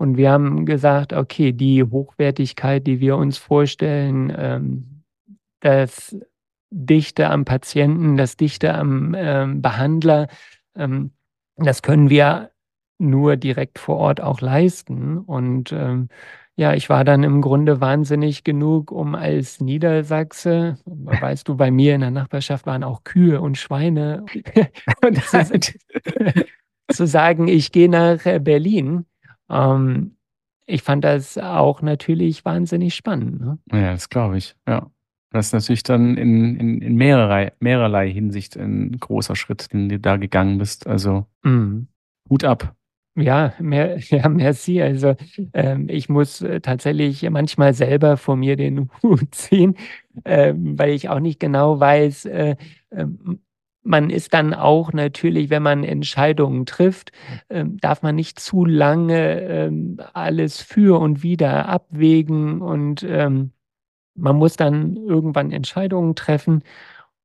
Und 0.00 0.16
wir 0.16 0.30
haben 0.30 0.64
gesagt, 0.64 1.12
okay, 1.12 1.52
die 1.52 1.82
Hochwertigkeit, 1.82 2.86
die 2.86 3.00
wir 3.00 3.16
uns 3.16 3.36
vorstellen, 3.36 4.32
ähm, 4.36 5.02
das 5.60 6.16
Dichte 6.70 7.28
am 7.30 7.44
Patienten, 7.44 8.16
das 8.16 8.36
Dichte 8.36 8.74
am 8.74 9.14
ähm, 9.16 9.62
Behandler, 9.62 10.28
ähm, 10.76 11.12
das 11.56 11.82
können 11.82 12.10
wir 12.10 12.50
nur 12.98 13.36
direkt 13.36 13.78
vor 13.78 13.96
Ort 13.96 14.20
auch 14.20 14.40
leisten. 14.40 15.18
Und 15.18 15.72
ähm, 15.72 16.08
ja, 16.56 16.74
ich 16.74 16.88
war 16.88 17.04
dann 17.04 17.22
im 17.22 17.40
Grunde 17.40 17.80
wahnsinnig 17.80 18.42
genug, 18.44 18.90
um 18.90 19.14
als 19.14 19.60
Niedersachse, 19.60 20.78
weißt 20.84 21.48
du, 21.48 21.56
bei 21.56 21.70
mir 21.70 21.94
in 21.94 22.00
der 22.00 22.10
Nachbarschaft 22.10 22.66
waren 22.66 22.84
auch 22.84 23.04
Kühe 23.04 23.40
und 23.40 23.56
Schweine, 23.56 24.24
zu, 25.30 25.60
zu 26.90 27.06
sagen, 27.06 27.48
ich 27.48 27.72
gehe 27.72 27.88
nach 27.88 28.26
äh, 28.26 28.40
Berlin. 28.40 29.06
Ähm, 29.48 30.16
ich 30.66 30.82
fand 30.82 31.04
das 31.04 31.38
auch 31.38 31.80
natürlich 31.80 32.44
wahnsinnig 32.44 32.94
spannend. 32.94 33.40
Ne? 33.40 33.58
Ja, 33.72 33.92
das 33.92 34.10
glaube 34.10 34.36
ich. 34.36 34.54
Ja. 34.68 34.90
Das 35.30 35.46
ist 35.46 35.52
natürlich 35.52 35.82
dann 35.82 36.16
in, 36.16 36.56
in, 36.56 36.80
in 36.80 36.94
mehrerlei, 36.96 37.52
mehrerlei 37.60 38.10
Hinsicht 38.10 38.56
ein 38.56 38.98
großer 38.98 39.36
Schritt, 39.36 39.72
den 39.72 39.88
du 39.88 39.98
da 39.98 40.16
gegangen 40.16 40.58
bist. 40.58 40.86
Also 40.86 41.26
Mhm. 41.42 41.88
Hut 42.30 42.44
ab. 42.44 42.74
Ja, 43.18 43.52
mehr, 43.58 43.96
ja, 44.10 44.28
merci. 44.28 44.80
Also 44.82 45.14
ähm, 45.52 45.88
ich 45.88 46.08
muss 46.08 46.40
äh, 46.42 46.60
tatsächlich 46.60 47.28
manchmal 47.30 47.74
selber 47.74 48.16
vor 48.16 48.36
mir 48.36 48.56
den 48.56 48.90
Hut 49.02 49.34
ziehen, 49.34 49.76
ähm, 50.24 50.78
weil 50.78 50.90
ich 50.90 51.08
auch 51.08 51.20
nicht 51.20 51.40
genau 51.40 51.80
weiß, 51.80 52.26
äh, 52.26 52.56
ähm, 52.92 53.40
man 53.82 54.10
ist 54.10 54.34
dann 54.34 54.52
auch 54.54 54.92
natürlich, 54.92 55.48
wenn 55.50 55.62
man 55.62 55.82
Entscheidungen 55.82 56.66
trifft, 56.66 57.10
ähm, 57.48 57.78
darf 57.78 58.02
man 58.02 58.16
nicht 58.16 58.38
zu 58.38 58.64
lange 58.66 59.40
ähm, 59.40 59.98
alles 60.12 60.60
für 60.60 61.00
und 61.00 61.22
wider 61.22 61.68
abwägen 61.68 62.60
und 62.60 63.02
ähm, 63.04 63.52
man 64.16 64.36
muss 64.36 64.56
dann 64.56 64.96
irgendwann 64.96 65.52
Entscheidungen 65.52 66.14
treffen 66.16 66.62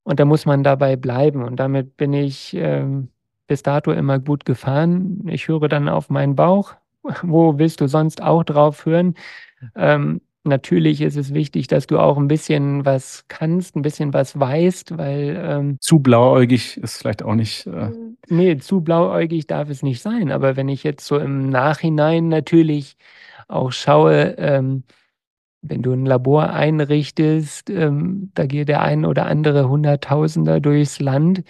und 0.03 0.19
da 0.19 0.25
muss 0.25 0.45
man 0.47 0.63
dabei 0.63 0.95
bleiben. 0.97 1.43
Und 1.43 1.57
damit 1.57 1.97
bin 1.97 2.13
ich 2.13 2.53
ähm, 2.55 3.09
bis 3.47 3.63
dato 3.63 3.91
immer 3.91 4.19
gut 4.19 4.45
gefahren. 4.45 5.23
Ich 5.27 5.47
höre 5.47 5.67
dann 5.67 5.89
auf 5.89 6.09
meinen 6.09 6.35
Bauch. 6.35 6.75
Wo 7.21 7.57
willst 7.57 7.81
du 7.81 7.87
sonst 7.87 8.21
auch 8.21 8.43
drauf 8.43 8.85
hören? 8.85 9.15
Ähm, 9.75 10.21
natürlich 10.43 11.01
ist 11.01 11.15
es 11.15 11.33
wichtig, 11.33 11.67
dass 11.67 11.87
du 11.87 11.99
auch 11.99 12.17
ein 12.17 12.27
bisschen 12.27 12.85
was 12.85 13.25
kannst, 13.27 13.75
ein 13.75 13.81
bisschen 13.81 14.13
was 14.13 14.39
weißt, 14.39 14.97
weil 14.97 15.41
ähm, 15.41 15.77
Zu 15.79 15.99
blauäugig 15.99 16.77
ist 16.77 16.97
vielleicht 16.97 17.23
auch 17.23 17.35
nicht. 17.35 17.67
Äh, 17.67 17.91
nee, 18.29 18.57
zu 18.57 18.81
blauäugig 18.81 19.47
darf 19.47 19.69
es 19.69 19.83
nicht 19.83 20.01
sein. 20.01 20.31
Aber 20.31 20.55
wenn 20.55 20.69
ich 20.69 20.83
jetzt 20.83 21.05
so 21.05 21.17
im 21.17 21.49
Nachhinein 21.49 22.27
natürlich 22.27 22.97
auch 23.47 23.71
schaue, 23.71 24.35
ähm, 24.37 24.83
wenn 25.65 25.81
du 25.81 25.93
ein 25.93 26.05
Labor 26.05 26.49
einrichtest, 26.49 27.69
ähm, 27.69 28.31
da 28.35 28.45
geht 28.45 28.67
der 28.67 28.81
ein 28.81 29.05
oder 29.05 29.25
andere 29.25 29.69
Hunderttausender 29.69 30.59
durchs 30.59 30.99
Land. 30.99 31.43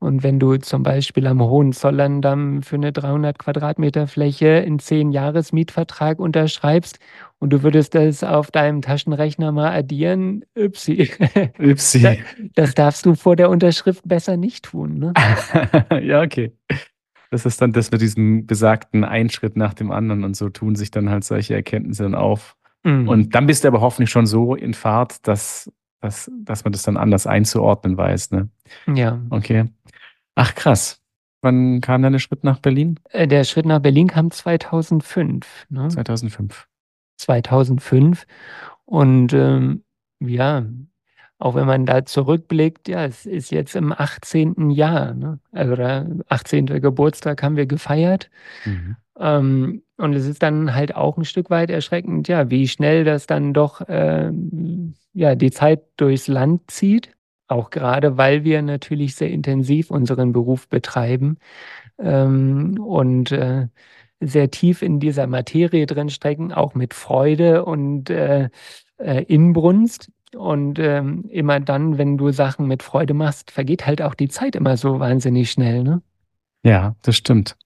Und 0.00 0.24
wenn 0.24 0.40
du 0.40 0.56
zum 0.56 0.82
Beispiel 0.82 1.28
am 1.28 1.40
Hohenzollern-Damm 1.40 2.62
für 2.62 2.74
eine 2.74 2.92
300 2.92 3.38
Quadratmeter 3.38 4.08
Fläche 4.08 4.62
einen 4.66 4.80
10-Jahres-Mietvertrag 4.80 6.18
unterschreibst 6.18 6.98
und 7.38 7.52
du 7.52 7.62
würdest 7.62 7.94
das 7.94 8.24
auf 8.24 8.50
deinem 8.50 8.82
Taschenrechner 8.82 9.52
mal 9.52 9.70
addieren, 9.70 10.44
Upsi. 10.58 11.10
Upsi. 11.58 12.18
Das 12.54 12.74
darfst 12.74 13.06
du 13.06 13.14
vor 13.14 13.36
der 13.36 13.48
Unterschrift 13.48 14.02
besser 14.06 14.36
nicht 14.36 14.64
tun. 14.64 14.98
Ne? 14.98 15.12
ja, 16.02 16.22
okay. 16.22 16.52
Das 17.30 17.46
ist 17.46 17.62
dann 17.62 17.72
das 17.72 17.92
mit 17.92 18.00
diesem 18.00 18.46
besagten 18.46 19.04
Einschritt 19.04 19.56
nach 19.56 19.72
dem 19.72 19.92
anderen 19.92 20.24
und 20.24 20.36
so 20.36 20.50
tun 20.50 20.74
sich 20.74 20.90
dann 20.90 21.10
halt 21.10 21.22
solche 21.22 21.54
Erkenntnisse 21.54 22.02
dann 22.02 22.16
auf. 22.16 22.56
Mhm. 22.84 23.08
Und 23.08 23.34
dann 23.34 23.46
bist 23.46 23.64
du 23.64 23.68
aber 23.68 23.80
hoffentlich 23.80 24.10
schon 24.10 24.26
so 24.26 24.54
in 24.54 24.74
Fahrt, 24.74 25.26
dass, 25.26 25.70
dass, 26.00 26.30
dass 26.44 26.64
man 26.64 26.72
das 26.72 26.82
dann 26.82 26.96
anders 26.96 27.26
einzuordnen 27.26 27.96
weiß. 27.96 28.30
Ne? 28.32 28.48
ja. 28.94 29.20
Okay. 29.30 29.66
Ach 30.34 30.54
krass. 30.54 31.00
Wann 31.42 31.80
kam 31.80 32.02
dann 32.02 32.12
der 32.12 32.20
Schritt 32.20 32.44
nach 32.44 32.60
Berlin? 32.60 33.00
Äh, 33.10 33.26
Der 33.26 33.44
Schritt 33.44 33.66
nach 33.66 33.80
Berlin 33.80 34.06
kam 34.06 34.30
2005. 34.30 35.66
Ne? 35.70 35.88
2005. 35.88 36.68
2005. 37.18 38.26
Und 38.84 39.32
ähm, 39.32 39.82
ja, 40.20 40.64
auch 41.38 41.56
wenn 41.56 41.66
man 41.66 41.86
da 41.86 42.04
zurückblickt, 42.04 42.86
ja, 42.88 43.04
es 43.04 43.26
ist 43.26 43.50
jetzt 43.50 43.74
im 43.74 43.92
18. 43.92 44.70
Jahr, 44.70 45.14
ne? 45.14 45.40
Also 45.50 45.74
der 45.74 46.06
18. 46.28 46.66
Geburtstag 46.66 47.42
haben 47.42 47.56
wir 47.56 47.66
gefeiert. 47.66 48.30
Mhm. 48.64 48.96
Ähm, 49.18 49.82
und 50.02 50.14
es 50.14 50.26
ist 50.26 50.42
dann 50.42 50.74
halt 50.74 50.96
auch 50.96 51.16
ein 51.16 51.24
Stück 51.24 51.48
weit 51.48 51.70
erschreckend, 51.70 52.26
ja, 52.26 52.50
wie 52.50 52.66
schnell 52.66 53.04
das 53.04 53.28
dann 53.28 53.54
doch 53.54 53.82
ähm, 53.86 54.94
ja, 55.14 55.36
die 55.36 55.52
Zeit 55.52 55.82
durchs 55.96 56.26
Land 56.26 56.72
zieht. 56.72 57.14
Auch 57.46 57.70
gerade, 57.70 58.16
weil 58.16 58.42
wir 58.42 58.62
natürlich 58.62 59.14
sehr 59.14 59.30
intensiv 59.30 59.92
unseren 59.92 60.32
Beruf 60.32 60.68
betreiben 60.68 61.38
ähm, 61.98 62.80
und 62.80 63.30
äh, 63.30 63.68
sehr 64.18 64.50
tief 64.50 64.82
in 64.82 64.98
dieser 64.98 65.28
Materie 65.28 65.86
drin 65.86 66.10
stecken, 66.10 66.52
auch 66.52 66.74
mit 66.74 66.94
Freude 66.94 67.64
und 67.64 68.10
äh, 68.10 68.48
äh, 68.98 69.22
Inbrunst. 69.24 70.10
Und 70.34 70.80
ähm, 70.80 71.26
immer 71.28 71.60
dann, 71.60 71.98
wenn 71.98 72.16
du 72.16 72.32
Sachen 72.32 72.66
mit 72.66 72.82
Freude 72.82 73.14
machst, 73.14 73.52
vergeht 73.52 73.86
halt 73.86 74.02
auch 74.02 74.14
die 74.14 74.28
Zeit 74.28 74.56
immer 74.56 74.76
so 74.76 74.98
wahnsinnig 74.98 75.50
schnell. 75.50 75.84
Ne? 75.84 76.02
Ja, 76.64 76.96
das 77.02 77.16
stimmt. 77.16 77.56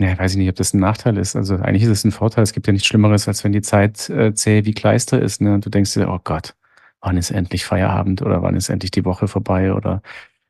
Ja, 0.00 0.16
weiß 0.16 0.32
ich 0.32 0.38
nicht, 0.38 0.48
ob 0.48 0.54
das 0.56 0.74
ein 0.74 0.80
Nachteil 0.80 1.16
ist. 1.18 1.34
Also 1.34 1.56
eigentlich 1.56 1.82
ist 1.82 1.88
es 1.88 2.04
ein 2.04 2.12
Vorteil. 2.12 2.44
Es 2.44 2.52
gibt 2.52 2.66
ja 2.68 2.72
nichts 2.72 2.86
Schlimmeres, 2.86 3.26
als 3.26 3.42
wenn 3.42 3.52
die 3.52 3.62
Zeit 3.62 4.08
äh, 4.10 4.32
zäh 4.32 4.64
wie 4.64 4.72
Kleister 4.74 5.20
ist. 5.20 5.40
Ne? 5.40 5.54
Und 5.54 5.66
du 5.66 5.70
denkst 5.70 5.94
dir, 5.94 6.08
oh 6.08 6.20
Gott, 6.22 6.54
wann 7.00 7.16
ist 7.16 7.30
endlich 7.32 7.64
Feierabend 7.64 8.22
oder 8.22 8.42
wann 8.42 8.54
ist 8.54 8.68
endlich 8.68 8.92
die 8.92 9.04
Woche 9.04 9.26
vorbei 9.26 9.72
oder 9.74 10.02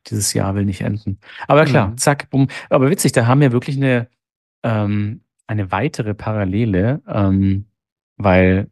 dieses 0.07 0.35
Jahr 0.35 0.55
will 0.55 0.65
nicht 0.67 0.83
enden. 0.83 1.19
Aber 1.47 1.65
klar, 1.65 1.89
Mhm. 1.89 1.99
zack, 1.99 2.29
bumm. 2.31 2.49
Aber 2.71 2.91
witzig, 2.91 3.13
da 3.13 3.27
haben 3.27 3.41
wir 3.41 3.53
wirklich 3.53 3.77
eine, 3.77 4.09
ähm, 4.63 5.23
eine 5.47 5.71
weitere 5.73 6.15
Parallele, 6.15 7.01
ähm, 7.07 7.67
weil 8.19 8.71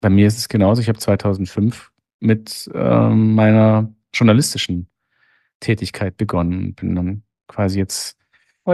bei 0.00 0.10
mir 0.10 0.26
ist 0.26 0.38
es 0.38 0.48
genauso. 0.48 0.82
Ich 0.82 0.88
habe 0.88 0.98
2005 0.98 1.92
mit 2.20 2.68
ähm, 2.74 3.34
meiner 3.34 3.92
journalistischen 4.12 4.88
Tätigkeit 5.60 6.16
begonnen 6.16 6.58
und 6.66 6.76
bin 6.76 6.94
dann 6.94 7.22
quasi 7.48 7.78
jetzt 7.78 8.16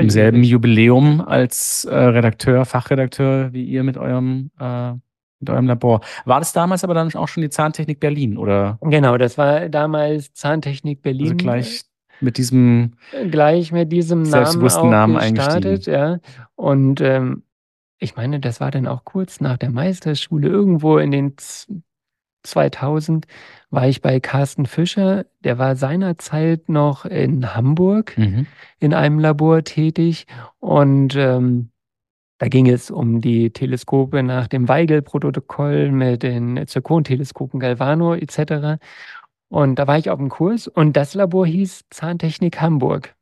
im 0.01 0.11
selben. 0.11 0.43
Jubiläum 0.43 1.21
als 1.21 1.85
äh, 1.85 1.95
Redakteur, 1.95 2.65
Fachredakteur 2.65 3.53
wie 3.53 3.65
ihr 3.65 3.83
mit 3.83 3.97
eurem 3.97 4.51
äh, 4.59 4.93
mit 5.41 5.51
eurem 5.51 5.67
Labor. 5.67 6.01
War 6.25 6.39
das 6.39 6.53
damals 6.53 6.85
aber 6.85 6.95
dann 6.95 7.13
auch 7.15 7.29
schon 7.29 7.43
die 7.43 7.51
Zahntechnik 7.51 8.01
Berlin, 8.01 8.39
oder? 8.39 8.79
Genau, 8.81 9.19
das 9.19 9.37
war 9.37 9.69
damals 9.69 10.33
Zahntechnik 10.33 11.03
Berlin. 11.03 11.33
Also 11.33 11.37
gleich 11.37 11.83
mit 12.21 12.39
diesem 12.39 12.93
gleich 13.31 13.73
mit 13.73 13.91
diesem 13.91 14.23
Namen 14.23 14.65
auch 14.65 14.85
Namen 14.85 15.35
gestartet, 15.35 15.87
ja. 15.87 16.19
Und 16.55 17.01
ähm, 17.01 17.43
ich 17.99 18.17
meine, 18.17 18.41
das 18.41 18.61
war 18.61 18.71
dann 18.71 18.87
auch 18.87 19.05
kurz 19.05 19.41
nach 19.41 19.59
der 19.59 19.71
Meisterschule, 19.71 20.49
irgendwo 20.49 20.99
in 20.99 21.11
den 21.11 21.35
2000 22.43 23.27
war 23.71 23.89
ich 23.89 24.03
bei 24.03 24.21
Carsten 24.21 24.67
Fischer. 24.67 25.25
Der 25.45 25.59
war 25.59 25.77
seinerzeit 25.77 26.69
noch 26.69 27.05
in 27.05 27.55
Hamburg 27.55 28.17
mhm. 28.19 28.47
in 28.79 28.95
einem 28.95 29.19
Labor 29.19 29.65
tätig 29.65 30.27
und 30.61 31.17
ähm, 31.17 31.71
da 32.39 32.49
ging 32.49 32.69
es 32.69 32.91
um 32.91 33.21
die 33.21 33.51
Teleskope 33.51 34.23
nach 34.25 34.49
dem 34.49 34.69
Weigel-Protokoll 34.69 35.93
mit 35.93 36.25
den 36.25 36.67
Zirkonteleskopen 36.67 37.61
Galvano 37.61 38.15
etc. 38.15 38.83
Und 39.49 39.79
da 39.79 39.87
war 39.87 39.97
ich 39.97 40.11
auf 40.11 40.19
dem 40.19 40.29
Kurs 40.29 40.67
und 40.67 40.97
das 40.97 41.15
Labor 41.15 41.47
hieß 41.47 41.85
Zahntechnik 41.91 42.61
Hamburg. 42.61 43.15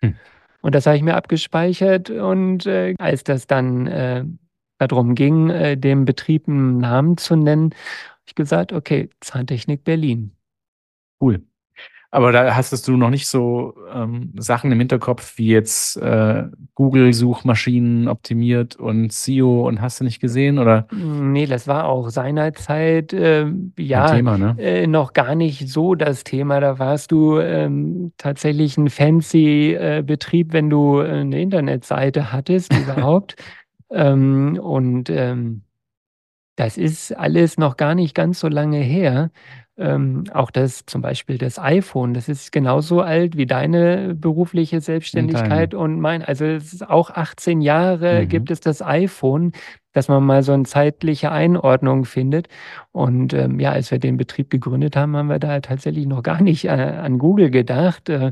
Hm. 0.00 0.16
Und 0.60 0.74
das 0.74 0.86
habe 0.86 0.96
ich 0.96 1.02
mir 1.02 1.14
abgespeichert 1.14 2.10
und 2.10 2.66
äh, 2.66 2.94
als 2.98 3.22
das 3.22 3.46
dann 3.46 3.86
äh, 3.86 4.24
darum 4.78 5.14
ging, 5.14 5.50
äh, 5.50 5.76
dem 5.76 6.04
Betrieb 6.04 6.48
einen 6.48 6.78
Namen 6.78 7.16
zu 7.16 7.36
nennen, 7.36 7.70
ich 8.26 8.34
gesagt, 8.34 8.72
okay, 8.72 9.10
Zahntechnik 9.20 9.84
Berlin. 9.84 10.32
Cool. 11.20 11.42
Aber 12.14 12.30
da 12.30 12.54
hast 12.54 12.86
du 12.86 12.96
noch 12.96 13.10
nicht 13.10 13.26
so 13.26 13.74
ähm, 13.92 14.32
Sachen 14.36 14.70
im 14.70 14.78
Hinterkopf 14.78 15.36
wie 15.36 15.48
jetzt 15.48 15.96
äh, 15.96 16.44
Google-Suchmaschinen 16.76 18.06
optimiert 18.06 18.76
und 18.76 19.12
SEO 19.12 19.66
und 19.66 19.80
hast 19.80 19.98
du 19.98 20.04
nicht 20.04 20.20
gesehen? 20.20 20.60
Oder? 20.60 20.86
Nee, 20.92 21.46
das 21.46 21.66
war 21.66 21.86
auch 21.86 22.10
seinerzeit 22.10 23.12
äh, 23.12 23.46
ja 23.76 24.14
Thema, 24.14 24.38
ne? 24.38 24.54
äh, 24.60 24.86
noch 24.86 25.12
gar 25.12 25.34
nicht 25.34 25.68
so 25.68 25.96
das 25.96 26.22
Thema. 26.22 26.60
Da 26.60 26.78
warst 26.78 27.10
du 27.10 27.40
ähm, 27.40 28.12
tatsächlich 28.16 28.78
ein 28.78 28.90
fancy 28.90 29.74
äh, 29.74 30.04
Betrieb, 30.06 30.52
wenn 30.52 30.70
du 30.70 31.00
äh, 31.00 31.08
eine 31.08 31.42
Internetseite 31.42 32.32
hattest 32.32 32.72
überhaupt. 32.80 33.34
ähm, 33.90 34.56
und 34.62 35.10
ähm, 35.10 35.63
das 36.56 36.76
ist 36.78 37.12
alles 37.16 37.58
noch 37.58 37.76
gar 37.76 37.94
nicht 37.94 38.14
ganz 38.14 38.40
so 38.40 38.48
lange 38.48 38.78
her. 38.78 39.30
Ähm, 39.76 40.22
auch 40.32 40.52
das 40.52 40.86
zum 40.86 41.02
Beispiel 41.02 41.36
das 41.36 41.58
iPhone, 41.58 42.14
das 42.14 42.28
ist 42.28 42.52
genauso 42.52 43.00
alt 43.00 43.36
wie 43.36 43.44
deine 43.46 44.14
berufliche 44.14 44.80
Selbstständigkeit 44.80 45.74
und 45.74 45.98
mein. 45.98 46.22
Also 46.22 46.44
es 46.44 46.72
ist 46.72 46.88
auch 46.88 47.10
18 47.10 47.60
Jahre 47.60 48.22
Mhm. 48.22 48.28
gibt 48.28 48.50
es 48.52 48.60
das 48.60 48.82
iPhone, 48.82 49.50
dass 49.92 50.06
man 50.06 50.24
mal 50.24 50.44
so 50.44 50.52
eine 50.52 50.62
zeitliche 50.62 51.32
Einordnung 51.32 52.04
findet. 52.04 52.46
Und 52.92 53.32
ähm, 53.34 53.58
ja, 53.58 53.72
als 53.72 53.90
wir 53.90 53.98
den 53.98 54.16
Betrieb 54.16 54.48
gegründet 54.50 54.94
haben, 54.94 55.16
haben 55.16 55.28
wir 55.28 55.40
da 55.40 55.58
tatsächlich 55.60 56.06
noch 56.06 56.22
gar 56.22 56.40
nicht 56.40 56.66
äh, 56.66 56.68
an 56.68 57.18
Google 57.18 57.50
gedacht. 57.50 58.08
Äh, 58.08 58.30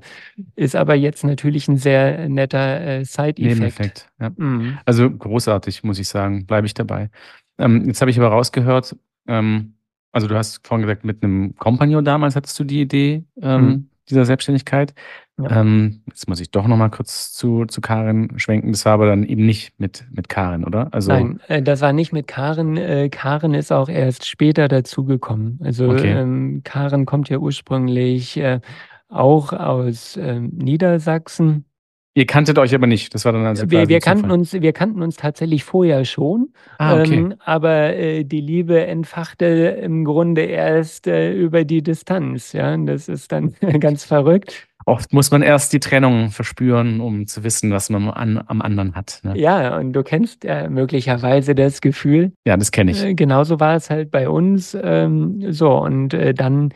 ist 0.54 0.76
aber 0.76 0.94
jetzt 0.94 1.24
natürlich 1.24 1.66
ein 1.66 1.76
sehr 1.76 2.28
netter 2.28 2.80
äh, 2.80 3.04
Side-Effekt. 3.04 4.08
Ja. 4.20 4.30
Mhm. 4.36 4.78
Also 4.84 5.10
großartig, 5.10 5.82
muss 5.82 5.98
ich 5.98 6.06
sagen. 6.08 6.46
Bleibe 6.46 6.66
ich 6.68 6.74
dabei. 6.74 7.10
Ähm, 7.58 7.86
jetzt 7.86 8.00
habe 8.00 8.10
ich 8.10 8.18
aber 8.18 8.28
rausgehört, 8.28 8.96
ähm, 9.28 9.74
also 10.12 10.26
du 10.28 10.36
hast 10.36 10.66
vorhin 10.66 10.86
gesagt, 10.86 11.04
mit 11.04 11.22
einem 11.22 11.54
Kompagnon 11.56 12.04
damals 12.04 12.36
hattest 12.36 12.58
du 12.58 12.64
die 12.64 12.80
Idee 12.82 13.24
ähm, 13.40 13.66
Mhm. 13.66 13.88
dieser 14.10 14.24
Selbstständigkeit. 14.24 14.94
Ja. 15.38 15.60
Ähm, 15.62 16.02
jetzt 16.06 16.28
muss 16.28 16.40
ich 16.40 16.50
doch 16.50 16.66
noch 16.66 16.76
mal 16.76 16.90
kurz 16.90 17.32
zu, 17.32 17.64
zu 17.64 17.80
Karin 17.80 18.38
schwenken. 18.38 18.72
Das 18.72 18.84
war 18.84 18.92
aber 18.92 19.06
dann 19.06 19.24
eben 19.24 19.46
nicht 19.46 19.78
mit, 19.80 20.04
mit 20.12 20.28
Karin, 20.28 20.64
oder? 20.64 20.88
Also, 20.92 21.10
Nein, 21.12 21.40
äh, 21.48 21.62
das 21.62 21.80
war 21.80 21.92
nicht 21.94 22.12
mit 22.12 22.26
Karen. 22.26 22.76
Äh, 22.76 23.08
Karen 23.08 23.54
ist 23.54 23.72
auch 23.72 23.88
erst 23.88 24.26
später 24.26 24.68
dazugekommen. 24.68 25.58
Also 25.62 25.88
Okay. 25.90 26.12
ähm, 26.12 26.60
Karen 26.64 27.06
kommt 27.06 27.28
ja 27.30 27.38
ursprünglich 27.38 28.36
äh, 28.36 28.60
auch 29.08 29.52
aus 29.52 30.16
ähm, 30.16 30.50
Niedersachsen. 30.54 31.64
Ihr 32.14 32.26
kanntet 32.26 32.58
euch 32.58 32.74
aber 32.74 32.86
nicht. 32.86 33.14
Das 33.14 33.24
war 33.24 33.32
dann 33.32 33.46
also 33.46 33.70
Wir, 33.70 33.88
wir, 33.88 34.00
kannten 34.00 34.24
Zufall. 34.24 34.38
uns, 34.38 34.52
wir 34.52 34.72
kannten 34.72 35.00
uns 35.02 35.16
tatsächlich 35.16 35.64
vorher 35.64 36.04
schon, 36.04 36.52
Ah, 36.78 37.00
okay. 37.00 37.14
ähm, 37.14 37.34
aber 37.42 37.94
äh, 37.96 38.24
die 38.24 38.40
Liebe 38.42 38.84
entfachte 38.86 39.46
im 39.46 40.04
Grunde 40.04 40.42
erst 40.42 41.06
äh, 41.06 41.32
über 41.32 41.64
die 41.64 41.82
Distanz. 41.82 42.52
Ja, 42.52 42.76
das 42.76 43.08
ist 43.08 43.32
dann 43.32 43.54
ganz 43.80 44.04
verrückt. 44.04 44.68
Oft 44.84 45.12
muss 45.12 45.30
man 45.30 45.42
erst 45.42 45.72
die 45.72 45.80
Trennung 45.80 46.30
verspüren, 46.30 47.00
um 47.00 47.26
zu 47.28 47.44
wissen, 47.44 47.70
was 47.70 47.88
man 47.88 48.10
an, 48.10 48.42
am 48.46 48.60
anderen 48.60 48.94
hat. 48.96 49.20
Ne? 49.22 49.38
Ja, 49.38 49.78
und 49.78 49.92
du 49.92 50.02
kennst 50.02 50.44
äh, 50.44 50.68
möglicherweise 50.68 51.54
das 51.54 51.80
Gefühl. 51.80 52.32
Ja, 52.44 52.56
das 52.56 52.72
kenne 52.72 52.90
ich. 52.90 53.02
Äh, 53.04 53.14
genauso 53.14 53.60
war 53.60 53.76
es 53.76 53.90
halt 53.90 54.10
bei 54.10 54.28
uns. 54.28 54.76
Ähm, 54.82 55.52
so, 55.52 55.70
und 55.78 56.14
äh, 56.14 56.34
dann 56.34 56.74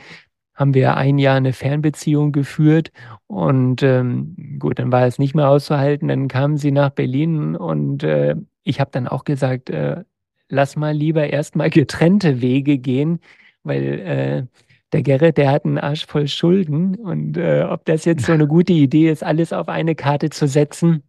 haben 0.57 0.75
wir 0.75 0.97
ein 0.97 1.19
Jahr 1.19 1.37
eine 1.37 1.53
Fernbeziehung 1.53 2.33
geführt 2.33 2.91
und 3.27 3.83
ähm, 3.83 4.57
gut, 4.59 4.79
dann 4.79 4.91
war 4.91 5.07
es 5.07 5.19
nicht 5.19 5.35
mehr 5.35 5.49
auszuhalten. 5.49 6.09
Dann 6.09 6.29
kam 6.29 6.57
sie 6.57 6.73
nach 6.73 6.91
Berlin 6.91 7.55
und 7.55 8.03
äh, 8.03 8.37
ich 8.63 8.81
habe 8.81 8.91
dann 8.91 9.07
auch 9.07 9.25
gesagt, 9.25 9.71
äh, 9.71 10.05
lass 10.49 10.77
mal 10.77 10.95
lieber 10.95 11.29
erstmal 11.29 11.71
getrennte 11.71 12.41
Wege 12.41 12.79
gehen, 12.79 13.21
weil 13.63 13.83
äh, 13.83 14.47
der 14.93 15.03
Gerrit, 15.03 15.37
der 15.37 15.51
hat 15.51 15.65
einen 15.65 15.79
Arsch 15.79 16.07
voll 16.07 16.29
Schulden 16.29 16.95
und 16.97 17.37
äh, 17.37 17.65
ob 17.69 17.85
das 17.85 18.05
jetzt 18.05 18.25
so 18.25 18.33
eine 18.33 18.47
gute 18.47 18.73
Idee 18.73 19.11
ist, 19.11 19.23
alles 19.23 19.53
auf 19.53 19.69
eine 19.69 19.95
Karte 19.95 20.31
zu 20.31 20.47
setzen. 20.49 21.03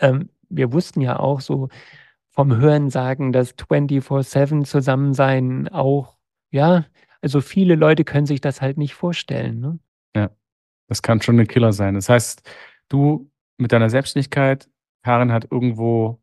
Ähm, 0.00 0.30
wir 0.48 0.72
wussten 0.72 1.00
ja 1.00 1.18
auch 1.18 1.40
so 1.40 1.68
vom 2.30 2.56
Hörensagen, 2.56 3.32
dass 3.32 3.56
24-7 3.56 4.64
Zusammensein 4.64 5.68
auch, 5.68 6.16
ja, 6.50 6.86
also 7.24 7.40
viele 7.40 7.74
Leute 7.74 8.04
können 8.04 8.26
sich 8.26 8.40
das 8.40 8.60
halt 8.60 8.78
nicht 8.78 8.94
vorstellen. 8.94 9.58
Ne? 9.58 9.78
Das 10.88 11.02
kann 11.02 11.20
schon 11.20 11.38
ein 11.38 11.46
Killer 11.46 11.72
sein. 11.72 11.94
Das 11.94 12.08
heißt, 12.08 12.48
du 12.88 13.30
mit 13.56 13.72
deiner 13.72 13.90
Selbstständigkeit, 13.90 14.68
Karin 15.02 15.32
hat 15.32 15.50
irgendwo 15.50 16.20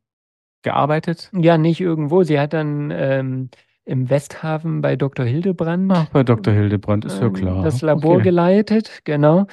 gearbeitet. 0.61 1.31
Ja, 1.33 1.57
nicht 1.57 1.81
irgendwo. 1.81 2.23
Sie 2.23 2.39
hat 2.39 2.53
dann 2.53 2.91
ähm, 2.91 3.49
im 3.85 4.09
Westhafen 4.09 4.81
bei 4.81 4.95
Dr. 4.95 5.25
Hildebrand 5.25 5.91
Ach, 5.91 6.09
bei 6.09 6.23
Dr. 6.23 6.53
Hildebrand, 6.53 7.05
ist 7.05 7.19
ja 7.19 7.27
ähm, 7.27 7.33
klar. 7.33 7.63
das 7.63 7.81
Labor 7.81 8.15
Okay. 8.15 8.23
geleitet, 8.23 9.01
genau. 9.03 9.47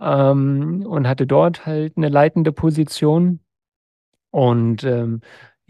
Ähm, 0.00 0.84
und 0.86 1.06
hatte 1.06 1.26
dort 1.26 1.66
halt 1.66 1.96
eine 1.96 2.08
leitende 2.08 2.52
Position. 2.52 3.40
Und 4.30 4.84
ähm, 4.84 5.20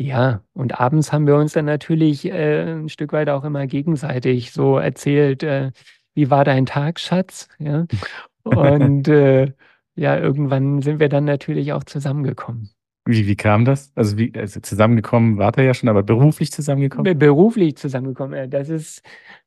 ja, 0.00 0.42
und 0.54 0.80
abends 0.80 1.12
haben 1.12 1.26
wir 1.26 1.34
uns 1.36 1.52
dann 1.52 1.64
natürlich 1.64 2.24
äh, 2.24 2.72
ein 2.72 2.88
Stück 2.88 3.12
weit 3.12 3.28
auch 3.28 3.44
immer 3.44 3.66
gegenseitig 3.66 4.52
so 4.52 4.78
erzählt, 4.78 5.42
äh, 5.42 5.72
wie 6.14 6.30
war 6.30 6.44
dein 6.44 6.66
Tag, 6.66 7.00
Schatz? 7.00 7.48
Ja. 7.58 7.86
Und 8.44 9.08
äh, 9.08 9.52
ja, 9.96 10.16
irgendwann 10.16 10.80
sind 10.80 11.00
wir 11.00 11.08
dann 11.08 11.24
natürlich 11.24 11.72
auch 11.72 11.84
zusammengekommen. 11.84 12.70
Wie, 13.04 13.26
wie 13.26 13.36
kam 13.36 13.64
das? 13.64 13.92
Also, 13.94 14.16
wie, 14.18 14.32
also 14.36 14.60
zusammengekommen 14.60 15.38
wart 15.38 15.56
ihr 15.58 15.64
ja 15.64 15.74
schon, 15.74 15.88
aber 15.88 16.02
beruflich 16.02 16.52
zusammengekommen? 16.52 17.04
Be- 17.04 17.14
Beruflich 17.14 17.76
zusammengekommen. 17.76 18.34
Äh, 18.34 18.48
Das 18.48 18.68
ist 18.68 19.02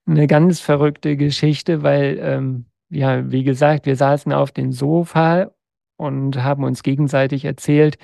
eine 0.05 0.27
ganz 0.27 0.59
verrückte 0.59 1.15
Geschichte, 1.15 1.81
weil, 1.83 2.19
ähm, 2.21 2.65
ja, 2.89 3.31
wie 3.31 3.43
gesagt, 3.43 3.85
wir 3.85 3.95
saßen 3.95 4.33
auf 4.33 4.51
dem 4.51 4.71
Sofa 4.71 5.51
und 5.97 6.43
haben 6.43 6.63
uns 6.63 6.83
gegenseitig 6.83 7.45
erzählt, 7.45 7.97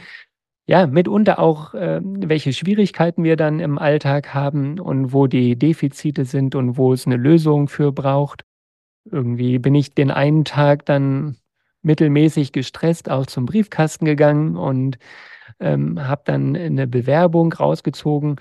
ja, 0.67 0.85
mitunter 0.85 1.39
auch, 1.39 1.73
ähm, 1.75 2.29
welche 2.29 2.51
Schwierigkeiten 2.51 3.23
wir 3.23 3.37
dann 3.37 3.61
im 3.61 3.77
Alltag 3.77 4.33
haben 4.33 4.79
und 4.79 5.13
wo 5.13 5.25
die 5.25 5.55
Defizite 5.57 6.25
sind 6.25 6.55
und 6.55 6.77
wo 6.77 6.91
es 6.91 7.05
eine 7.05 7.15
Lösung 7.15 7.69
für 7.69 7.93
braucht. 7.93 8.43
Irgendwie 9.05 9.59
bin 9.59 9.73
ich 9.75 9.95
den 9.95 10.11
einen 10.11 10.43
Tag 10.43 10.85
dann 10.85 11.37
mittelmäßig 11.83 12.51
gestresst 12.51 13.09
auch 13.09 13.25
zum 13.25 13.45
Briefkasten 13.45 14.03
gegangen 14.03 14.57
und 14.57 14.97
ähm, 15.61 16.05
habe 16.05 16.23
dann 16.25 16.57
eine 16.57 16.85
Bewerbung 16.85 17.53
rausgezogen. 17.53 18.35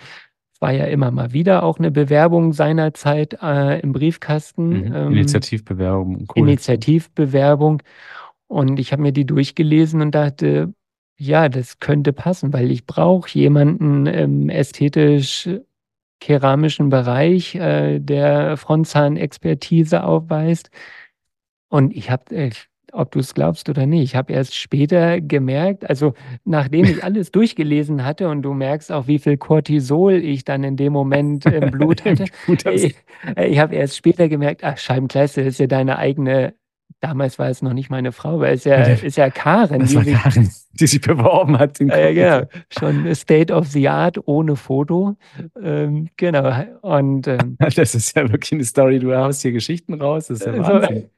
Es 0.53 0.61
war 0.61 0.73
ja 0.73 0.87
immer 0.87 1.13
mal 1.13 1.33
wieder 1.33 1.63
auch 1.63 1.79
eine 1.79 1.93
Bewerbung 1.93 2.53
seinerzeit 2.53 3.39
äh, 3.41 3.79
im 3.81 3.93
Briefkasten. 3.93 4.69
Mhm. 4.69 4.95
ähm, 4.95 5.13
Initiativbewerbung, 5.13 6.27
cool. 6.35 6.43
Initiativbewerbung. 6.49 7.83
Und 8.49 8.81
ich 8.81 8.91
habe 8.91 9.03
mir 9.03 9.13
die 9.13 9.27
durchgelesen 9.27 10.01
und 10.01 10.13
dachte, 10.13 10.73
ja, 11.19 11.49
das 11.49 11.79
könnte 11.81 12.13
passen, 12.13 12.53
weil 12.53 12.71
ich 12.71 12.87
brauche 12.87 13.31
jemanden 13.39 14.07
im 14.07 14.49
ästhetisch-keramischen 14.51 16.91
Bereich, 16.91 17.55
äh, 17.55 17.99
der 18.01 18.57
Frontzahnexpertise 18.57 20.05
aufweist. 20.05 20.71
Und 21.69 21.95
ich 21.97 22.11
habe, 22.11 22.35
äh, 22.35 22.51
ob 22.93 23.11
du 23.11 23.19
es 23.19 23.35
glaubst 23.35 23.69
oder 23.69 23.87
nicht, 23.87 24.03
ich 24.05 24.17
habe 24.17 24.33
erst 24.33 24.55
später 24.55 25.21
gemerkt, 25.21 25.89
also 25.89 26.15
nachdem 26.45 26.89
ich 26.89 26.99
alles 27.05 27.31
durchgelesen 27.33 28.05
hatte 28.05 28.29
und 28.29 28.43
du 28.43 28.55
merkst 28.55 28.93
auch, 28.93 29.07
wie 29.07 29.19
viel 29.19 29.37
Cortisol 29.37 30.15
ich 30.15 30.45
dann 30.45 30.65
in 30.65 30.77
dem 30.77 30.93
Moment 30.93 31.45
im 31.47 31.71
Blut 31.71 32.01
hatte, 32.05 32.25
Gut, 32.47 32.65
das- 32.65 32.83
ich, 32.83 32.97
ich 33.37 33.59
habe 33.59 33.75
erst 33.75 33.97
später 33.97 34.29
gemerkt, 34.29 34.63
ach 34.65 34.79
Scheibenkleister, 34.79 35.43
das 35.45 35.55
ist 35.55 35.59
ja 35.61 35.67
deine 35.67 35.99
eigene 35.99 36.55
damals 37.01 37.39
war 37.39 37.49
es 37.49 37.63
noch 37.63 37.73
nicht 37.73 37.91
meine 37.91 38.13
Frau, 38.13 38.41
weil 38.41 38.55
es 38.55 38.65
ja, 38.65 38.83
ist 38.83 39.17
ja 39.17 39.31
Karen. 39.31 39.81
Das 39.81 39.91
die 39.91 39.97
war 39.97 40.31
sich, 40.31 40.49
die 40.73 40.87
sich 40.87 41.01
beworben 41.01 41.59
hat. 41.59 41.81
Äh, 41.81 41.85
Computer. 41.85 42.13
genau, 42.13 42.47
schon 42.71 43.15
State 43.15 43.53
of 43.53 43.69
the 43.69 43.89
Art 43.89 44.19
ohne 44.27 44.57
Foto. 44.57 45.17
Ähm, 45.63 46.09
genau. 46.17 46.65
Und, 46.83 47.27
ähm, 47.27 47.57
Das 47.77 47.95
ist 47.95 48.17
ja 48.17 48.31
wirklich 48.31 48.53
eine 48.53 48.65
Story. 48.65 48.99
Du 48.99 49.15
haust 49.15 49.43
hier 49.43 49.53
Geschichten 49.53 49.95
raus. 49.95 50.29
Das 50.29 50.41
ist 50.41 50.47
ja 50.47 50.53
So. 50.55 50.63
Wahnsinn. 50.63 51.11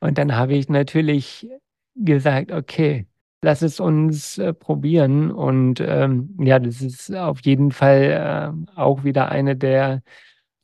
und 0.00 0.18
dann 0.18 0.36
habe 0.36 0.54
ich 0.54 0.68
natürlich 0.68 1.48
gesagt, 1.94 2.52
okay, 2.52 3.06
lass 3.42 3.62
es 3.62 3.80
uns 3.80 4.38
äh, 4.38 4.54
probieren. 4.54 5.30
Und 5.30 5.80
ähm, 5.80 6.36
ja, 6.40 6.58
das 6.58 6.80
ist 6.80 7.14
auf 7.14 7.40
jeden 7.44 7.70
Fall 7.70 8.54
äh, 8.76 8.78
auch 8.78 9.04
wieder 9.04 9.30
eine 9.30 9.56
der, 9.56 10.02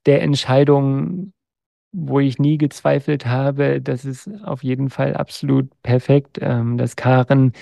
der 0.06 0.22
Entscheidungen, 0.22 1.32
wo 1.92 2.20
ich 2.20 2.38
nie 2.38 2.58
gezweifelt 2.58 3.26
habe, 3.26 3.80
das 3.80 4.04
ist 4.04 4.30
auf 4.44 4.62
jeden 4.62 4.90
Fall 4.90 5.14
absolut 5.16 5.70
perfekt, 5.82 6.38
ähm, 6.40 6.76
dass 6.78 6.96
Karen 6.96 7.52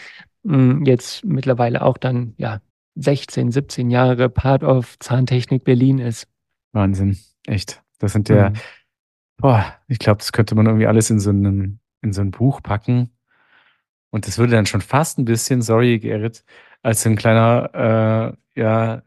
mh, 0.44 0.86
jetzt 0.86 1.24
mittlerweile 1.24 1.82
auch 1.82 1.98
dann 1.98 2.34
ja 2.38 2.60
16, 2.96 3.52
17 3.52 3.90
Jahre 3.90 4.28
Part 4.30 4.64
of 4.64 4.98
Zahntechnik 5.00 5.64
Berlin 5.64 5.98
ist. 5.98 6.28
Wahnsinn. 6.72 7.18
Echt. 7.46 7.82
Das 7.98 8.12
sind 8.12 8.28
ja, 8.28 8.52
Mhm. 8.52 8.60
boah, 9.38 9.76
ich 9.88 9.98
glaube, 10.00 10.18
das 10.18 10.32
könnte 10.32 10.54
man 10.54 10.66
irgendwie 10.66 10.86
alles 10.86 11.10
in 11.10 11.20
so, 11.20 11.30
einen, 11.30 11.80
in 12.02 12.12
so 12.12 12.20
ein 12.22 12.32
Buch 12.32 12.62
packen. 12.62 13.12
Und 14.10 14.26
das 14.26 14.38
würde 14.38 14.52
dann 14.52 14.66
schon 14.66 14.80
fast 14.80 15.18
ein 15.18 15.24
bisschen, 15.24 15.62
sorry, 15.62 15.98
Gerrit, 15.98 16.44
als 16.82 17.06
ein 17.06 17.16
kleiner, 17.16 18.36
äh, 18.56 18.60
ja, 18.60 19.02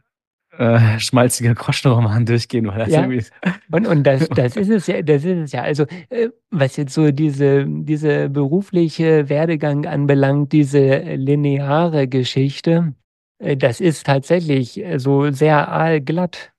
äh, 0.60 1.00
schmalziger 1.00 1.56
Groschenroman 1.56 2.26
durchgehen, 2.26 2.68
weil 2.68 2.80
das 2.80 2.90
Ja. 2.90 3.02
irgendwie. 3.02 3.26
Und, 3.72 3.88
und 3.88 4.04
das, 4.04 4.28
das 4.36 4.58
ist 4.58 4.70
es 4.70 4.88
ja, 4.88 5.02
das 5.02 5.24
ist 5.24 5.38
es 5.38 5.52
ja. 5.54 5.62
Also, 5.62 5.86
äh, 6.10 6.30
was 6.52 6.76
jetzt 6.76 6.94
so 6.94 7.12
diese, 7.12 7.66
diese 7.66 8.30
berufliche 8.30 9.30
Werdegang 9.30 9.86
anbelangt, 9.86 10.52
diese 10.52 11.00
lineare 11.16 12.10
Geschichte, 12.10 12.94
äh, 13.40 13.56
das 13.56 13.80
ist 13.80 14.06
tatsächlich 14.06 14.84
äh, 14.84 15.00
so 15.00 15.32
sehr 15.32 15.70
aalglatt. 15.70 16.52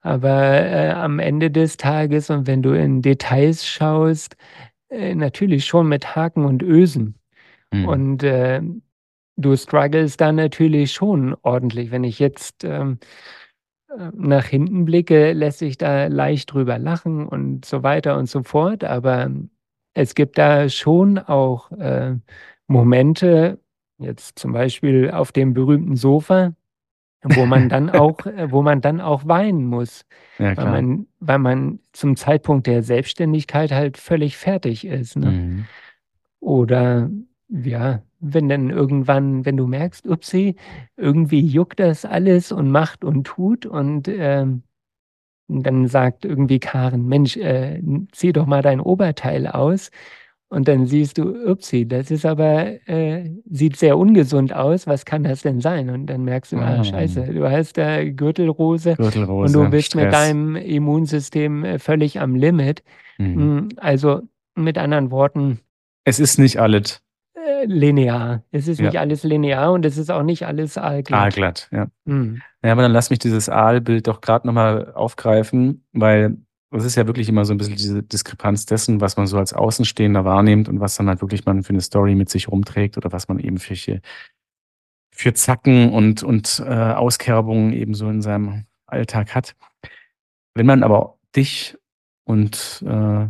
Aber 0.00 0.60
äh, 0.60 0.90
am 0.90 1.18
Ende 1.18 1.50
des 1.50 1.76
Tages 1.76 2.30
und 2.30 2.46
wenn 2.46 2.62
du 2.62 2.72
in 2.72 3.02
Details 3.02 3.66
schaust, 3.66 4.36
äh, 4.90 5.14
natürlich 5.14 5.64
schon 5.64 5.88
mit 5.88 6.14
Haken 6.14 6.44
und 6.44 6.62
Ösen. 6.62 7.16
Hm. 7.72 7.88
Und 7.88 8.22
du 9.36 9.56
struggles 9.56 10.16
da 10.16 10.32
natürlich 10.32 10.92
schon 10.92 11.36
ordentlich. 11.42 11.90
Wenn 11.90 12.04
ich 12.04 12.18
jetzt 12.18 12.64
ähm, 12.64 12.98
äh, 13.88 14.10
nach 14.14 14.46
hinten 14.46 14.84
blicke, 14.84 15.32
lässt 15.32 15.58
sich 15.58 15.78
da 15.78 16.06
leicht 16.06 16.52
drüber 16.52 16.78
lachen 16.78 17.26
und 17.26 17.64
so 17.64 17.82
weiter 17.82 18.16
und 18.18 18.28
so 18.28 18.42
fort. 18.42 18.84
Aber 18.84 19.30
es 19.94 20.14
gibt 20.14 20.38
da 20.38 20.68
schon 20.68 21.18
auch 21.18 21.70
äh, 21.72 22.16
Momente, 22.66 23.58
jetzt 23.98 24.38
zum 24.38 24.52
Beispiel 24.52 25.10
auf 25.10 25.32
dem 25.32 25.54
berühmten 25.54 25.96
Sofa, 25.96 26.54
wo 27.22 27.46
man 27.46 27.68
dann 27.68 27.90
auch, 27.90 28.26
äh, 28.26 28.50
wo 28.50 28.62
man 28.62 28.80
dann 28.80 29.00
auch 29.00 29.26
weinen 29.26 29.66
muss, 29.66 30.04
ja, 30.38 30.56
weil 30.56 30.66
man, 30.66 31.06
weil 31.20 31.38
man 31.38 31.78
zum 31.92 32.16
Zeitpunkt 32.16 32.66
der 32.66 32.82
Selbstständigkeit 32.82 33.72
halt 33.72 33.96
völlig 33.96 34.36
fertig 34.36 34.84
ist. 34.86 35.16
Ne? 35.16 35.30
Mhm. 35.30 35.64
Oder 36.40 37.10
ja, 37.48 38.02
wenn 38.20 38.48
dann 38.48 38.70
irgendwann, 38.70 39.44
wenn 39.44 39.56
du 39.56 39.66
merkst, 39.66 40.06
upsi, 40.06 40.56
irgendwie 40.96 41.40
juckt 41.40 41.78
das 41.80 42.04
alles 42.04 42.52
und 42.52 42.70
macht 42.70 43.04
und 43.04 43.24
tut 43.24 43.66
und 43.66 44.08
ähm, 44.08 44.62
dann 45.48 45.86
sagt 45.88 46.24
irgendwie 46.24 46.58
Karen, 46.58 47.06
Mensch, 47.06 47.36
äh, 47.36 47.82
zieh 48.12 48.32
doch 48.32 48.46
mal 48.46 48.62
dein 48.62 48.80
Oberteil 48.80 49.46
aus. 49.46 49.90
Und 50.48 50.68
dann 50.68 50.86
siehst 50.86 51.18
du, 51.18 51.50
upsi, 51.50 51.86
das 51.88 52.10
ist 52.12 52.24
aber, 52.24 52.66
äh, 52.88 53.28
sieht 53.50 53.76
sehr 53.76 53.98
ungesund 53.98 54.52
aus. 54.54 54.86
Was 54.86 55.04
kann 55.04 55.24
das 55.24 55.42
denn 55.42 55.60
sein? 55.60 55.90
Und 55.90 56.06
dann 56.06 56.22
merkst 56.24 56.52
du, 56.52 56.58
ah, 56.58 56.78
Ah. 56.78 56.84
scheiße, 56.84 57.24
du 57.34 57.50
hast 57.50 57.76
da 57.76 58.04
Gürtelrose 58.08 58.94
Gürtelrose, 58.94 59.58
und 59.58 59.64
du 59.64 59.68
bist 59.70 59.96
mit 59.96 60.04
Stress. 60.06 60.12
deinem 60.28 60.54
Immunsystem 60.56 61.64
äh, 61.64 61.78
völlig 61.78 62.20
am 62.20 62.36
Limit. 62.36 62.84
Mhm. 63.18 63.44
Mm, 63.56 63.68
Also 63.78 64.22
mit 64.54 64.78
anderen 64.78 65.10
Worten, 65.10 65.58
Es 66.04 66.20
ist 66.20 66.38
nicht 66.38 66.58
alles 66.60 67.02
linear. 67.66 68.42
Es 68.50 68.68
ist 68.68 68.78
Ja. 68.80 68.86
nicht 68.86 68.98
alles 68.98 69.22
linear 69.24 69.72
und 69.72 69.84
es 69.84 69.96
ist 69.98 70.10
auch 70.10 70.22
nicht 70.22 70.46
alles 70.46 70.78
aalglatt. 70.78 71.20
aalglatt, 71.20 71.68
ja. 71.72 71.86
Hm. 72.06 72.40
Ja, 72.62 72.72
aber 72.72 72.82
dann 72.82 72.92
lass 72.92 73.10
mich 73.10 73.18
dieses 73.18 73.48
Aalbild 73.48 74.06
doch 74.06 74.20
gerade 74.20 74.46
nochmal 74.46 74.92
aufgreifen, 74.94 75.84
weil 75.92 76.36
es 76.70 76.84
ist 76.84 76.96
ja 76.96 77.06
wirklich 77.06 77.28
immer 77.28 77.44
so 77.44 77.54
ein 77.54 77.58
bisschen 77.58 77.76
diese 77.76 78.02
Diskrepanz 78.02 78.66
dessen, 78.66 79.00
was 79.00 79.16
man 79.16 79.26
so 79.26 79.38
als 79.38 79.52
Außenstehender 79.52 80.24
wahrnimmt 80.24 80.68
und 80.68 80.80
was 80.80 80.96
dann 80.96 81.08
halt 81.08 81.20
wirklich 81.20 81.44
man 81.44 81.62
für 81.62 81.70
eine 81.70 81.80
Story 81.80 82.14
mit 82.14 82.28
sich 82.30 82.48
rumträgt 82.48 82.96
oder 82.96 83.12
was 83.12 83.28
man 83.28 83.38
eben 83.38 83.58
für, 83.58 84.00
für 85.10 85.34
Zacken 85.34 85.92
und, 85.92 86.22
und 86.24 86.62
äh, 86.66 86.70
Auskerbungen 86.72 87.72
eben 87.72 87.94
so 87.94 88.08
in 88.08 88.22
seinem 88.22 88.64
Alltag 88.86 89.34
hat. 89.34 89.54
Wenn 90.54 90.66
man 90.66 90.82
aber 90.82 91.16
dich 91.36 91.76
und 92.24 92.82
äh, 92.86 93.26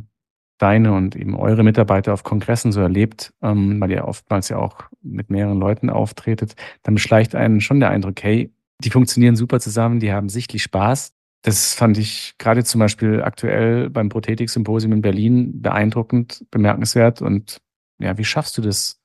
deine 0.65 0.95
und 0.95 1.15
eben 1.15 1.37
eure 1.37 1.63
Mitarbeiter 1.63 2.15
auf 2.15 2.23
Kongressen 2.23 2.73
so 2.73 2.81
erlebt, 2.81 3.35
ähm, 3.43 3.79
weil 3.81 3.91
ihr 3.91 4.09
oftmals 4.09 4.49
ja 4.49 4.57
auch 4.57 4.85
mit 5.03 5.29
mehreren 5.29 5.61
Leuten 5.61 5.91
auftretet, 5.91 6.55
dann 6.83 6.95
beschleicht 6.95 7.35
einen 7.35 7.61
schon 7.61 7.81
der 7.81 7.91
Eindruck, 7.91 8.23
hey, 8.23 8.51
die 8.83 8.89
funktionieren 8.89 9.37
super 9.37 9.61
zusammen, 9.61 10.01
die 10.01 10.11
haben 10.11 10.31
sichtlich 10.31 10.63
Spaß. 10.63 11.13
Das 11.43 11.75
fand 11.75 11.99
ich 11.99 12.33
gerade 12.39 12.65
zum 12.65 12.79
Beispiel 12.79 13.23
aktuell 13.23 13.91
beim 13.91 14.09
Prothetik-Symposium 14.09 14.93
in 14.95 15.03
Berlin 15.03 15.61
beeindruckend, 15.61 16.47
bemerkenswert. 16.51 17.21
Und 17.21 17.59
ja, 17.99 18.17
wie 18.17 18.25
schaffst 18.25 18.57
du 18.57 18.63
das 18.63 19.03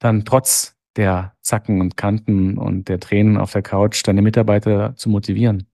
dann 0.00 0.24
trotz 0.24 0.74
der 0.96 1.36
Zacken 1.40 1.80
und 1.80 1.96
Kanten 1.96 2.58
und 2.58 2.88
der 2.88 2.98
Tränen 2.98 3.36
auf 3.36 3.52
der 3.52 3.62
Couch, 3.62 4.02
deine 4.04 4.22
Mitarbeiter 4.22 4.96
zu 4.96 5.08
motivieren? 5.08 5.68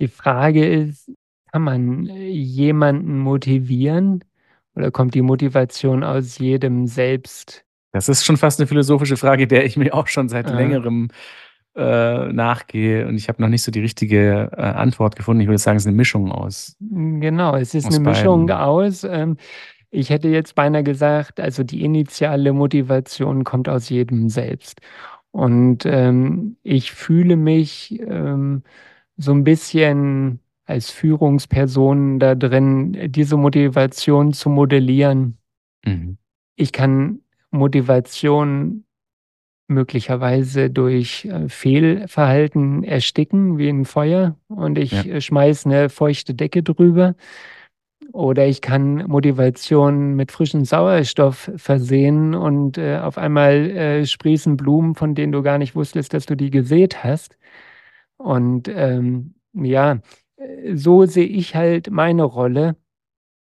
Die 0.00 0.08
Frage 0.08 0.66
ist, 0.66 1.10
kann 1.56 1.62
man 1.62 2.06
äh, 2.08 2.28
jemanden 2.28 3.18
motivieren 3.18 4.22
oder 4.74 4.90
kommt 4.90 5.14
die 5.14 5.22
Motivation 5.22 6.04
aus 6.04 6.36
jedem 6.38 6.86
selbst? 6.86 7.64
Das 7.92 8.10
ist 8.10 8.26
schon 8.26 8.36
fast 8.36 8.60
eine 8.60 8.66
philosophische 8.66 9.16
Frage, 9.16 9.46
der 9.46 9.64
ich 9.64 9.78
mir 9.78 9.94
auch 9.94 10.06
schon 10.06 10.28
seit 10.28 10.48
Ah. 10.48 10.54
längerem 10.54 11.08
äh, 11.74 12.30
nachgehe. 12.30 13.08
Und 13.08 13.16
ich 13.16 13.28
habe 13.30 13.40
noch 13.40 13.48
nicht 13.48 13.62
so 13.62 13.70
die 13.70 13.80
richtige 13.80 14.50
äh, 14.54 14.60
Antwort 14.60 15.16
gefunden. 15.16 15.40
Ich 15.40 15.46
würde 15.48 15.56
sagen, 15.56 15.78
es 15.78 15.84
ist 15.84 15.88
eine 15.88 15.96
Mischung 15.96 16.30
aus. 16.30 16.76
Genau, 16.80 17.56
es 17.56 17.72
ist 17.72 17.86
eine 17.86 18.00
Mischung 18.00 18.46
beiden. 18.48 18.60
aus. 18.60 19.02
Ähm, 19.04 19.38
ich 19.90 20.10
hätte 20.10 20.28
jetzt 20.28 20.54
beinahe 20.56 20.82
gesagt, 20.82 21.40
also 21.40 21.64
die 21.64 21.82
initiale 21.84 22.52
Motivation 22.52 23.44
kommt 23.44 23.66
aus 23.70 23.88
jedem 23.88 24.28
selbst. 24.28 24.80
Und 25.30 25.86
ähm, 25.86 26.58
ich 26.62 26.92
fühle 26.92 27.36
mich 27.36 27.98
ähm, 28.00 28.62
so 29.16 29.32
ein 29.32 29.42
bisschen 29.44 30.40
als 30.66 30.90
Führungsperson 30.90 32.18
da 32.18 32.34
drin, 32.34 32.96
diese 33.10 33.36
Motivation 33.36 34.32
zu 34.32 34.50
modellieren. 34.50 35.38
Mhm. 35.84 36.18
Ich 36.56 36.72
kann 36.72 37.20
Motivation 37.50 38.84
möglicherweise 39.68 40.70
durch 40.70 41.24
äh, 41.24 41.48
Fehlverhalten 41.48 42.84
ersticken 42.84 43.58
wie 43.58 43.68
ein 43.68 43.84
Feuer 43.84 44.36
und 44.48 44.78
ich 44.78 44.92
Ja. 44.92 45.02
äh, 45.14 45.20
schmeiß 45.20 45.66
eine 45.66 45.88
feuchte 45.88 46.34
Decke 46.34 46.62
drüber. 46.62 47.14
Oder 48.12 48.46
ich 48.46 48.60
kann 48.60 49.06
Motivation 49.08 50.14
mit 50.14 50.30
frischem 50.32 50.64
Sauerstoff 50.64 51.50
versehen 51.56 52.34
und 52.34 52.78
äh, 52.78 52.98
auf 52.98 53.18
einmal 53.18 53.70
äh, 53.70 54.06
sprießen 54.06 54.56
Blumen, 54.56 54.94
von 54.94 55.14
denen 55.14 55.32
du 55.32 55.42
gar 55.42 55.58
nicht 55.58 55.74
wusstest, 55.74 56.14
dass 56.14 56.26
du 56.26 56.36
die 56.36 56.50
gesät 56.50 57.02
hast. 57.02 57.36
Und 58.16 58.68
ähm, 58.68 59.34
ja, 59.52 59.98
so 60.74 61.06
sehe 61.06 61.26
ich 61.26 61.54
halt 61.54 61.90
meine 61.90 62.24
Rolle. 62.24 62.76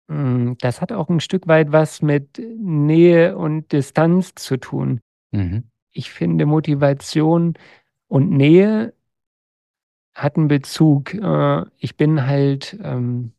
Mm, 0.09 0.53
Das 0.61 0.81
hat 0.81 0.93
auch 0.93 1.09
ein 1.09 1.21
Stück 1.21 1.47
weit 1.47 1.73
was 1.73 2.03
mit 2.03 2.41
Nähe 2.59 3.37
und 3.37 3.73
Distanz 3.73 4.35
zu 4.35 4.57
tun. 4.57 5.01
Mhm. 5.33 5.65
Ich 5.93 6.11
finde, 6.11 6.47
Motivation 6.47 7.55
und 8.09 8.31
Nähe 8.31 8.95
hat 10.15 10.37
einen 10.37 10.49
Bezug. 10.49 11.15
Äh, 11.15 11.65
Ich 11.79 11.97
bin 11.97 12.27
halt 12.27 12.79
ähm, 12.83 13.33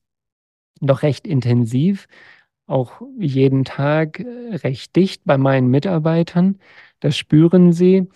noch 0.79 1.03
recht 1.03 1.25
intensiv, 1.27 2.07
auch 2.67 3.01
jeden 3.17 3.63
Tag 3.65 4.19
äh, 4.19 4.55
recht 4.55 4.95
dicht 4.95 5.21
bei 5.25 5.37
meinen 5.37 5.69
Mitarbeitern. 5.69 6.59
Das 6.99 7.17
spüren 7.17 7.71
sie. 7.73 8.07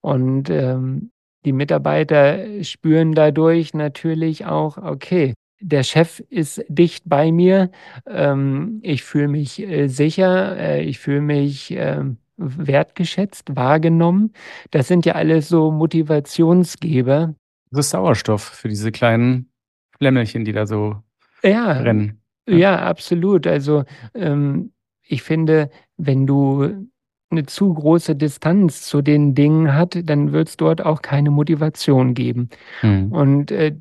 Und 0.00 0.48
ähm, 0.50 1.10
die 1.44 1.52
Mitarbeiter 1.52 2.62
spüren 2.64 3.12
dadurch 3.14 3.74
natürlich 3.74 4.46
auch, 4.46 4.76
okay, 4.76 5.34
der 5.60 5.82
Chef 5.82 6.20
ist 6.28 6.64
dicht 6.68 7.04
bei 7.06 7.32
mir. 7.32 7.70
Ähm, 8.06 8.78
ich 8.82 9.02
fühle 9.02 9.28
mich 9.28 9.60
äh, 9.60 9.88
sicher. 9.88 10.56
Äh, 10.56 10.82
ich 10.84 10.98
fühle 10.98 11.20
mich 11.20 11.72
ähm, 11.72 12.18
wertgeschätzt, 12.36 13.56
wahrgenommen. 13.56 14.32
Das 14.70 14.86
sind 14.88 15.04
ja 15.04 15.14
alles 15.14 15.48
so 15.48 15.70
Motivationsgeber. 15.72 17.34
Das 17.70 17.86
ist 17.86 17.90
Sauerstoff 17.90 18.42
für 18.42 18.68
diese 18.68 18.92
kleinen 18.92 19.50
Flämmelchen, 19.98 20.44
die 20.44 20.52
da 20.52 20.66
so 20.66 21.02
Ja, 21.42 21.80
brennen. 21.80 22.20
ja, 22.48 22.78
absolut. 22.78 23.46
Also 23.46 23.84
ähm, 24.14 24.72
ich 25.02 25.22
finde, 25.22 25.70
wenn 25.96 26.26
du 26.26 26.86
eine 27.30 27.46
zu 27.46 27.72
große 27.72 28.16
Distanz 28.16 28.82
zu 28.82 29.02
den 29.02 29.34
Dingen 29.34 29.74
hat, 29.74 29.98
dann 30.04 30.32
wird 30.32 30.48
es 30.48 30.56
dort 30.56 30.84
auch 30.84 31.02
keine 31.02 31.30
Motivation 31.30 32.14
geben. 32.14 32.48
Mhm. 32.82 33.12
Und 33.12 33.50
äh, 33.50 33.76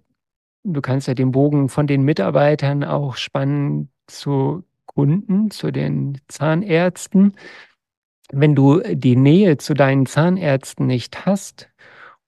du 0.64 0.82
kannst 0.82 1.08
ja 1.08 1.14
den 1.14 1.32
Bogen 1.32 1.70
von 1.70 1.88
den 1.88 2.04
Mitarbeitern 2.04 2.84
auch 2.84 3.16
spannen 3.16 3.90
zu 4.08 4.64
Kunden, 4.86 5.52
zu 5.52 5.72
den 5.72 6.20
Zahnärzten. 6.28 7.34
Wenn 8.32 8.56
du 8.56 8.82
die 8.82 9.16
Nähe 9.16 9.58
zu 9.58 9.74
deinen 9.74 10.06
Zahnärzten 10.06 10.88
nicht 10.88 11.26
hast 11.26 11.70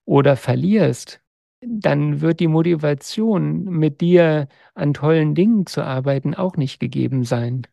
oder 0.05 0.37
verlierst, 0.37 1.21
dann 1.61 2.21
wird 2.21 2.39
die 2.39 2.47
Motivation, 2.47 3.65
mit 3.65 3.99
dir 3.99 4.47
an 4.75 4.93
tollen 4.93 5.35
Dingen 5.35 5.65
zu 5.65 5.83
arbeiten, 5.83 6.33
auch 6.33 6.55
nicht 6.55 6.79
gegeben 6.79 7.25
sein. 7.25 7.67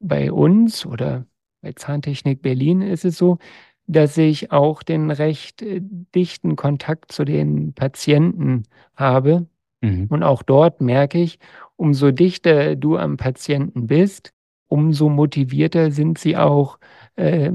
Bei 0.00 0.30
uns 0.32 0.84
oder 0.84 1.24
bei 1.62 1.72
Zahntechnik 1.72 2.42
Berlin 2.42 2.82
ist 2.82 3.04
es 3.04 3.18
so, 3.18 3.38
dass 3.86 4.16
ich 4.16 4.52
auch 4.52 4.82
den 4.82 5.10
recht 5.10 5.62
äh, 5.62 5.80
dichten 6.14 6.56
Kontakt 6.56 7.12
zu 7.12 7.24
den 7.24 7.72
Patienten 7.74 8.64
habe. 8.94 9.46
Mhm. 9.80 10.06
Und 10.08 10.22
auch 10.22 10.42
dort 10.42 10.80
merke 10.80 11.18
ich, 11.18 11.38
umso 11.76 12.10
dichter 12.10 12.76
du 12.76 12.96
am 12.96 13.16
Patienten 13.16 13.86
bist, 13.86 14.32
umso 14.68 15.08
motivierter 15.08 15.90
sind 15.90 16.18
sie 16.18 16.36
auch, 16.36 16.78
äh, 17.16 17.50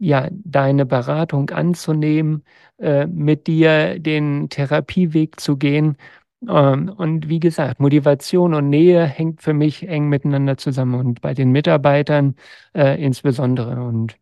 ja, 0.00 0.28
deine 0.30 0.86
Beratung 0.86 1.50
anzunehmen, 1.50 2.44
äh, 2.78 3.06
mit 3.06 3.46
dir 3.46 3.98
den 3.98 4.48
Therapieweg 4.48 5.40
zu 5.40 5.56
gehen. 5.56 5.96
Ähm, 6.46 6.88
und 6.96 7.28
wie 7.28 7.40
gesagt, 7.40 7.80
Motivation 7.80 8.54
und 8.54 8.68
Nähe 8.68 9.04
hängt 9.06 9.42
für 9.42 9.54
mich 9.54 9.88
eng 9.88 10.08
miteinander 10.08 10.56
zusammen 10.56 10.94
und 10.94 11.20
bei 11.20 11.34
den 11.34 11.50
Mitarbeitern 11.50 12.36
äh, 12.74 13.02
insbesondere. 13.02 13.82
Und 13.82 14.16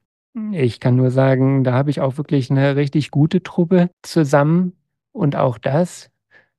ich 0.53 0.81
kann 0.81 0.97
nur 0.97 1.11
sagen, 1.11 1.65
da 1.65 1.73
habe 1.73 1.91
ich 1.91 2.01
auch 2.01 2.19
wirklich 2.19 2.51
eine 2.51 2.77
richtig 2.77 3.11
gute 3.11 3.43
Truppe 3.43 3.91
zusammen. 4.03 4.73
Und 5.13 5.35
auch 5.35 5.59
das 5.59 6.11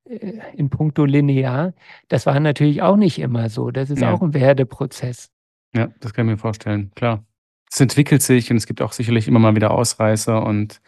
äh, 0.06 0.39
in 0.56 0.70
puncto 0.70 1.06
linear, 1.06 1.74
das 2.08 2.26
war 2.26 2.39
natürlich 2.39 2.82
auch 2.82 2.98
nicht 2.98 3.20
immer 3.20 3.50
so. 3.50 3.72
Das 3.72 3.89
ist 3.89 4.02
ja. 4.02 4.13
auch 4.13 4.22
ein 4.22 4.34
Werdeprozess. 4.34 5.30
Ja, 5.76 5.89
das 6.00 6.13
kann 6.13 6.26
ich 6.28 6.32
mir 6.32 6.38
vorstellen, 6.38 6.91
klar. 6.96 7.24
Es 7.70 7.82
entwickelt 7.82 8.22
sich 8.22 8.50
und 8.50 8.58
es 8.58 8.65
gibt 8.65 8.82
auch 8.82 8.93
sicherlich 8.93 9.28
immer 9.28 9.39
mal 9.39 9.56
wieder 9.56 9.72
Ausreißer 9.72 10.41
und 10.46 10.82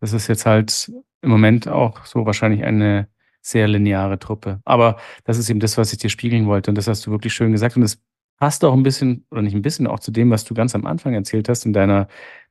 das 0.00 0.12
ist 0.12 0.28
jetzt 0.28 0.44
halt 0.44 0.92
im 1.22 1.30
Moment 1.30 1.66
auch 1.66 2.04
so 2.04 2.26
wahrscheinlich 2.26 2.62
eine 2.62 3.08
sehr 3.46 3.68
lineare 3.68 4.18
Truppe. 4.18 4.60
Aber 4.64 4.96
das 5.24 5.38
ist 5.38 5.48
eben 5.48 5.60
das, 5.60 5.78
was 5.78 5.92
ich 5.92 5.98
dir 5.98 6.10
spiegeln 6.10 6.46
wollte. 6.46 6.70
Und 6.70 6.74
das 6.76 6.88
hast 6.88 7.06
du 7.06 7.12
wirklich 7.12 7.32
schön 7.32 7.52
gesagt. 7.52 7.76
Und 7.76 7.82
das 7.82 7.98
passt 8.38 8.64
auch 8.64 8.72
ein 8.72 8.82
bisschen, 8.82 9.24
oder 9.30 9.42
nicht 9.42 9.54
ein 9.54 9.62
bisschen, 9.62 9.86
auch 9.86 10.00
zu 10.00 10.10
dem, 10.10 10.30
was 10.30 10.44
du 10.44 10.52
ganz 10.52 10.74
am 10.74 10.84
Anfang 10.84 11.14
erzählt 11.14 11.48
hast 11.48 11.64
in 11.64 11.72
deiner 11.72 12.08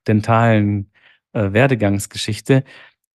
dentalen 0.08 0.89
äh, 1.34 1.51
Werdegangsgeschichte, 1.51 2.63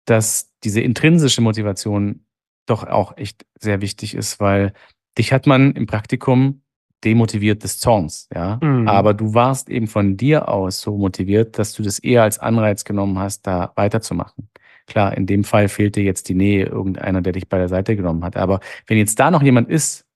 dass 0.07 0.51
diese 0.65 0.81
intrinsische 0.81 1.41
Motivation 1.41 2.25
doch 2.67 2.85
auch 2.85 3.17
echt 3.17 3.47
sehr 3.59 3.81
wichtig 3.81 4.15
ist, 4.15 4.41
weil 4.41 4.73
dich 5.17 5.33
hat 5.33 5.47
man 5.47 5.73
im 5.73 5.87
Praktikum 5.87 6.63
demotiviert 7.05 7.63
des 7.63 7.79
Zorns, 7.79 8.29
ja. 8.35 8.59
Mhm. 8.61 8.89
Aber 8.89 9.15
du 9.15 9.35
warst 9.35 9.71
eben 9.71 9.87
von 9.87 10.17
dir 10.17 10.49
aus 10.49 10.81
so 10.81 10.97
motiviert, 10.97 11.59
dass 11.59 11.73
du 11.75 11.85
das 11.85 12.01
eher 12.01 12.25
als 12.25 12.41
Anreiz 12.41 12.85
genommen 12.85 13.19
hast, 13.21 13.47
da 13.47 13.73
weiterzumachen. 13.77 14.51
Klar, 14.89 15.17
in 15.17 15.27
dem 15.27 15.45
Fall 15.45 15.69
fehlt 15.69 15.97
dir 15.97 16.03
jetzt 16.03 16.29
die 16.29 16.35
Nähe 16.35 16.65
irgendeiner, 16.65 17.21
der 17.21 17.35
dich 17.35 17.49
bei 17.49 17.59
der 17.59 17.69
Seite 17.69 17.95
genommen 17.95 18.25
hat. 18.25 18.37
Aber 18.37 18.61
wenn 18.87 18.97
jetzt 18.97 19.21
da 19.21 19.31
noch 19.31 19.43
jemand 19.43 19.69
ist, 19.69 20.07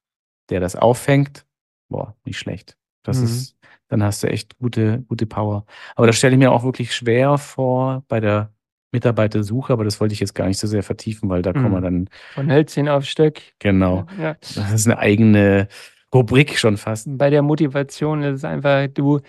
der 0.49 0.61
das 0.61 0.77
auffängt, 0.77 1.45
boah, 1.91 2.17
nicht 2.25 2.39
schlecht. 2.39 2.77
Das 3.03 3.19
mhm. 3.19 3.25
ist, 3.25 3.57
dann 3.89 4.03
hast 4.03 4.23
du 4.23 4.29
echt 4.29 4.59
gute, 4.59 5.05
gute 5.09 5.27
Power. 5.27 5.67
Aber 5.95 6.07
das 6.07 6.17
stelle 6.17 6.33
ich 6.33 6.39
mir 6.39 6.51
auch 6.51 6.65
wirklich 6.65 6.95
schwer 6.95 7.37
vor 7.37 8.03
bei 8.09 8.19
der 8.19 8.51
Mitarbeitersuche, 8.93 9.73
aber 9.73 9.85
das 9.85 10.01
wollte 10.01 10.15
ich 10.15 10.21
jetzt 10.21 10.35
gar 10.35 10.49
nicht 10.49 10.59
so 10.59 10.67
sehr 10.67 10.83
vertiefen, 10.83 11.29
weil 11.29 11.43
da 11.43 11.51
mhm. 11.51 11.63
kommen 11.63 11.73
wir 11.75 11.81
dann. 11.83 12.09
Von 12.35 12.51
Hölzchen 12.51 12.89
auf 12.89 13.05
Stöck. 13.05 13.43
Genau. 13.59 14.07
Ja. 14.19 14.37
Das 14.41 14.73
ist 14.73 14.87
eine 14.87 14.99
eigene 14.99 15.69
Rubrik 16.15 16.59
schon 16.59 16.79
fast. 16.79 17.07
Bei 17.19 17.29
der 17.29 17.43
Motivation 17.43 18.23
ist 18.23 18.37
es 18.37 18.45
einfach, 18.45 18.87
du, 18.89 19.21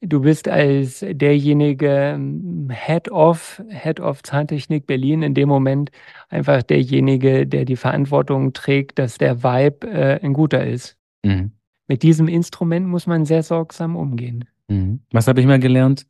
du 0.00 0.20
bist 0.20 0.48
als 0.48 1.04
derjenige 1.08 1.88
ähm, 1.88 2.68
Head 2.70 3.10
of, 3.10 3.62
Head 3.68 4.00
of 4.00 4.22
Zahntechnik 4.22 4.86
Berlin 4.86 5.22
in 5.22 5.34
dem 5.34 5.48
Moment 5.48 5.90
einfach 6.28 6.62
derjenige, 6.62 7.46
der 7.46 7.64
die 7.64 7.76
Verantwortung 7.76 8.52
trägt, 8.52 8.98
dass 8.98 9.18
der 9.18 9.42
Vibe 9.42 9.88
äh, 9.88 10.20
ein 10.22 10.32
guter 10.32 10.66
ist. 10.66 10.96
Mhm. 11.24 11.52
Mit 11.88 12.02
diesem 12.02 12.28
Instrument 12.28 12.86
muss 12.86 13.06
man 13.06 13.24
sehr 13.24 13.42
sorgsam 13.42 13.96
umgehen. 13.96 14.44
Mhm. 14.68 15.00
Was 15.12 15.28
habe 15.28 15.40
ich 15.40 15.46
mal 15.46 15.60
gelernt? 15.60 16.06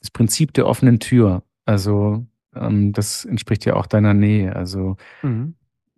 Das 0.00 0.10
Prinzip 0.10 0.52
der 0.54 0.66
offenen 0.66 0.98
Tür. 0.98 1.42
Also 1.64 2.26
ähm, 2.54 2.92
das 2.92 3.24
entspricht 3.24 3.64
ja 3.64 3.74
auch 3.74 3.86
deiner 3.86 4.14
Nähe. 4.14 4.54
Also 4.54 4.96
mhm 5.22 5.54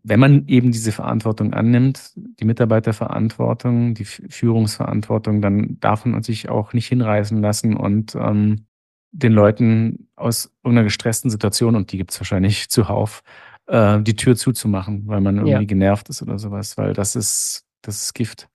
wenn 0.07 0.21
man 0.21 0.47
eben 0.49 0.71
diese 0.71 0.93
Verantwortung 0.93 1.55
annimmt, 1.55 2.13
die 2.15 2.45
Mitarbeiterverantwortung, 2.45 3.95
die 3.95 4.05
Führungsverantwortung, 4.05 5.41
dann 5.41 5.81
darf 5.81 6.05
man 6.05 6.23
sich 6.23 6.51
auch 6.51 6.75
nicht 6.75 6.87
hinreißen 6.89 7.41
lassen 7.41 7.75
und 7.75 8.15
ähm, 8.15 8.67
den 9.13 9.33
Leuten 9.33 10.09
aus 10.15 10.53
irgendeiner 10.63 10.85
gestressten 10.85 11.31
Situation, 11.31 11.75
und 11.75 11.91
die 11.91 11.97
gibt 11.97 12.11
es 12.11 12.21
wahrscheinlich 12.21 12.69
zuhauf, 12.69 13.23
äh, 13.67 14.01
die 14.03 14.15
Tür 14.15 14.37
zuzumachen, 14.37 15.07
weil 15.07 15.23
man 15.23 15.37
irgendwie 15.37 15.53
ja. 15.53 15.65
genervt 15.65 16.11
ist 16.11 16.21
oder 16.21 16.39
sowas, 16.39 16.77
weil 16.77 16.93
das 16.93 17.17
ist, 17.17 17.65
das 17.81 18.03
ist 18.03 18.15
Gift. 18.15 18.49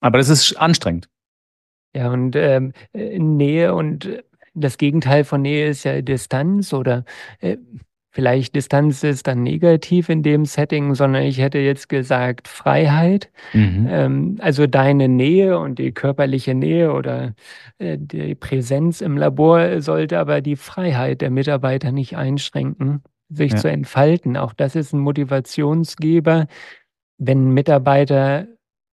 Aber 0.00 0.18
das 0.18 0.28
ist 0.28 0.56
anstrengend. 0.56 1.08
Ja, 1.94 2.10
und 2.10 2.34
ähm, 2.34 2.72
äh, 2.92 3.18
Nähe 3.20 3.72
und 3.74 4.24
das 4.54 4.78
Gegenteil 4.78 5.22
von 5.24 5.42
Nähe 5.42 5.68
ist 5.68 5.84
ja 5.84 6.02
Distanz 6.02 6.72
oder 6.72 7.04
äh, 7.40 7.58
vielleicht 8.12 8.54
Distanz 8.54 9.02
ist 9.02 9.26
dann 9.26 9.42
negativ 9.42 10.08
in 10.08 10.22
dem 10.22 10.44
Setting, 10.44 10.94
sondern 10.94 11.22
ich 11.22 11.38
hätte 11.38 11.58
jetzt 11.58 11.88
gesagt 11.88 12.46
Freiheit. 12.46 13.30
Mhm. 13.54 13.86
Ähm, 13.90 14.36
also 14.40 14.66
deine 14.66 15.08
Nähe 15.08 15.58
und 15.58 15.78
die 15.78 15.92
körperliche 15.92 16.54
Nähe 16.54 16.92
oder 16.92 17.34
äh, 17.78 17.96
die 17.98 18.34
Präsenz 18.34 19.00
im 19.00 19.16
Labor 19.16 19.80
sollte 19.80 20.18
aber 20.18 20.42
die 20.42 20.56
Freiheit 20.56 21.22
der 21.22 21.30
Mitarbeiter 21.30 21.90
nicht 21.90 22.16
einschränken, 22.16 23.02
sich 23.30 23.52
ja. 23.52 23.58
zu 23.58 23.70
entfalten. 23.70 24.36
Auch 24.36 24.52
das 24.52 24.76
ist 24.76 24.92
ein 24.92 25.00
Motivationsgeber, 25.00 26.46
wenn 27.16 27.48
ein 27.48 27.54
Mitarbeiter 27.54 28.46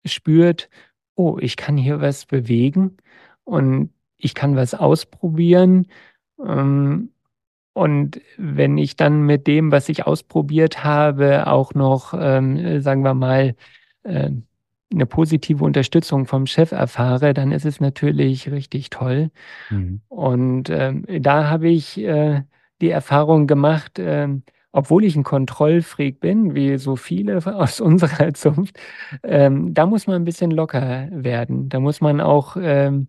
spürt, 0.05 0.69
oh, 1.15 1.39
ich 1.41 1.57
kann 1.57 1.77
hier 1.77 2.01
was 2.01 2.27
bewegen 2.27 2.97
und 3.45 3.91
ich 4.17 4.35
kann 4.35 4.57
was 4.57 4.75
ausprobieren. 4.75 5.87
Ähm, 6.45 7.11
und 7.75 8.21
wenn 8.39 8.79
ich 8.79 8.97
dann 8.97 9.23
mit 9.23 9.47
dem, 9.49 9.73
was 9.73 9.89
ich 9.89 10.07
ausprobiert 10.07 10.85
habe, 10.85 11.49
auch 11.49 11.75
noch, 11.75 12.15
ähm, 12.17 12.81
sagen 12.81 13.03
wir 13.03 13.15
mal, 13.15 13.57
äh, 14.05 14.31
eine 14.93 15.07
positive 15.07 15.65
Unterstützung 15.65 16.27
vom 16.27 16.47
Chef 16.47 16.71
erfahre, 16.71 17.35
dann 17.35 17.51
ist 17.51 17.67
es 17.67 17.81
natürlich 17.81 18.51
richtig 18.51 18.91
toll. 18.91 19.31
Mhm. 19.71 20.03
Und 20.09 20.71
ähm, 20.71 21.05
da 21.21 21.51
habe 21.51 21.69
ich 21.69 21.99
äh, 21.99 22.43
die 22.81 22.91
Erfahrung 22.91 23.49
gemacht, 23.49 23.99
äh, 23.99 24.29
obwohl 24.71 25.05
ich 25.05 25.17
ein 25.17 25.25
Kontrollfreak 25.25 26.21
bin, 26.21 26.55
wie 26.55 26.79
so 26.79 26.95
viele 26.95 27.45
aus 27.57 27.81
unserer 27.81 28.35
Zunft, 28.35 28.79
ähm, 29.25 29.75
da 29.75 29.87
muss 29.87 30.07
man 30.07 30.17
ein 30.17 30.25
bisschen 30.25 30.53
locker 30.53 31.09
werden. 31.11 31.69
Da 31.69 31.81
muss 31.81 32.01
man 32.01 32.21
auch 32.21 32.57
ähm, 32.61 33.09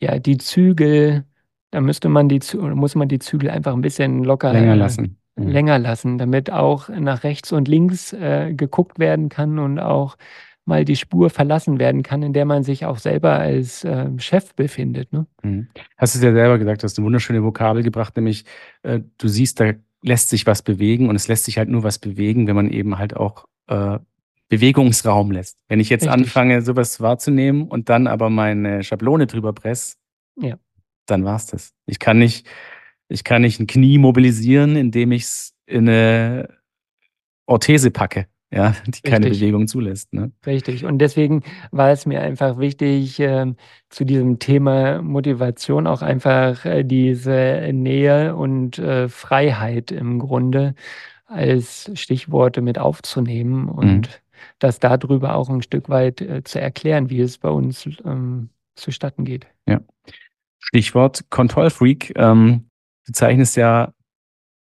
ja, 0.00 0.18
die 0.18 0.36
Zügel 0.36 1.24
da 1.70 1.80
müsste 1.80 2.08
man 2.08 2.28
die, 2.28 2.40
muss 2.56 2.94
man 2.94 3.08
die 3.08 3.18
Zügel 3.18 3.50
einfach 3.50 3.74
ein 3.74 3.82
bisschen 3.82 4.24
locker 4.24 4.52
länger 4.52 4.76
lassen. 4.76 5.18
Äh, 5.36 5.42
mhm. 5.42 5.48
länger 5.48 5.78
lassen, 5.78 6.18
damit 6.18 6.50
auch 6.50 6.88
nach 6.88 7.24
rechts 7.24 7.52
und 7.52 7.68
links 7.68 8.12
äh, 8.12 8.52
geguckt 8.54 8.98
werden 8.98 9.28
kann 9.28 9.58
und 9.58 9.78
auch 9.78 10.16
mal 10.64 10.84
die 10.84 10.96
Spur 10.96 11.30
verlassen 11.30 11.78
werden 11.78 12.02
kann, 12.02 12.22
in 12.22 12.34
der 12.34 12.44
man 12.44 12.62
sich 12.62 12.84
auch 12.84 12.98
selber 12.98 13.38
als 13.38 13.84
äh, 13.84 14.06
Chef 14.18 14.54
befindet. 14.54 15.12
Ne? 15.12 15.26
Mhm. 15.42 15.68
Hast 15.96 16.14
du 16.14 16.18
es 16.18 16.24
ja 16.24 16.32
selber 16.32 16.58
gesagt, 16.58 16.82
du 16.82 16.84
hast 16.84 16.98
eine 16.98 17.06
wunderschöne 17.06 17.42
Vokabel 17.42 17.82
gebracht, 17.82 18.16
nämlich 18.16 18.44
äh, 18.82 19.00
du 19.16 19.28
siehst, 19.28 19.60
da 19.60 19.72
lässt 20.02 20.28
sich 20.28 20.46
was 20.46 20.62
bewegen 20.62 21.08
und 21.08 21.16
es 21.16 21.26
lässt 21.26 21.46
sich 21.46 21.58
halt 21.58 21.68
nur 21.70 21.82
was 21.82 21.98
bewegen, 21.98 22.46
wenn 22.46 22.56
man 22.56 22.70
eben 22.70 22.98
halt 22.98 23.16
auch 23.16 23.46
äh, 23.68 23.98
Bewegungsraum 24.50 25.30
lässt. 25.30 25.58
Wenn 25.68 25.80
ich 25.80 25.88
jetzt 25.88 26.04
Richtig. 26.06 26.22
anfange, 26.22 26.62
sowas 26.62 27.00
wahrzunehmen 27.00 27.62
und 27.62 27.88
dann 27.88 28.06
aber 28.06 28.30
meine 28.30 28.82
Schablone 28.84 29.26
drüber 29.26 29.52
presse, 29.54 29.96
ja 30.36 30.56
dann 31.10 31.24
war 31.24 31.36
es 31.36 31.46
das. 31.46 31.72
Ich 31.86 31.98
kann 31.98 32.18
nicht, 32.18 32.46
ich 33.08 33.24
kann 33.24 33.42
nicht 33.42 33.60
ein 33.60 33.66
Knie 33.66 33.98
mobilisieren, 33.98 34.76
indem 34.76 35.12
ich 35.12 35.22
es 35.22 35.54
in 35.66 35.88
eine 35.88 36.48
Orthese 37.46 37.90
packe, 37.90 38.26
ja, 38.50 38.70
die 38.86 38.90
Richtig. 38.90 39.02
keine 39.10 39.30
Bewegung 39.30 39.66
zulässt. 39.66 40.12
Ne? 40.12 40.32
Richtig. 40.46 40.84
Und 40.84 40.98
deswegen 40.98 41.42
war 41.70 41.90
es 41.90 42.06
mir 42.06 42.20
einfach 42.20 42.58
wichtig, 42.58 43.18
äh, 43.20 43.52
zu 43.88 44.04
diesem 44.04 44.38
Thema 44.38 45.02
Motivation 45.02 45.86
auch 45.86 46.02
einfach 46.02 46.64
äh, 46.64 46.84
diese 46.84 47.70
Nähe 47.72 48.36
und 48.36 48.78
äh, 48.78 49.08
Freiheit 49.08 49.90
im 49.90 50.18
Grunde 50.18 50.74
als 51.26 51.90
Stichworte 51.94 52.62
mit 52.62 52.78
aufzunehmen 52.78 53.68
und 53.68 54.08
mhm. 54.08 54.12
das 54.58 54.78
darüber 54.78 55.34
auch 55.34 55.50
ein 55.50 55.62
Stück 55.62 55.88
weit 55.88 56.20
äh, 56.22 56.42
zu 56.42 56.60
erklären, 56.60 57.10
wie 57.10 57.20
es 57.20 57.38
bei 57.38 57.50
uns 57.50 57.86
ähm, 58.04 58.48
zustatten 58.74 59.24
geht. 59.24 59.46
Ja. 59.66 59.80
Stichwort 60.58 61.30
Kontrollfreak. 61.30 62.12
Ähm, 62.16 62.68
du 63.06 63.12
zeichnest 63.12 63.56
ja, 63.56 63.92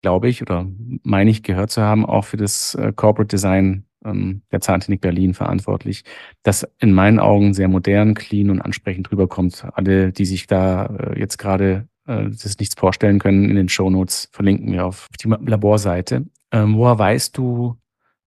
glaube 0.02 0.30
ich, 0.30 0.42
oder 0.42 0.68
meine 1.04 1.30
ich 1.30 1.44
gehört 1.44 1.72
zu 1.72 1.82
haben, 1.82 2.06
auch 2.06 2.26
für 2.26 2.38
das 2.38 2.76
äh, 2.76 2.94
Corporate 2.96 3.28
Design 3.28 3.86
ähm, 4.06 4.42
der 4.52 4.62
Zahntechnik 4.62 5.02
Berlin 5.02 5.34
verantwortlich, 5.34 6.04
das 6.44 6.68
in 6.80 6.94
meinen 6.94 7.20
Augen 7.20 7.54
sehr 7.54 7.68
modern, 7.68 8.14
clean 8.14 8.50
und 8.50 8.62
ansprechend 8.62 9.12
rüberkommt. 9.12 9.66
Alle, 9.74 10.12
die 10.12 10.26
sich 10.26 10.48
da 10.48 10.86
äh, 10.86 11.20
jetzt 11.20 11.38
gerade 11.38 11.88
äh, 12.06 12.30
das 12.30 12.58
nichts 12.60 12.76
vorstellen 12.78 13.20
können, 13.20 13.50
in 13.50 13.56
den 13.56 13.70
Shownotes 13.70 14.30
verlinken 14.32 14.72
wir 14.72 14.86
auf 14.86 15.10
die 15.22 15.28
Laborseite. 15.28 16.26
Ähm, 16.52 16.78
woher 16.78 16.98
weißt 16.98 17.38
du, 17.38 17.78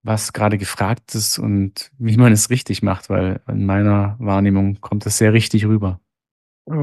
was 0.03 0.33
gerade 0.33 0.59
gefragt 0.59 1.15
ist 1.15 1.39
und 1.39 1.91
wie 1.99 2.17
man 2.17 2.33
es 2.33 2.51
richtig 2.51 2.83
macht? 2.83 3.11
Weil 3.11 3.41
in 3.49 3.67
meiner 3.67 4.17
Wahrnehmung 4.19 4.81
kommt 4.81 5.07
es 5.07 5.19
sehr 5.19 5.33
richtig 5.33 5.67
rüber. 5.67 6.01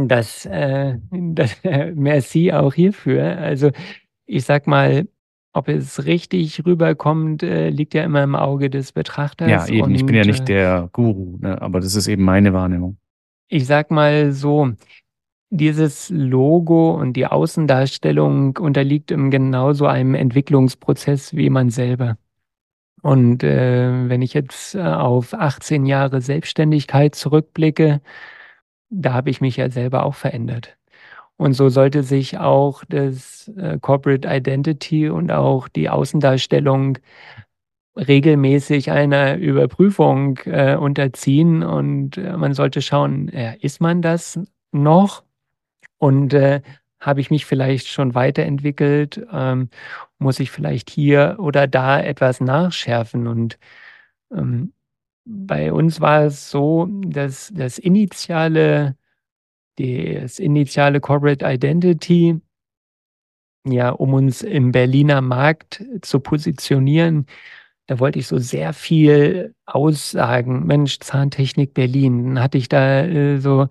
Das, 0.08 0.46
äh, 0.46 0.96
das 1.12 1.64
äh, 1.64 1.92
merci 1.96 2.52
auch 2.52 2.74
hierfür. 2.74 3.38
Also 3.38 3.72
ich 4.26 4.44
sag 4.44 4.68
mal, 4.68 5.08
ob 5.54 5.70
es 5.70 6.06
richtig 6.06 6.66
rüberkommt, 6.66 7.42
äh, 7.42 7.70
liegt 7.70 7.94
ja 7.94 8.04
immer 8.04 8.24
im 8.24 8.36
Auge 8.36 8.70
des 8.70 8.92
Betrachters. 8.92 9.50
Ja, 9.50 9.68
eben. 9.68 9.84
Und, 9.84 9.96
ich 9.96 10.06
bin 10.06 10.16
ja 10.16 10.24
nicht 10.24 10.42
äh, 10.42 10.54
der 10.54 10.90
Guru, 10.92 11.38
ne? 11.40 11.62
aber 11.62 11.80
das 11.80 11.96
ist 11.96 12.08
eben 12.08 12.24
meine 12.24 12.54
Wahrnehmung. 12.54 12.98
Ich 13.48 13.66
sag 13.66 13.90
mal 13.92 14.34
so, 14.34 14.74
dieses 15.50 16.10
Logo 16.10 16.92
und 16.92 17.14
die 17.14 17.26
Außendarstellung 17.26 18.58
unterliegt 18.58 19.12
im 19.12 19.32
genauso 19.32 19.86
einem 19.86 20.14
Entwicklungsprozess 20.14 21.36
wie 21.36 21.50
man 21.50 21.70
selber. 21.70 22.18
Und 23.02 23.44
äh, 23.44 24.10
wenn 24.10 24.22
ich 24.22 24.34
jetzt 24.34 24.76
äh, 24.76 24.82
auf 24.82 25.34
18 25.34 25.86
Jahre 25.86 26.22
Selbstständigkeit 26.22 27.16
zurückblicke, 27.16 28.02
da 28.90 29.14
habe 29.14 29.30
ich 29.30 29.42
mich 29.42 29.58
ja 29.58 29.70
selber 29.70 30.04
auch 30.04 30.16
verändert. 30.16 30.78
Und 31.38 31.54
so 31.54 31.70
sollte 31.70 32.04
sich 32.04 32.40
auch 32.40 32.84
das 32.90 33.48
äh, 33.58 33.78
Corporate 33.80 34.28
Identity 34.28 35.10
und 35.10 35.32
auch 35.32 35.68
die 35.68 35.90
Außendarstellung 35.90 36.98
regelmäßig 37.96 38.92
einer 38.92 39.38
Überprüfung 39.38 40.40
äh, 40.46 40.76
unterziehen. 40.76 41.64
Und 41.64 42.18
äh, 42.18 42.36
man 42.38 42.54
sollte 42.54 42.82
schauen, 42.82 43.30
äh, 43.30 43.58
ist 43.62 43.82
man 43.82 44.02
das 44.02 44.40
noch? 44.72 45.24
Und 46.00 46.34
äh, 46.34 46.62
habe 47.00 47.22
ich 47.22 47.30
mich 47.30 47.46
vielleicht 47.46 47.88
schon 47.88 48.16
weiterentwickelt? 48.16 49.26
Ähm, 49.32 49.70
muss 50.20 50.40
ich 50.40 50.52
vielleicht 50.52 50.90
hier 50.90 51.38
oder 51.40 51.68
da 51.68 52.02
etwas 52.02 52.42
nachschärfen? 52.42 53.28
Und 53.28 53.60
ähm, 54.32 54.74
bei 55.28 55.74
uns 55.74 56.00
war 56.00 56.24
es 56.26 56.50
so, 56.50 56.88
dass 57.06 57.52
das 57.54 57.78
initiale, 57.78 58.96
das 59.78 60.40
initiale 60.40 61.00
Corporate 61.02 61.46
Identity, 61.46 62.40
ja, 63.66 63.90
um 63.90 64.14
uns 64.14 64.42
im 64.42 64.72
Berliner 64.72 65.22
Markt 65.22 65.84
zu 66.02 66.22
positionieren, 66.22 67.26
da 67.88 68.00
wollte 68.00 68.20
ich 68.20 68.28
so 68.28 68.38
sehr 68.38 68.74
viel 68.74 69.56
aussagen. 69.66 70.66
Mensch, 70.66 71.00
Zahntechnik 71.00 71.74
Berlin. 71.74 72.36
Dann 72.36 72.44
hatte 72.44 72.58
ich 72.58 72.70
da 72.70 73.04
äh, 73.06 73.40
so 73.40 73.68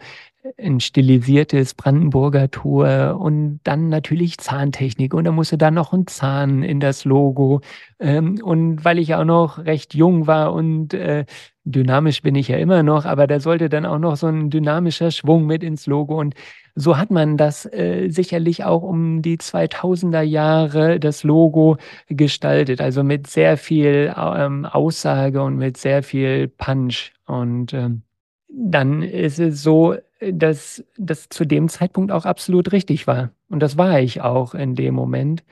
ein 0.59 0.81
stilisiertes 0.81 1.75
Brandenburger 1.75 2.51
Tor 2.51 3.19
und 3.21 3.61
dann 3.65 3.89
natürlich 3.89 4.39
Zahntechnik. 4.39 5.13
Und 5.13 5.25
da 5.25 5.33
musste 5.33 5.59
dann 5.59 5.75
noch 5.75 5.93
ein 5.93 6.07
Zahn 6.07 6.63
in 6.63 6.81
das 6.81 7.05
Logo. 7.05 7.61
Ähm, 8.01 8.41
und 8.43 8.85
weil 8.85 8.99
ich 8.99 9.15
auch 9.15 9.25
noch 9.25 9.59
recht 9.59 9.95
jung 9.95 10.27
war 10.27 10.53
und 10.55 10.95
äh, 10.95 11.27
dynamisch 11.65 12.23
bin 12.23 12.35
ich 12.37 12.49
ja 12.49 12.57
immer 12.57 12.83
noch, 12.83 13.05
aber 13.05 13.27
da 13.27 13.41
sollte 13.41 13.69
dann 13.69 13.85
auch 13.85 13.99
noch 13.99 14.17
so 14.17 14.29
ein 14.29 14.51
dynamischer 14.51 15.11
Schwung 15.11 15.47
mit 15.47 15.63
ins 15.63 15.87
Logo. 15.87 16.19
Und 16.19 16.35
so 16.75 16.97
hat 16.97 17.11
man 17.11 17.37
das 17.37 17.67
äh, 17.67 18.09
sicherlich 18.09 18.65
auch 18.65 18.83
um 18.83 19.23
die 19.23 19.39
2000er 19.39 20.23
Jahre 20.23 21.01
das 21.01 21.23
Logo 21.23 21.77
gestaltet, 22.09 22.81
also 22.81 23.03
mit 23.03 23.27
sehr 23.27 23.57
viel 23.57 24.15
ähm, 24.17 24.65
Aussage 24.65 25.43
und 25.43 25.57
mit 25.57 25.77
sehr 25.77 26.03
viel 26.03 26.49
Punch. 26.49 27.13
Und 27.27 27.75
ähm, 27.75 28.03
dann 28.49 29.03
ist 29.03 29.39
es 29.39 29.63
so, 29.63 29.97
dass 30.33 30.85
das 30.97 31.29
zu 31.29 31.45
dem 31.45 31.69
Zeitpunkt 31.69 32.13
auch 32.13 32.25
absolut 32.25 32.73
richtig 32.73 33.07
war. 33.07 33.31
Und 33.49 33.61
das 33.61 33.77
war 33.77 34.01
ich 34.01 34.23
auch 34.23 34.55
in 34.55 34.75
dem 34.75 34.95
Moment. 34.95 35.45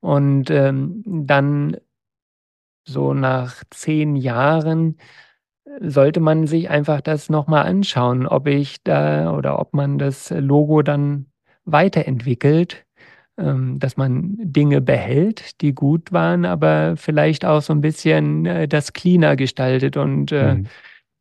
Und 0.00 0.50
ähm, 0.50 1.02
dann 1.04 1.76
so 2.84 3.14
nach 3.14 3.62
zehn 3.70 4.16
Jahren 4.16 4.96
sollte 5.80 6.20
man 6.20 6.46
sich 6.46 6.70
einfach 6.70 7.00
das 7.00 7.28
nochmal 7.28 7.66
anschauen, 7.66 8.26
ob 8.26 8.46
ich 8.46 8.82
da 8.82 9.32
oder 9.32 9.58
ob 9.58 9.74
man 9.74 9.98
das 9.98 10.30
Logo 10.30 10.82
dann 10.82 11.26
weiterentwickelt, 11.64 12.86
ähm, 13.36 13.78
dass 13.78 13.96
man 13.96 14.36
Dinge 14.38 14.80
behält, 14.80 15.60
die 15.60 15.74
gut 15.74 16.12
waren, 16.12 16.44
aber 16.46 16.96
vielleicht 16.96 17.44
auch 17.44 17.60
so 17.60 17.72
ein 17.72 17.82
bisschen 17.82 18.46
äh, 18.46 18.66
das 18.66 18.92
cleaner 18.92 19.36
gestaltet 19.36 19.96
und 19.96 20.32
äh, 20.32 20.54
mhm 20.54 20.66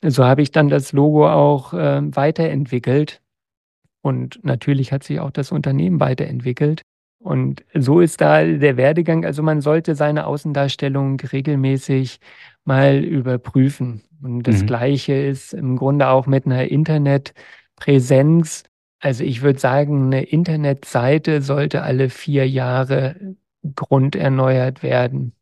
so 0.03 0.25
habe 0.25 0.41
ich 0.41 0.51
dann 0.51 0.69
das 0.69 0.93
Logo 0.93 1.29
auch 1.29 1.73
äh, 1.73 2.01
weiterentwickelt. 2.15 3.21
Und 4.01 4.39
natürlich 4.43 4.91
hat 4.91 5.03
sich 5.03 5.19
auch 5.19 5.31
das 5.31 5.51
Unternehmen 5.51 5.99
weiterentwickelt. 5.99 6.81
Und 7.19 7.65
so 7.73 7.99
ist 7.99 8.21
da 8.21 8.43
der 8.43 8.77
Werdegang. 8.77 9.25
Also 9.25 9.43
man 9.43 9.61
sollte 9.61 9.95
seine 9.95 10.27
Außendarstellung 10.27 11.19
regelmäßig 11.19 12.19
mal 12.63 13.03
überprüfen. 13.03 14.03
Und 14.21 14.43
das 14.43 14.61
mhm. 14.61 14.67
Gleiche 14.67 15.13
ist 15.13 15.53
im 15.53 15.75
Grunde 15.75 16.09
auch 16.09 16.27
mit 16.27 16.45
einer 16.45 16.65
Internetpräsenz. 16.65 18.63
Also 18.99 19.23
ich 19.23 19.41
würde 19.41 19.59
sagen, 19.59 20.05
eine 20.07 20.23
Internetseite 20.23 21.41
sollte 21.41 21.81
alle 21.83 22.09
vier 22.09 22.47
Jahre 22.47 23.35
grunderneuert 23.75 24.83
werden. 24.83 25.33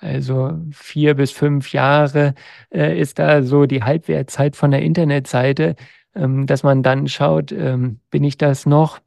Also 0.00 0.58
vier 0.72 1.14
bis 1.14 1.30
fünf 1.30 1.72
Jahre 1.72 2.34
äh, 2.72 2.98
ist 2.98 3.18
da 3.18 3.42
so 3.42 3.66
die 3.66 3.82
Halbwertzeit 3.82 4.56
von 4.56 4.70
der 4.70 4.82
Internetseite, 4.82 5.76
ähm, 6.14 6.46
dass 6.46 6.62
man 6.62 6.82
dann 6.82 7.06
schaut, 7.06 7.52
ähm, 7.52 8.00
bin 8.10 8.24
ich 8.24 8.38
das 8.38 8.66
noch? 8.66 9.00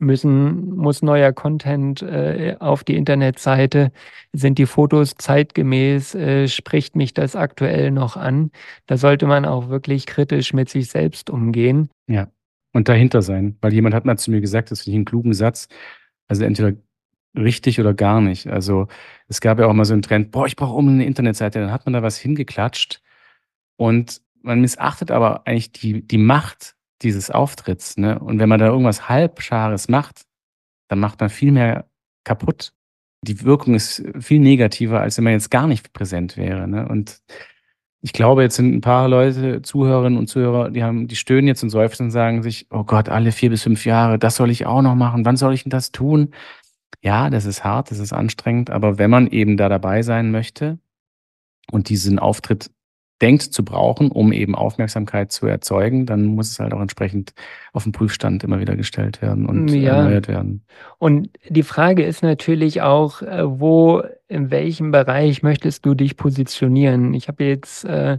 Müssen, 0.00 0.76
muss 0.76 1.02
neuer 1.02 1.32
Content 1.32 2.02
äh, 2.02 2.56
auf 2.60 2.84
die 2.84 2.96
Internetseite? 2.96 3.90
Sind 4.32 4.58
die 4.58 4.66
Fotos 4.66 5.14
zeitgemäß? 5.16 6.14
Äh, 6.14 6.46
spricht 6.48 6.94
mich 6.94 7.14
das 7.14 7.34
aktuell 7.34 7.90
noch 7.90 8.16
an? 8.16 8.52
Da 8.86 8.96
sollte 8.96 9.26
man 9.26 9.44
auch 9.44 9.68
wirklich 9.68 10.06
kritisch 10.06 10.52
mit 10.52 10.68
sich 10.68 10.88
selbst 10.88 11.30
umgehen. 11.30 11.90
Ja, 12.06 12.28
und 12.72 12.88
dahinter 12.88 13.22
sein. 13.22 13.56
Weil 13.60 13.72
jemand 13.72 13.94
hat 13.94 14.04
mal 14.04 14.16
zu 14.16 14.30
mir 14.30 14.40
gesagt, 14.40 14.70
das 14.70 14.82
finde 14.82 14.92
ich 14.92 14.96
einen 14.98 15.04
klugen 15.04 15.34
Satz. 15.34 15.68
Also 16.28 16.44
entweder 16.44 16.76
richtig 17.36 17.80
oder 17.80 17.94
gar 17.94 18.20
nicht. 18.20 18.48
Also 18.48 18.88
es 19.28 19.40
gab 19.40 19.58
ja 19.58 19.66
auch 19.66 19.72
mal 19.72 19.84
so 19.84 19.92
einen 19.92 20.02
Trend, 20.02 20.30
boah, 20.30 20.46
ich 20.46 20.56
brauche 20.56 20.74
um 20.74 20.88
eine 20.88 21.04
Internetseite, 21.04 21.60
dann 21.60 21.72
hat 21.72 21.86
man 21.86 21.92
da 21.92 22.02
was 22.02 22.18
hingeklatscht 22.18 23.02
und 23.76 24.20
man 24.42 24.60
missachtet 24.60 25.10
aber 25.10 25.46
eigentlich 25.46 25.72
die, 25.72 26.06
die 26.06 26.18
Macht 26.18 26.76
dieses 27.02 27.30
Auftritts. 27.30 27.96
Ne? 27.96 28.18
Und 28.18 28.38
wenn 28.38 28.48
man 28.48 28.60
da 28.60 28.66
irgendwas 28.66 29.08
Halbschares 29.08 29.88
macht, 29.88 30.22
dann 30.88 31.00
macht 31.00 31.20
man 31.20 31.30
viel 31.30 31.52
mehr 31.52 31.88
kaputt. 32.24 32.72
Die 33.22 33.42
Wirkung 33.42 33.74
ist 33.74 34.02
viel 34.20 34.40
negativer, 34.40 35.00
als 35.00 35.16
wenn 35.16 35.24
man 35.24 35.32
jetzt 35.34 35.50
gar 35.50 35.66
nicht 35.66 35.92
präsent 35.92 36.36
wäre. 36.36 36.68
Ne? 36.68 36.88
Und 36.88 37.20
ich 38.00 38.12
glaube, 38.12 38.42
jetzt 38.42 38.56
sind 38.56 38.74
ein 38.74 38.80
paar 38.80 39.08
Leute, 39.08 39.60
Zuhörerinnen 39.62 40.18
und 40.18 40.28
Zuhörer, 40.28 40.70
die 40.70 40.84
haben, 40.84 41.08
die 41.08 41.16
stöhnen 41.16 41.48
jetzt 41.48 41.64
und 41.64 41.70
seufzen 41.70 42.04
und 42.04 42.10
sagen 42.10 42.42
sich, 42.42 42.66
oh 42.70 42.84
Gott, 42.84 43.08
alle 43.08 43.32
vier 43.32 43.50
bis 43.50 43.64
fünf 43.64 43.84
Jahre, 43.84 44.18
das 44.18 44.36
soll 44.36 44.50
ich 44.50 44.66
auch 44.66 44.82
noch 44.82 44.94
machen. 44.94 45.24
Wann 45.24 45.36
soll 45.36 45.52
ich 45.52 45.64
denn 45.64 45.70
das 45.70 45.90
tun? 45.90 46.32
Ja, 47.02 47.30
das 47.30 47.44
ist 47.44 47.64
hart, 47.64 47.90
das 47.90 47.98
ist 47.98 48.12
anstrengend, 48.12 48.70
aber 48.70 48.98
wenn 48.98 49.10
man 49.10 49.28
eben 49.28 49.56
da 49.56 49.68
dabei 49.68 50.02
sein 50.02 50.30
möchte 50.30 50.78
und 51.70 51.88
diesen 51.88 52.18
Auftritt 52.18 52.70
denkt 53.20 53.42
zu 53.42 53.64
brauchen, 53.64 54.10
um 54.10 54.32
eben 54.32 54.54
Aufmerksamkeit 54.54 55.32
zu 55.32 55.46
erzeugen, 55.46 56.06
dann 56.06 56.24
muss 56.24 56.50
es 56.50 56.60
halt 56.60 56.72
auch 56.72 56.80
entsprechend 56.80 57.34
auf 57.72 57.82
den 57.82 57.92
Prüfstand 57.92 58.44
immer 58.44 58.60
wieder 58.60 58.76
gestellt 58.76 59.22
werden 59.22 59.46
und 59.46 59.68
ja. 59.68 59.96
erneuert 59.96 60.28
werden. 60.28 60.64
Und 60.98 61.30
die 61.48 61.64
Frage 61.64 62.04
ist 62.04 62.22
natürlich 62.22 62.82
auch, 62.82 63.22
äh, 63.22 63.42
wo, 63.44 64.02
in 64.28 64.50
welchem 64.50 64.92
Bereich 64.92 65.42
möchtest 65.42 65.84
du 65.84 65.94
dich 65.94 66.16
positionieren? 66.16 67.12
Ich 67.14 67.28
habe 67.28 67.44
jetzt 67.44 67.84
äh, 67.84 68.18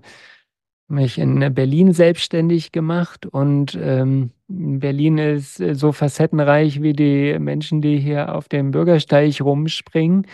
mich 0.88 1.18
in 1.18 1.54
Berlin 1.54 1.94
selbstständig 1.94 2.72
gemacht 2.72 3.26
und 3.26 3.78
ähm, 3.82 4.32
Berlin 4.50 5.20
ist 5.20 5.60
äh, 5.60 5.76
so 5.76 5.92
facettenreich 5.92 6.82
wie 6.82 6.94
die 6.94 7.38
Menschen, 7.40 7.82
die 7.82 7.98
hier 8.00 8.36
auf 8.36 8.50
dem 8.50 8.72
Bürgersteig 8.72 9.40
rumspringen. 9.42 10.26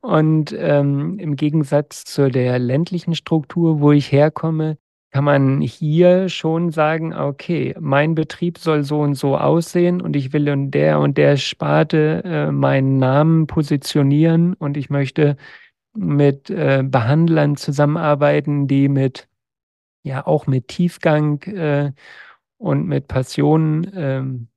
Und 0.00 0.54
ähm, 0.56 1.18
im 1.18 1.36
Gegensatz 1.36 2.04
zu 2.04 2.30
der 2.30 2.58
ländlichen 2.58 3.14
Struktur, 3.14 3.80
wo 3.80 3.92
ich 3.92 4.12
herkomme, 4.12 4.78
kann 5.10 5.24
man 5.24 5.60
hier 5.60 6.28
schon 6.28 6.70
sagen, 6.70 7.14
okay, 7.14 7.74
mein 7.78 8.14
Betrieb 8.14 8.58
soll 8.58 8.82
so 8.82 9.00
und 9.00 9.14
so 9.14 9.36
aussehen 9.36 10.00
und 10.00 10.16
ich 10.16 10.32
will 10.32 10.48
in 10.48 10.72
der 10.72 10.98
und 10.98 11.16
der 11.18 11.36
Sparte 11.36 12.22
äh, 12.24 12.50
meinen 12.50 12.98
Namen 12.98 13.46
positionieren 13.46 14.54
und 14.54 14.76
ich 14.76 14.90
möchte 14.90 15.36
mit 15.96 16.50
äh, 16.50 16.82
Behandlern 16.84 17.56
zusammenarbeiten, 17.56 18.66
die 18.66 18.88
mit 18.88 19.28
ja 20.02 20.26
auch 20.26 20.48
mit 20.48 20.68
Tiefgang 20.68 21.42
äh, 21.44 21.92
und 22.64 22.86
mit 22.86 23.08
Passion 23.08 23.86
ähm, 23.94 24.48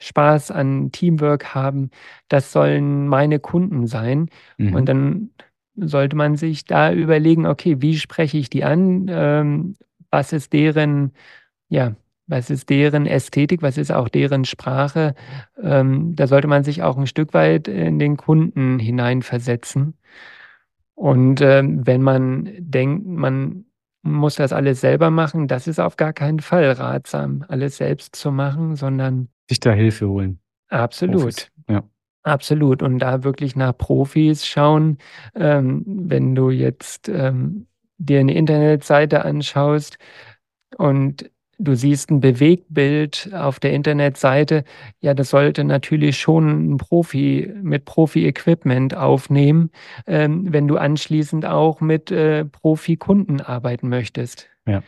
Spaß 0.00 0.50
an 0.50 0.92
Teamwork 0.92 1.54
haben, 1.54 1.90
das 2.28 2.52
sollen 2.52 3.08
meine 3.08 3.40
Kunden 3.40 3.86
sein. 3.86 4.28
Mhm. 4.58 4.74
Und 4.74 4.88
dann 4.88 5.30
sollte 5.74 6.14
man 6.14 6.36
sich 6.36 6.66
da 6.66 6.92
überlegen, 6.92 7.46
okay, 7.46 7.80
wie 7.80 7.96
spreche 7.96 8.36
ich 8.36 8.50
die 8.50 8.64
an? 8.64 9.06
Ähm, 9.08 9.76
was 10.10 10.34
ist 10.34 10.52
deren, 10.52 11.12
ja, 11.70 11.96
was 12.26 12.50
ist 12.50 12.68
deren 12.68 13.06
Ästhetik, 13.06 13.62
was 13.62 13.78
ist 13.78 13.92
auch 13.92 14.10
deren 14.10 14.44
Sprache? 14.44 15.14
Ähm, 15.60 16.14
da 16.16 16.26
sollte 16.26 16.48
man 16.48 16.64
sich 16.64 16.82
auch 16.82 16.98
ein 16.98 17.06
Stück 17.06 17.32
weit 17.32 17.66
in 17.66 17.98
den 17.98 18.18
Kunden 18.18 18.78
hineinversetzen. 18.78 19.94
Und 20.94 21.40
ähm, 21.40 21.86
wenn 21.86 22.02
man 22.02 22.50
denkt, 22.58 23.06
man 23.06 23.64
muss 24.02 24.36
das 24.36 24.52
alles 24.52 24.80
selber 24.80 25.10
machen, 25.10 25.48
das 25.48 25.66
ist 25.66 25.78
auf 25.80 25.96
gar 25.96 26.12
keinen 26.12 26.40
Fall 26.40 26.70
ratsam, 26.72 27.44
alles 27.48 27.76
selbst 27.76 28.16
zu 28.16 28.30
machen, 28.30 28.76
sondern 28.76 29.28
sich 29.48 29.60
da 29.60 29.72
Hilfe 29.72 30.08
holen. 30.08 30.40
Absolut. 30.68 31.50
Ja. 31.68 31.82
Absolut. 32.22 32.82
Und 32.82 32.98
da 32.98 33.24
wirklich 33.24 33.56
nach 33.56 33.76
Profis 33.76 34.46
schauen. 34.46 34.98
Ähm, 35.34 35.82
wenn 35.86 36.34
du 36.34 36.50
jetzt 36.50 37.08
ähm, 37.08 37.66
dir 37.96 38.20
eine 38.20 38.34
Internetseite 38.34 39.24
anschaust 39.24 39.98
und 40.76 41.30
du 41.58 41.74
siehst 41.74 42.10
ein 42.10 42.20
Bewegtbild 42.20 43.30
auf 43.34 43.60
der 43.60 43.72
Internetseite, 43.72 44.64
ja, 45.00 45.14
das 45.14 45.30
sollte 45.30 45.64
natürlich 45.64 46.18
schon 46.18 46.72
ein 46.72 46.76
Profi 46.78 47.52
mit 47.62 47.84
Profi-Equipment 47.84 48.94
aufnehmen, 48.94 49.70
ähm, 50.06 50.46
wenn 50.52 50.68
du 50.68 50.76
anschließend 50.76 51.44
auch 51.44 51.80
mit 51.80 52.10
äh, 52.10 52.44
Profi-Kunden 52.44 53.40
arbeiten 53.40 53.88
möchtest. 53.88 54.48
Ja. 54.66 54.82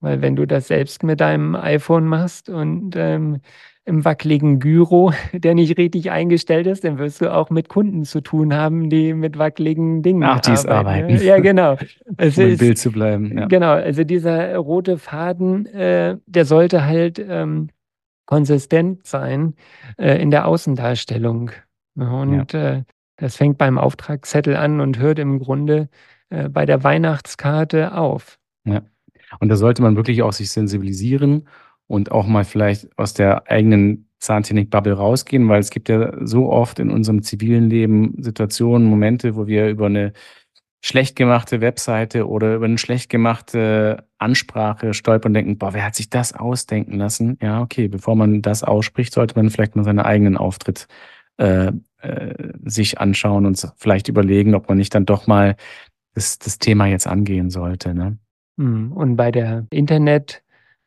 Weil 0.00 0.20
wenn 0.20 0.36
du 0.36 0.46
das 0.46 0.68
selbst 0.68 1.02
mit 1.02 1.20
deinem 1.20 1.54
iPhone 1.54 2.06
machst 2.06 2.48
und 2.48 2.94
ähm, 2.96 3.40
im 3.86 4.04
wackeligen 4.04 4.58
Gyro, 4.58 5.12
der 5.32 5.54
nicht 5.54 5.78
richtig 5.78 6.10
eingestellt 6.10 6.66
ist, 6.66 6.84
dann 6.84 6.98
wirst 6.98 7.20
du 7.20 7.32
auch 7.32 7.50
mit 7.50 7.68
Kunden 7.68 8.04
zu 8.04 8.20
tun 8.20 8.54
haben, 8.54 8.90
die 8.90 9.14
mit 9.14 9.38
wackeligen 9.38 10.02
Dingen 10.02 10.24
Ach, 10.24 10.40
dies 10.40 10.66
arbeiten. 10.66 11.04
arbeiten. 11.04 11.24
Ja, 11.24 11.38
genau. 11.38 11.76
Es 12.18 12.36
um 12.36 12.44
im 12.44 12.58
Bild 12.58 12.78
zu 12.78 12.90
bleiben. 12.90 13.38
Ja. 13.38 13.46
Genau, 13.46 13.72
also 13.72 14.04
dieser 14.04 14.56
rote 14.56 14.98
Faden, 14.98 15.66
äh, 15.66 16.18
der 16.26 16.44
sollte 16.44 16.84
halt 16.84 17.24
ähm, 17.26 17.68
konsistent 18.26 19.06
sein 19.06 19.54
äh, 19.98 20.20
in 20.20 20.30
der 20.30 20.46
Außendarstellung. 20.46 21.52
Und 21.94 22.52
ja. 22.52 22.76
äh, 22.76 22.82
das 23.16 23.36
fängt 23.36 23.56
beim 23.56 23.78
Auftragszettel 23.78 24.56
an 24.56 24.80
und 24.80 24.98
hört 24.98 25.18
im 25.18 25.38
Grunde 25.38 25.88
äh, 26.30 26.48
bei 26.48 26.66
der 26.66 26.82
Weihnachtskarte 26.82 27.94
auf. 27.96 28.38
Ja. 28.64 28.82
Und 29.40 29.48
da 29.48 29.56
sollte 29.56 29.82
man 29.82 29.96
wirklich 29.96 30.22
auch 30.22 30.32
sich 30.32 30.50
sensibilisieren 30.50 31.48
und 31.86 32.12
auch 32.12 32.26
mal 32.26 32.44
vielleicht 32.44 32.88
aus 32.98 33.14
der 33.14 33.50
eigenen 33.50 34.08
Zahntechnik-Bubble 34.18 34.94
rausgehen, 34.94 35.48
weil 35.48 35.60
es 35.60 35.70
gibt 35.70 35.88
ja 35.88 36.12
so 36.24 36.50
oft 36.50 36.78
in 36.78 36.90
unserem 36.90 37.22
zivilen 37.22 37.68
Leben 37.68 38.14
Situationen, 38.18 38.88
Momente, 38.88 39.36
wo 39.36 39.46
wir 39.46 39.68
über 39.68 39.86
eine 39.86 40.12
schlecht 40.82 41.16
gemachte 41.16 41.60
Webseite 41.60 42.28
oder 42.28 42.54
über 42.54 42.66
eine 42.66 42.78
schlecht 42.78 43.10
gemachte 43.10 44.04
Ansprache 44.18 44.94
stolpern 44.94 45.30
und 45.30 45.34
denken, 45.34 45.58
boah, 45.58 45.74
wer 45.74 45.84
hat 45.84 45.94
sich 45.94 46.10
das 46.10 46.32
ausdenken 46.32 46.96
lassen? 46.96 47.38
Ja, 47.42 47.60
okay, 47.60 47.88
bevor 47.88 48.16
man 48.16 48.42
das 48.42 48.62
ausspricht, 48.62 49.12
sollte 49.12 49.34
man 49.36 49.50
vielleicht 49.50 49.76
mal 49.76 49.84
seinen 49.84 50.00
eigenen 50.00 50.36
Auftritt 50.36 50.86
äh, 51.38 51.72
äh, 51.98 52.52
sich 52.64 53.00
anschauen 53.00 53.46
und 53.46 53.72
vielleicht 53.76 54.08
überlegen, 54.08 54.54
ob 54.54 54.68
man 54.68 54.78
nicht 54.78 54.94
dann 54.94 55.06
doch 55.06 55.26
mal 55.26 55.56
das, 56.14 56.38
das 56.38 56.58
Thema 56.58 56.86
jetzt 56.86 57.06
angehen 57.06 57.50
sollte. 57.50 57.94
Ne? 57.94 58.18
Hm, 58.58 58.92
und 58.92 59.16
bei 59.16 59.30
der 59.30 59.66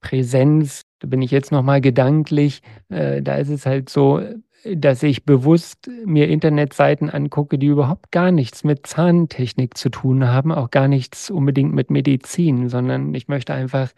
Internetpräsenz 0.01 0.83
da 0.99 1.07
bin 1.07 1.21
ich 1.21 1.31
jetzt 1.31 1.51
nochmal 1.51 1.79
gedanklich, 1.79 2.61
äh, 2.89 3.21
da 3.21 3.35
ist 3.35 3.49
es 3.49 3.65
halt 3.65 3.89
so, 3.89 4.21
dass 4.65 5.01
ich 5.01 5.23
bewusst 5.23 5.89
mir 6.05 6.27
Internetseiten 6.27 7.09
angucke, 7.09 7.57
die 7.57 7.67
überhaupt 7.67 8.11
gar 8.11 8.31
nichts 8.31 8.65
mit 8.65 8.85
Zahntechnik 8.85 9.77
zu 9.77 9.89
tun 9.89 10.27
haben, 10.27 10.51
auch 10.51 10.69
gar 10.69 10.89
nichts 10.89 11.31
unbedingt 11.31 11.73
mit 11.73 11.89
Medizin, 11.89 12.67
sondern 12.67 13.13
ich 13.13 13.29
möchte 13.29 13.53
einfach 13.53 13.91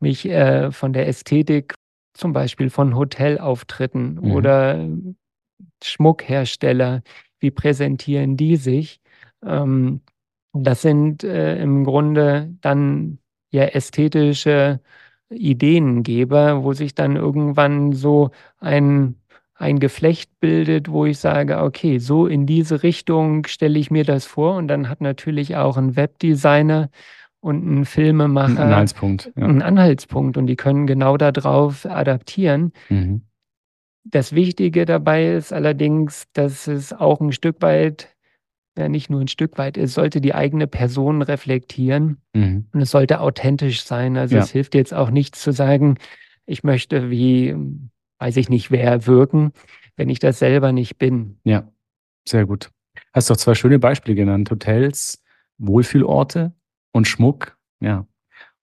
mich 0.00 0.28
äh, 0.28 0.72
von 0.72 0.92
der 0.92 1.06
Ästhetik 1.06 1.74
zum 2.14 2.32
Beispiel 2.32 2.70
von 2.70 2.96
Hotelauftritten 2.96 4.14
mhm. 4.14 4.32
oder 4.32 4.88
Schmuckhersteller, 5.84 7.02
wie 7.38 7.52
präsentieren 7.52 8.36
die 8.36 8.56
sich? 8.56 9.00
Ähm, 9.46 10.00
das 10.52 10.82
sind 10.82 11.22
äh, 11.22 11.62
im 11.62 11.84
Grunde 11.84 12.52
dann 12.60 13.18
ja 13.52 13.62
ästhetische 13.62 14.80
Ideengeber, 15.30 16.62
wo 16.64 16.72
sich 16.72 16.94
dann 16.94 17.16
irgendwann 17.16 17.92
so 17.92 18.30
ein, 18.58 19.16
ein 19.54 19.78
Geflecht 19.78 20.30
bildet, 20.40 20.90
wo 20.90 21.04
ich 21.06 21.18
sage, 21.18 21.58
okay, 21.62 21.98
so 21.98 22.26
in 22.26 22.46
diese 22.46 22.82
Richtung 22.82 23.46
stelle 23.46 23.78
ich 23.78 23.90
mir 23.90 24.04
das 24.04 24.24
vor. 24.24 24.56
Und 24.56 24.68
dann 24.68 24.88
hat 24.88 25.00
natürlich 25.00 25.56
auch 25.56 25.76
ein 25.76 25.96
Webdesigner 25.96 26.90
und 27.40 27.64
ein 27.64 27.84
Filmemacher 27.84 28.48
ein 28.48 28.58
Anhaltspunkt. 28.58 29.32
Ja. 29.36 29.44
Einen 29.44 29.62
Anhaltspunkt 29.62 30.36
und 30.36 30.46
die 30.46 30.56
können 30.56 30.86
genau 30.86 31.16
darauf 31.16 31.86
adaptieren. 31.86 32.72
Mhm. 32.88 33.22
Das 34.04 34.32
Wichtige 34.34 34.86
dabei 34.86 35.32
ist 35.34 35.52
allerdings, 35.52 36.24
dass 36.32 36.66
es 36.66 36.92
auch 36.92 37.20
ein 37.20 37.32
Stück 37.32 37.60
weit 37.60 38.16
ja, 38.78 38.88
nicht 38.88 39.10
nur 39.10 39.20
ein 39.20 39.28
Stück 39.28 39.58
weit, 39.58 39.76
es 39.76 39.94
sollte 39.94 40.20
die 40.20 40.34
eigene 40.34 40.68
Person 40.68 41.22
reflektieren 41.22 42.18
mhm. 42.32 42.66
und 42.72 42.80
es 42.80 42.92
sollte 42.92 43.20
authentisch 43.20 43.82
sein. 43.82 44.16
Also 44.16 44.36
ja. 44.36 44.42
es 44.42 44.50
hilft 44.50 44.74
jetzt 44.76 44.94
auch 44.94 45.10
nichts 45.10 45.42
zu 45.42 45.52
sagen, 45.52 45.98
ich 46.46 46.62
möchte 46.62 47.10
wie, 47.10 47.56
weiß 48.20 48.36
ich 48.36 48.48
nicht, 48.48 48.70
wer 48.70 49.06
wirken, 49.06 49.52
wenn 49.96 50.08
ich 50.08 50.20
das 50.20 50.38
selber 50.38 50.70
nicht 50.70 50.96
bin. 50.96 51.40
Ja, 51.42 51.68
sehr 52.26 52.46
gut. 52.46 52.70
Hast 53.12 53.30
doch 53.30 53.36
zwei 53.36 53.54
schöne 53.54 53.80
Beispiele 53.80 54.14
genannt. 54.14 54.50
Hotels, 54.50 55.24
Wohlfühlorte 55.58 56.52
und 56.92 57.08
Schmuck. 57.08 57.56
Ja. 57.80 58.06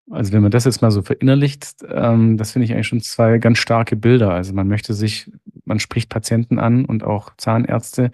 Also 0.10 0.32
wenn 0.32 0.44
man 0.44 0.52
das 0.52 0.64
jetzt 0.64 0.82
mal 0.82 0.92
so 0.92 1.02
verinnerlicht, 1.02 1.84
ähm, 1.90 2.38
das 2.38 2.52
finde 2.52 2.66
ich 2.66 2.74
eigentlich 2.74 2.88
schon 2.88 3.02
zwei 3.02 3.38
ganz 3.40 3.58
starke 3.58 3.98
Bilder. 3.98 4.32
Also 4.32 4.54
man 4.54 4.70
möchte 4.70 4.94
sich, 4.94 5.30
man 5.66 5.80
spricht 5.80 6.10
Patienten 6.10 6.58
an 6.58 6.86
und 6.86 7.04
auch 7.04 7.34
Zahnärzte 7.38 8.12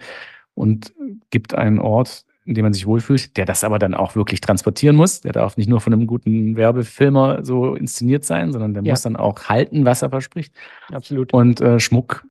und 0.54 0.92
gibt 1.30 1.54
einen 1.54 1.78
Ort, 1.78 2.24
in 2.44 2.54
dem 2.54 2.64
man 2.64 2.72
sich 2.72 2.86
wohlfühlt, 2.86 3.36
der 3.36 3.44
das 3.44 3.62
aber 3.62 3.78
dann 3.78 3.94
auch 3.94 4.16
wirklich 4.16 4.40
transportieren 4.40 4.96
muss. 4.96 5.20
Der 5.20 5.32
darf 5.32 5.56
nicht 5.56 5.68
nur 5.68 5.80
von 5.80 5.92
einem 5.92 6.06
guten 6.06 6.56
Werbefilmer 6.56 7.44
so 7.44 7.74
inszeniert 7.74 8.24
sein, 8.24 8.52
sondern 8.52 8.74
der 8.74 8.82
ja. 8.82 8.92
muss 8.92 9.02
dann 9.02 9.16
auch 9.16 9.44
halten, 9.44 9.84
was 9.84 10.02
er 10.02 10.10
verspricht. 10.10 10.52
Absolut. 10.90 11.32
Und 11.32 11.60
äh, 11.60 11.78
Schmuck, 11.78 12.26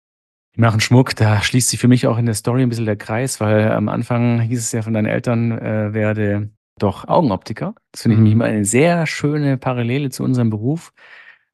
die 0.56 0.62
machen 0.62 0.82
Schmuck, 0.82 1.16
da 1.16 1.42
schließt 1.42 1.70
sich 1.70 1.80
für 1.80 1.88
mich 1.88 2.08
auch 2.08 2.18
in 2.18 2.26
der 2.26 2.36
Story 2.36 2.62
ein 2.64 2.70
bisschen 2.70 2.86
der 2.86 2.98
Kreis, 2.98 3.40
weil 3.40 3.72
am 3.72 3.88
Anfang 3.88 4.42
hieß 4.42 4.60
es 4.60 4.72
ja 4.74 4.82
von 4.82 4.94
deinen 4.94 5.06
Eltern, 5.06 5.52
äh, 5.58 5.94
werde 5.94 6.50
doch 6.78 7.08
Augenoptiker. 7.08 7.74
Das 7.92 8.02
finde 8.02 8.18
ich 8.18 8.22
mhm. 8.22 8.32
immer 8.32 8.46
eine 8.46 8.66
sehr 8.66 9.08
schöne 9.08 9.58
Parallele 9.58 10.10
zu 10.10 10.24
unserem 10.24 10.50
Beruf. 10.50 10.92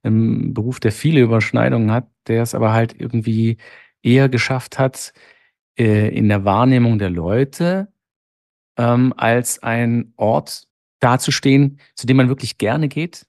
Ein 0.03 0.53
Beruf, 0.53 0.80
der 0.80 0.91
viele 0.91 1.22
Überschneidungen 1.22 1.91
hat, 1.91 2.07
der 2.28 2.41
es 2.41 2.55
aber 2.55 2.74
halt 2.74 2.99
irgendwie 2.99 3.57
eher 4.01 4.30
geschafft 4.30 4.80
hat, 4.80 5.13
äh, 5.78 6.09
in 6.09 6.30
der 6.30 6.45
Wahrnehmung 6.45 6.99
der 6.99 7.09
Leute 7.09 7.91
ähm, 8.78 9.13
als 9.17 9.61
ein 9.63 10.13
Ort 10.17 10.67
dazustehen, 10.99 11.80
zu 11.95 12.07
dem 12.07 12.17
man 12.17 12.30
wirklich 12.30 12.57
gerne 12.57 12.88
geht, 12.88 13.25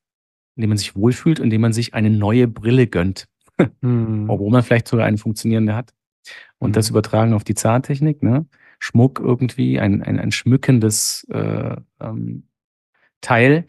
in 0.57 0.62
dem 0.62 0.70
man 0.70 0.78
sich 0.78 0.96
wohlfühlt 0.96 1.40
und 1.40 1.44
in 1.46 1.51
dem 1.51 1.61
man 1.61 1.72
sich 1.72 1.94
eine 1.94 2.11
neue 2.11 2.49
Brille 2.49 2.86
gönnt. 2.86 3.28
hm. 3.82 4.28
Obwohl 4.28 4.51
man 4.51 4.62
vielleicht 4.62 4.88
sogar 4.88 5.07
eine 5.07 5.18
funktionierende 5.18 5.74
hat. 5.74 5.92
Und 6.59 6.68
hm. 6.68 6.72
das 6.74 6.90
übertragen 6.90 7.32
auf 7.32 7.44
die 7.44 7.55
Zahntechnik, 7.55 8.22
ne? 8.22 8.46
Schmuck 8.80 9.18
irgendwie, 9.18 9.80
ein, 9.80 10.03
ein, 10.03 10.20
ein 10.20 10.30
schmückendes 10.30 11.26
äh, 11.30 11.76
ähm, 12.01 12.44
Teil. 13.20 13.66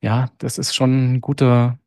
Ja, 0.00 0.30
das 0.38 0.58
ist 0.58 0.74
schon 0.74 1.14
ein 1.14 1.20
guter, 1.20 1.80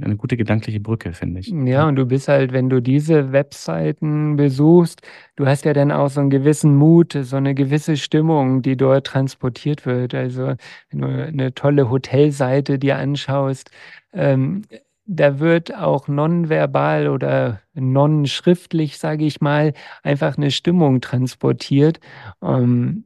eine 0.00 0.16
gute 0.16 0.36
gedankliche 0.36 0.80
Brücke, 0.80 1.12
finde 1.12 1.40
ich. 1.40 1.48
Ja, 1.48 1.88
und 1.88 1.96
du 1.96 2.06
bist 2.06 2.28
halt, 2.28 2.52
wenn 2.52 2.68
du 2.68 2.80
diese 2.80 3.32
Webseiten 3.32 4.36
besuchst, 4.36 5.02
du 5.36 5.46
hast 5.46 5.64
ja 5.64 5.72
dann 5.72 5.90
auch 5.92 6.08
so 6.08 6.20
einen 6.20 6.30
gewissen 6.30 6.76
Mut, 6.76 7.16
so 7.20 7.36
eine 7.36 7.54
gewisse 7.54 7.96
Stimmung, 7.96 8.62
die 8.62 8.76
dort 8.76 9.06
transportiert 9.06 9.86
wird. 9.86 10.14
Also, 10.14 10.54
wenn 10.90 11.00
du 11.00 11.06
eine 11.06 11.54
tolle 11.54 11.90
Hotelseite 11.90 12.78
dir 12.78 12.96
anschaust, 12.96 13.70
ähm, 14.12 14.62
da 15.04 15.40
wird 15.40 15.74
auch 15.74 16.08
nonverbal 16.08 17.08
oder 17.08 17.60
non-schriftlich, 17.74 18.98
sage 18.98 19.24
ich 19.24 19.40
mal, 19.40 19.74
einfach 20.02 20.36
eine 20.36 20.50
Stimmung 20.50 21.00
transportiert. 21.00 22.00
Ähm, 22.42 23.04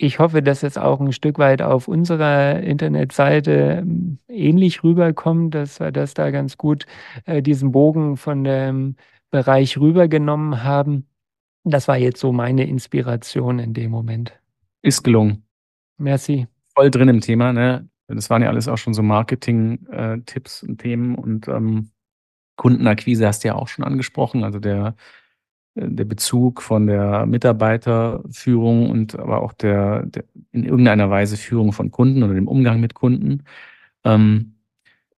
ich 0.00 0.20
hoffe, 0.20 0.42
dass 0.42 0.62
es 0.62 0.78
auch 0.78 1.00
ein 1.00 1.12
Stück 1.12 1.38
weit 1.38 1.60
auf 1.60 1.88
unserer 1.88 2.60
Internetseite 2.60 3.82
ähm, 3.82 4.18
ähnlich 4.28 4.84
rüberkommt, 4.84 5.54
dass 5.54 5.80
wir 5.80 5.90
das 5.90 6.14
da 6.14 6.30
ganz 6.30 6.56
gut 6.56 6.86
äh, 7.26 7.42
diesen 7.42 7.72
Bogen 7.72 8.16
von 8.16 8.44
dem 8.44 8.94
Bereich 9.30 9.76
rübergenommen 9.76 10.62
haben. 10.62 11.08
Das 11.64 11.88
war 11.88 11.96
jetzt 11.96 12.20
so 12.20 12.32
meine 12.32 12.66
Inspiration 12.66 13.58
in 13.58 13.74
dem 13.74 13.90
Moment. 13.90 14.38
Ist 14.82 15.02
gelungen. 15.02 15.42
Merci. 15.98 16.46
Voll 16.74 16.90
drin 16.90 17.08
im 17.08 17.20
Thema, 17.20 17.52
ne? 17.52 17.88
Das 18.06 18.30
waren 18.30 18.42
ja 18.42 18.48
alles 18.48 18.68
auch 18.68 18.78
schon 18.78 18.94
so 18.94 19.02
Marketing-Tipps 19.02 20.62
äh, 20.62 20.66
und 20.66 20.78
Themen 20.78 21.16
und 21.16 21.48
ähm, 21.48 21.90
Kundenakquise 22.56 23.26
hast 23.26 23.42
du 23.42 23.48
ja 23.48 23.54
auch 23.56 23.68
schon 23.68 23.84
angesprochen, 23.84 24.44
also 24.44 24.60
der 24.60 24.94
der 25.80 26.04
Bezug 26.04 26.62
von 26.62 26.86
der 26.86 27.26
Mitarbeiterführung 27.26 28.90
und 28.90 29.18
aber 29.18 29.42
auch 29.42 29.52
der 29.52 30.04
der 30.06 30.24
in 30.52 30.64
irgendeiner 30.64 31.10
Weise 31.10 31.36
Führung 31.36 31.72
von 31.72 31.90
Kunden 31.90 32.22
oder 32.22 32.34
dem 32.34 32.48
Umgang 32.48 32.80
mit 32.80 32.94
Kunden. 32.94 33.44
Ähm, 34.04 34.54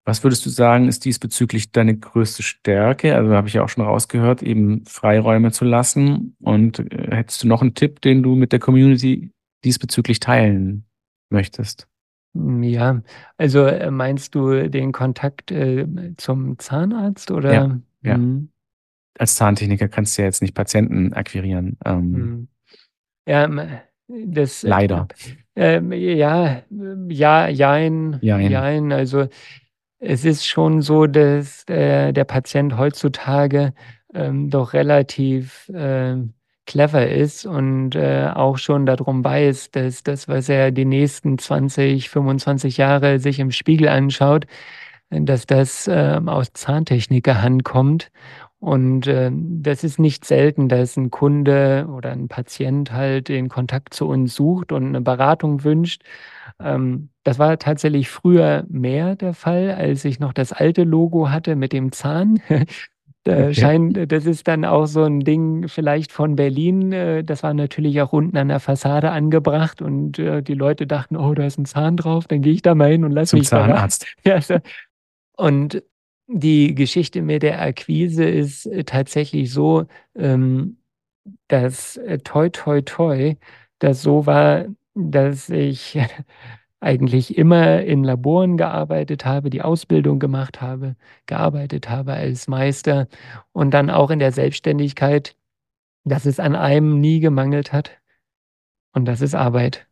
was 0.05 0.23
würdest 0.23 0.45
du 0.45 0.49
sagen, 0.49 0.87
ist 0.87 1.05
diesbezüglich 1.05 1.71
deine 1.71 1.95
größte 1.97 2.41
Stärke? 2.43 3.15
Also, 3.15 3.31
habe 3.33 3.47
ich 3.47 3.53
ja 3.53 3.63
auch 3.63 3.69
schon 3.69 3.85
rausgehört, 3.85 4.41
eben 4.41 4.83
Freiräume 4.85 5.51
zu 5.51 5.65
lassen. 5.65 6.35
Und, 6.41 6.79
äh, 6.79 7.15
hättest 7.15 7.43
du 7.43 7.47
noch 7.47 7.61
einen 7.61 7.75
Tipp, 7.75 8.01
den 8.01 8.23
du 8.23 8.35
mit 8.35 8.51
der 8.51 8.59
Community 8.59 9.31
diesbezüglich 9.63 10.19
teilen 10.19 10.85
möchtest? 11.29 11.87
Ja, 12.33 13.01
also, 13.37 13.65
äh, 13.65 13.91
meinst 13.91 14.35
du 14.35 14.69
den 14.69 14.91
Kontakt, 14.91 15.51
äh, 15.51 15.85
zum 16.17 16.57
Zahnarzt 16.59 17.29
Ja, 17.29 17.35
oder? 17.35 17.81
ja. 18.01 18.17
Mhm. 18.17 18.49
Als 19.19 19.35
Zahntechniker 19.35 19.89
kannst 19.89 20.17
du 20.17 20.21
ja 20.21 20.27
jetzt 20.27 20.41
nicht 20.41 20.55
Patienten 20.55 21.13
akquirieren. 21.13 21.77
Ähm, 21.85 22.11
Mhm. 22.11 22.47
Ja, 23.27 23.47
das, 24.07 24.63
äh, 24.63 24.67
leider. 24.69 25.07
ähm, 25.55 25.91
ja, 25.91 26.63
ja, 27.09 27.47
jein, 27.49 28.17
Jein. 28.21 28.49
jein. 28.49 28.91
Also, 28.91 29.27
es 29.99 30.23
ist 30.25 30.47
schon 30.47 30.81
so, 30.81 31.05
dass, 31.05 31.63
äh, 31.67 32.13
der 32.13 32.23
Patient 32.23 32.77
heutzutage, 32.77 33.73
ähm, 34.13 34.49
doch 34.49 34.73
relativ, 34.73 35.69
ähm, 35.75 36.33
clever 36.65 37.07
ist 37.07 37.45
und, 37.45 37.95
äh, 37.95 38.29
auch 38.33 38.57
schon 38.57 38.85
darum 38.85 39.23
weiß, 39.23 39.71
dass 39.71 40.01
das, 40.03 40.27
was 40.27 40.49
er 40.49 40.71
die 40.71 40.85
nächsten 40.85 41.37
20, 41.37 42.09
25 42.09 42.77
Jahre 42.77 43.19
sich 43.19 43.39
im 43.39 43.51
Spiegel 43.51 43.89
anschaut, 43.89 44.45
äh, 45.09 45.21
dass 45.21 45.45
das, 45.45 45.89
ähm, 45.91 46.29
aus 46.29 46.53
Zahntechnikerhand 46.53 47.63
kommt. 47.63 48.11
Und, 48.61 49.07
ähm, 49.07 49.63
das 49.63 49.85
ist 49.85 49.99
nicht 49.99 50.25
selten, 50.25 50.67
dass 50.67 50.97
'n 50.97 51.11
Kunde 51.11 51.87
oder 51.95 52.11
'n 52.11 52.27
Patient 52.27 52.91
halt 52.91 53.29
den 53.29 53.47
Kontakt 53.47 53.93
zu 53.93 54.05
uns 54.09 54.35
sucht 54.35 54.73
und 54.73 54.91
'ne 54.91 54.99
Beratung 55.01 55.63
wünscht. 55.63 56.03
Ähm, 56.59 57.09
das 57.23 57.39
war 57.39 57.57
tatsächlich 57.57 58.09
früher 58.09 58.65
mehr 58.69 59.15
der 59.15 59.33
Fall, 59.33 59.71
als 59.71 60.03
ich 60.05 60.19
noch 60.19 60.33
das 60.33 60.51
alte 60.51 60.83
Logo 60.83 61.29
hatte 61.29 61.55
mit 61.55 61.71
dem 61.73 61.91
Zahn. 61.91 62.41
Da 63.25 63.53
scheint 63.53 64.11
das 64.11 64.25
ist 64.25 64.47
dann 64.47 64.65
auch 64.65 64.85
so 64.87 65.03
'n 65.03 65.19
Ding 65.21 65.67
vielleicht 65.67 66.11
von 66.13 66.35
Berlin. 66.37 66.91
Äh, 66.93 67.23
das 67.23 67.43
war 67.43 67.53
natürlich 67.53 68.01
auch 68.01 68.13
unten 68.13 68.37
an 68.37 68.47
der 68.49 68.59
Fassade 68.61 69.11
angebracht 69.11 69.81
und, 69.81 70.19
äh, 70.19 70.41
die 70.43 70.55
Leute 70.55 70.87
dachten: 70.87 71.17
„Oh, 71.17 71.33
da 71.35 71.45
ist 71.45 71.59
'n 71.59 71.65
Zahn 71.65 71.97
drauf, 71.97 72.27
dann 72.27 72.41
gehe 72.41 72.53
ich 72.53 72.63
da 72.63 72.75
mal 72.75 72.91
hin 72.91 73.03
und 73.05 73.11
lasse 73.11 73.31
Zum 73.31 73.39
mich 73.39 73.49
bera“ 73.51 73.65
Zahnarzt. 73.67 74.07
Ja. 74.25 74.39
Und 75.37 75.83
die 76.29 76.75
Geschichte 76.75 77.21
mit 77.21 77.43
der 77.43 77.61
Akquise 77.61 78.25
ist, 78.25 78.65
äh, 78.67 78.83
tatsächlich 78.83 79.51
so, 79.51 79.85
ähm, 80.15 80.77
dass, 81.47 81.97
äh, 81.97 82.19
toi, 82.19 82.49
toi, 82.49 82.81
toi, 82.81 83.35
das 83.79 84.03
so 84.03 84.25
war, 84.25 84.65
dass 84.95 85.49
ich 85.49 85.97
eigentlich 86.81 87.37
immer 87.37 87.81
in 87.83 88.03
Laboren 88.03 88.57
gearbeitet 88.57 89.25
habe, 89.25 89.49
die 89.49 89.61
Ausbildung 89.63 90.19
gemacht 90.19 90.61
habe, 90.61 90.95
gearbeitet 91.27 91.89
habe 91.89 92.13
als 92.13 92.47
Meister 92.47 93.07
und 93.53 93.71
dann 93.73 93.89
auch 93.89 94.11
in 94.11 94.19
der 94.19 94.31
Selbstständigkeit, 94.31 95.35
dass 96.05 96.25
es 96.25 96.39
an 96.39 96.55
einem 96.55 96.99
nie 97.01 97.19
gemangelt 97.19 97.73
hat 97.73 97.99
und 98.93 99.05
das 99.05 99.21
ist 99.21 99.35
Arbeit. 99.35 99.87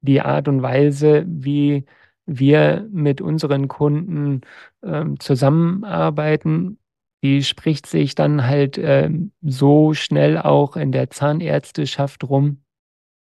Die 0.00 0.20
Art 0.20 0.48
und 0.48 0.62
Weise, 0.62 1.24
wie 1.26 1.84
wir 2.28 2.86
mit 2.92 3.20
unseren 3.20 3.66
Kunden, 3.66 4.42
ähm, 4.84 5.18
zusammenarbeiten, 5.18 6.78
die 7.22 7.42
spricht 7.42 7.86
sich 7.86 8.14
dann 8.14 8.46
halt, 8.46 8.78
ähm, 8.78 9.32
so 9.42 9.94
schnell 9.94 10.38
auch 10.38 10.76
in 10.76 10.92
der 10.92 11.10
Zahnärzteschaft 11.10 12.22
rum. 12.28 12.58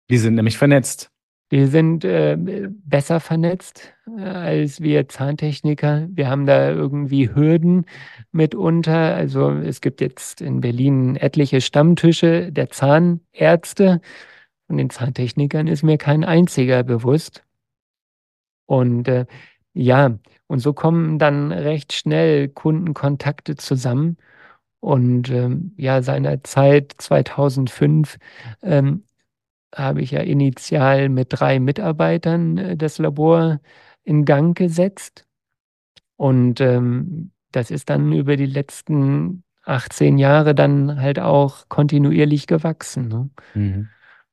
Die 0.08 0.18
sind 0.18 0.34
nämlich 0.36 0.56
vernetzt. 0.56 1.10
Wir 1.50 1.68
sind, 1.68 2.02
äh, 2.06 2.38
besser 2.38 3.20
vernetzt, 3.20 3.92
äh, 4.16 4.22
als 4.22 4.80
wir 4.80 5.06
Zahntechniker. 5.10 6.08
Wir 6.10 6.30
haben 6.30 6.46
da 6.46 6.70
irgendwie 6.70 7.28
Hürden 7.34 7.84
mitunter. 8.30 9.14
Also, 9.14 9.50
es 9.50 9.82
gibt 9.82 10.00
jetzt 10.00 10.40
in 10.40 10.62
Berlin 10.62 11.16
etliche 11.16 11.60
Stammtische 11.60 12.50
der 12.50 12.70
Zahnärzte. 12.70 14.00
Von 14.66 14.78
den 14.78 14.88
Zahntechnikern 14.88 15.66
ist 15.66 15.82
mir 15.82 15.98
kein 15.98 16.24
einziger 16.24 16.84
bewusst. 16.84 17.44
Und, 18.72 19.06
äh, 19.06 19.26
ja, 19.74 20.18
und 20.46 20.60
so 20.60 20.72
kommen 20.72 21.18
dann 21.18 21.52
recht 21.52 21.92
schnell 21.92 22.48
Kundenkontakte 22.48 23.54
zusammen. 23.56 24.16
Und, 24.80 25.28
ähm, 25.30 25.74
ja, 25.76 26.00
seinerzeit 26.02 26.94
2005, 26.96 28.16
ähm, 28.62 29.04
habe 29.74 30.00
ich 30.00 30.12
ja 30.12 30.20
initial 30.20 31.10
mit 31.10 31.28
3 31.30 31.60
Mitarbeitern, 31.60 32.56
äh, 32.56 32.76
das 32.78 32.96
Labor 32.96 33.60
in 34.04 34.24
Gang 34.24 34.56
gesetzt. 34.56 35.26
Und, 36.16 36.62
ähm, 36.62 37.32
das 37.52 37.70
ist 37.70 37.90
dann 37.90 38.12
über 38.12 38.36
die 38.36 38.46
letzten 38.46 39.44
18 39.64 40.16
Jahre 40.16 40.54
dann 40.54 40.98
halt 40.98 41.18
auch 41.18 41.68
kontinuierlich 41.68 42.46
gewachsen, 42.46 43.08
ne? 43.08 43.30
Mhm. 43.54 43.88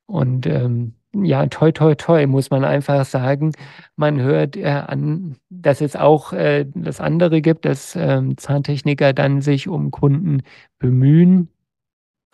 Und, 0.05 0.45
ähm, 0.47 0.95
ja, 1.13 1.45
toi, 1.47 1.71
toi, 1.71 1.95
toi, 1.95 2.27
muss 2.27 2.49
man 2.51 2.63
einfach 2.63 3.05
sagen. 3.05 3.51
Man 3.95 4.19
hört, 4.21 4.55
äh, 4.57 4.65
an, 4.65 5.35
dass 5.49 5.81
es 5.81 5.95
auch, 5.95 6.33
äh, 6.33 6.65
das 6.75 6.99
andere 6.99 7.41
gibt, 7.41 7.65
dass, 7.65 7.95
ähm, 7.95 8.37
Zahntechniker 8.37 9.13
dann 9.13 9.41
sich 9.41 9.67
um 9.67 9.91
Kunden 9.91 10.43
bemühen. 10.77 11.49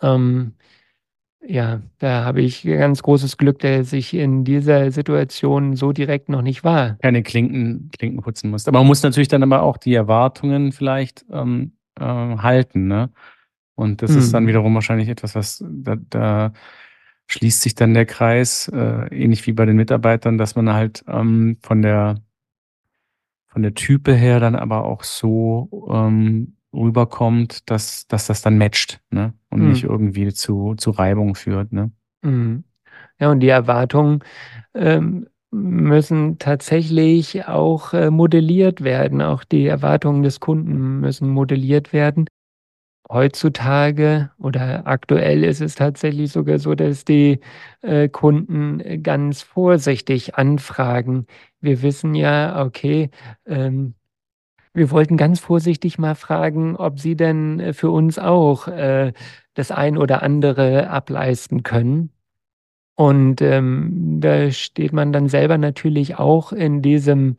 Ähm, 0.02 0.54
ja, 1.48 1.80
da 1.98 2.24
habe 2.24 2.42
ich 2.42 2.64
ganz 2.64 3.02
großes 3.02 3.36
Glück, 3.36 3.60
dass 3.60 3.92
ich 3.92 4.12
in 4.14 4.44
dieser 4.44 4.90
Situation 4.90 5.76
so 5.76 5.92
direkt 5.92 6.28
noch 6.28 6.42
nicht 6.42 6.64
war. 6.64 6.96
Keine 7.02 7.22
Klinken 7.22 7.90
Klinken 7.96 8.20
putzen 8.20 8.50
musst. 8.50 8.68
Aber 8.68 8.78
man 8.80 8.86
muss 8.88 9.02
natürlich 9.02 9.28
dann 9.28 9.42
aber 9.42 9.62
auch 9.62 9.76
die 9.76 9.94
Erwartungen 9.94 10.72
vielleicht, 10.72 11.24
ähm, 11.30 11.72
äh, 11.98 12.04
halten, 12.04 12.88
ne? 12.88 13.10
Und 13.76 14.02
das 14.02 14.10
ist 14.10 14.32
dann 14.34 14.44
Mhm. 14.44 14.48
wiederum 14.48 14.74
wahrscheinlich 14.74 15.08
etwas, 15.08 15.34
was 15.34 15.64
da 15.68 15.96
da 16.10 16.52
schließt 17.28 17.62
sich 17.62 17.74
dann 17.74 17.94
der 17.94 18.06
Kreis, 18.06 18.68
äh, 18.68 19.06
ähnlich 19.14 19.46
wie 19.46 19.52
bei 19.52 19.66
den 19.66 19.76
Mitarbeitern, 19.76 20.38
dass 20.38 20.54
man 20.56 20.72
halt, 20.72 21.04
ähm, 21.08 21.58
von 21.62 21.82
der 21.82 22.16
von 23.48 23.62
der 23.62 23.74
Type 23.74 24.14
her 24.14 24.40
dann 24.40 24.54
aber 24.54 24.84
auch 24.84 25.02
so, 25.04 25.88
ähm, 25.92 26.56
rüberkommt, 26.74 27.70
dass 27.70 28.06
dass 28.06 28.26
das 28.26 28.42
dann 28.42 28.58
matcht, 28.58 29.00
ne? 29.10 29.32
Und 29.50 29.64
nicht 29.64 29.84
Mhm. 29.84 29.90
irgendwie 29.90 30.32
zu 30.32 30.74
zu 30.76 30.90
Reibung 30.90 31.34
führt, 31.34 31.72
ne? 31.72 31.90
Mhm. 32.22 32.64
Ja, 33.20 33.30
und 33.30 33.40
die 33.40 33.48
Erwartungen, 33.48 34.20
ähm, 34.74 35.28
müssen 35.52 36.38
tatsächlich 36.38 37.46
auch, 37.48 37.94
äh, 37.94 38.10
modelliert 38.10 38.82
werden. 38.84 39.22
Auch 39.22 39.44
die 39.44 39.66
Erwartungen 39.66 40.22
des 40.22 40.40
Kunden 40.40 41.00
müssen 41.00 41.30
modelliert 41.30 41.92
werden. 41.92 42.26
Heutzutage 43.08 44.30
oder 44.38 44.86
aktuell 44.86 45.44
ist 45.44 45.60
es 45.60 45.76
tatsächlich 45.76 46.32
sogar 46.32 46.58
so, 46.58 46.74
dass 46.74 47.04
die, 47.04 47.40
äh, 47.82 48.08
Kunden, 48.08 48.80
äh, 48.80 48.98
ganz 48.98 49.42
vorsichtig 49.42 50.34
anfragen. 50.36 51.26
Wir 51.60 51.82
wissen 51.82 52.14
ja, 52.14 52.64
okay, 52.64 53.10
ähm 53.46 53.94
wir 54.74 54.90
wollten 54.90 55.16
ganz 55.16 55.40
vorsichtig 55.40 55.98
mal 55.98 56.14
fragen, 56.14 56.76
ob 56.76 57.00
sie 57.00 57.16
denn, 57.16 57.60
äh, 57.60 57.72
für 57.74 57.90
uns 57.90 58.18
auch, 58.18 58.68
äh, 58.68 59.12
das 59.54 59.70
ein 59.72 59.98
oder 59.98 60.22
andere 60.22 60.90
ableisten 60.90 61.62
können. 61.62 62.10
Und, 62.96 63.42
ähm, 63.42 64.18
da 64.20 64.50
steht 64.52 64.92
man 64.92 65.12
dann 65.12 65.28
selber 65.28 65.58
natürlich 65.58 66.16
auch 66.18 66.52
in 66.52 66.82
diesem, 66.82 67.36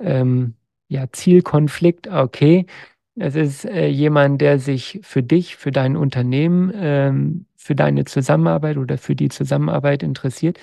ähm, 0.00 0.54
ja, 0.88 1.06
Zielkonflikt. 1.12 2.08
Okay, 2.08 2.66
es 3.18 3.34
ist, 3.36 3.64
äh, 3.64 3.88
jemand, 3.88 4.40
der 4.40 4.58
sich 4.58 5.00
für 5.02 5.22
dich, 5.22 5.56
für 5.56 5.72
dein 5.72 5.96
Unternehmen, 5.96 6.72
ähm, 6.74 7.46
für 7.56 7.74
deine 7.74 8.04
Zusammenarbeit 8.04 8.76
oder 8.78 8.98
für 8.98 9.14
die 9.16 9.28
Zusammenarbeit 9.28 10.02
interessiert. 10.02 10.58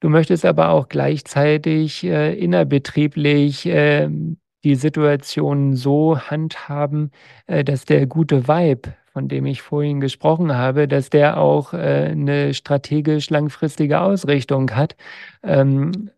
Du 0.00 0.08
möchtest 0.10 0.46
aber 0.46 0.70
auch 0.70 0.88
gleichzeitig, 0.88 2.04
äh, 2.04 2.34
innerbetrieblich, 2.34 3.64
ähm, 3.66 4.38
die 4.64 4.74
Situation 4.76 5.76
so 5.76 6.18
handhaben, 6.20 7.12
äh, 7.46 7.64
dass 7.64 7.84
der 7.86 8.06
gute 8.06 8.48
Vibe, 8.48 8.94
von 9.12 9.28
dem 9.28 9.46
ich 9.46 9.62
vorhin 9.62 10.00
gesprochen 10.00 10.54
habe, 10.56 10.88
dass 10.88 11.10
der 11.10 11.38
auch, 11.38 11.74
äh, 11.74 12.14
'ne 12.14 12.54
strategisch 12.54 13.30
langfristige 13.30 14.00
Ausrichtung 14.00 14.70
hat. 14.72 14.96
Ähm, 15.44 16.10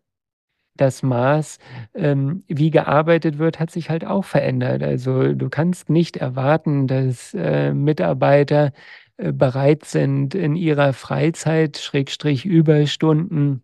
das 0.75 1.03
Maß, 1.03 1.59
ähm, 1.95 2.43
wie 2.47 2.71
gearbeitet 2.71 3.37
wird, 3.37 3.59
hat 3.59 3.71
sich 3.71 3.89
halt 3.89 4.05
auch 4.05 4.25
verändert. 4.25 4.83
Also, 4.83 5.33
du 5.33 5.49
kannst 5.49 5.89
nicht 5.89 6.17
erwarten, 6.17 6.87
dass, 6.87 7.33
äh, 7.33 7.73
Mitarbeiter, 7.73 8.71
äh, 9.17 9.31
bereit 9.31 9.85
sind, 9.85 10.35
in 10.35 10.55
ihrer 10.55 10.93
Freizeit, 10.93 11.77
Schrägstrich 11.77 12.45
Überstunden 12.45 13.63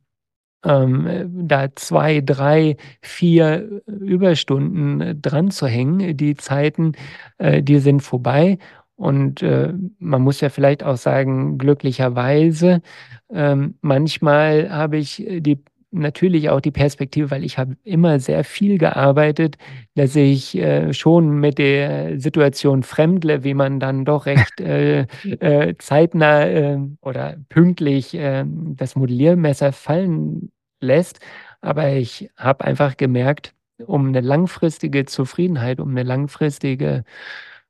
ähm, 0.66 1.08
da 1.48 1.70
zwei, 1.76 2.22
drei, 2.22 2.76
vier 3.02 3.82
Überstunden 3.88 5.22
dran 5.22 5.52
zu 5.52 5.68
hängen. 5.68 6.18
Die 6.18 6.36
Zeiten, 6.36 6.94
äh, 7.38 7.64
die 7.64 7.80
sind 7.80 8.02
vorbei. 8.02 8.58
Und 8.96 9.42
äh, 9.42 9.74
man 10.00 10.22
muss 10.22 10.42
ja 10.42 10.50
vielleicht 10.50 10.84
auch 10.84 10.98
sagen, 10.98 11.58
glücklicherweise, 11.58 12.82
ähm, 13.32 13.76
manchmal 13.82 14.70
habe 14.72 14.98
ich 14.98 15.26
die 15.28 15.64
natürlich 15.92 16.50
auch 16.50 16.62
die 16.62 16.72
Perspektive, 16.72 17.32
weil 17.32 17.44
ich 17.44 17.58
habe 17.58 17.76
immer 17.84 18.20
sehr 18.20 18.44
viel 18.44 18.78
gearbeitet, 18.78 19.58
dass 19.96 20.16
ich 20.16 20.56
äh, 20.58 20.94
schon 20.94 21.40
mit 21.40 21.58
der 21.58 22.20
Situation 22.20 22.84
fremdle, 22.84 23.44
wie 23.44 23.54
man 23.54 23.80
dann 23.80 24.06
doch 24.06 24.26
recht 24.26 24.60
äh, 24.62 25.02
äh, 25.40 25.76
zeitnah 25.78 26.46
äh, 26.46 26.80
oder 27.02 27.38
pünktlich 27.50 28.14
äh, 28.14 28.46
das 28.48 28.96
Modelliermesser 28.96 29.72
fallen 29.74 30.52
lässt. 30.82 31.20
Aber 31.62 31.90
ich 31.92 32.30
habe 32.38 32.66
einfach 32.66 32.98
gemerkt, 32.98 33.54
um 33.86 34.08
eine 34.08 34.22
langfristige 34.22 35.06
Zufriedenheit, 35.06 35.80
um 35.80 35.90
eine 35.90 36.04
langfristige 36.04 37.04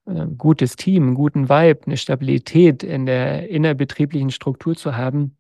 äh, 0.06 0.26
gutes 0.38 0.76
Team, 0.76 1.08
einen 1.08 1.16
guten 1.16 1.50
Vibe, 1.50 1.82
eine 1.86 1.98
Stabilität 1.98 2.84
in 2.84 3.06
der 3.06 3.50
innerbetrieblichen 3.50 4.32
Struktur 4.32 4.76
zu 4.76 4.98
haben, 4.98 5.36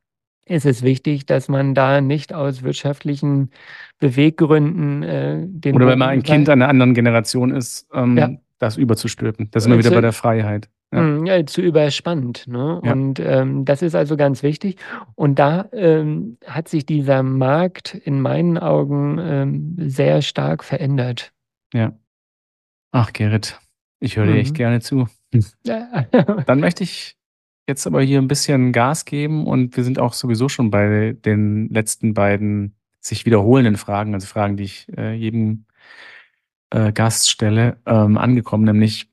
ist 0.49 0.65
es 0.65 0.81
wichtig, 0.81 1.25
dass 1.25 1.47
man 1.47 1.75
da 1.75 2.01
nicht 2.01 2.33
aus 2.33 2.63
wirtschaftlichen 2.63 3.51
Beweggründen 3.99 5.03
äh, 5.03 5.45
den. 5.45 5.75
Oder 5.75 5.87
wenn 5.87 5.99
man 5.99 6.09
ein 6.09 6.23
Kind 6.23 6.49
einer 6.49 6.67
anderen 6.67 6.93
Generation 6.93 7.51
ist, 7.51 7.87
ähm, 7.93 8.17
ja. 8.17 8.29
das 8.57 8.77
überzustülpen. 8.77 9.49
Das 9.51 9.63
ist 9.63 9.67
immer 9.67 9.77
wieder 9.77 9.91
bei 9.91 10.01
der 10.01 10.13
Freiheit. 10.13 10.69
Ja. 10.91 10.99
Hm, 11.01 11.25
ja, 11.27 11.45
zu 11.45 11.61
überspannt. 11.61 12.47
Ne? 12.47 12.81
Ja. 12.83 12.91
Und 12.91 13.19
ähm, 13.19 13.63
das 13.63 13.81
ist 13.81 13.93
also 13.95 14.17
ganz 14.17 14.41
wichtig. 14.41 14.77
Und 15.15 15.37
da 15.37 15.69
ähm, 15.71 16.37
hat 16.45 16.67
sich 16.67 16.85
dieser 16.85 17.21
Markt 17.21 17.93
in 17.93 18.21
meinen 18.21 18.57
Augen 18.57 19.19
ähm, 19.21 19.75
sehr 19.77 20.21
stark 20.23 20.63
verändert. 20.63 21.31
Ja. 21.73 21.93
Ach, 22.91 23.13
Gerrit, 23.13 23.59
ich 23.99 24.17
höre 24.17 24.25
dir 24.25 24.31
mhm. 24.31 24.39
echt 24.39 24.55
gerne 24.55 24.81
zu. 24.81 25.07
Dann 25.63 26.59
möchte 26.59 26.83
ich 26.83 27.18
jetzt 27.69 27.87
aber 27.87 28.01
hier 28.01 28.19
ein 28.19 28.27
bisschen 28.27 28.73
Gas 28.73 29.05
geben 29.05 29.47
und 29.47 29.77
wir 29.77 29.85
sind 29.85 29.99
auch 29.99 30.13
sowieso 30.13 30.49
schon 30.49 30.71
bei 30.71 31.15
den 31.23 31.69
letzten 31.69 32.13
beiden 32.13 32.75
sich 32.99 33.25
wiederholenden 33.25 33.77
Fragen, 33.77 34.13
also 34.13 34.27
Fragen, 34.27 34.57
die 34.57 34.63
ich 34.63 34.87
äh, 34.97 35.13
jedem 35.13 35.65
äh, 36.71 36.91
Gast 36.91 37.29
stelle, 37.29 37.77
ähm, 37.85 38.17
angekommen, 38.17 38.65
nämlich 38.65 39.09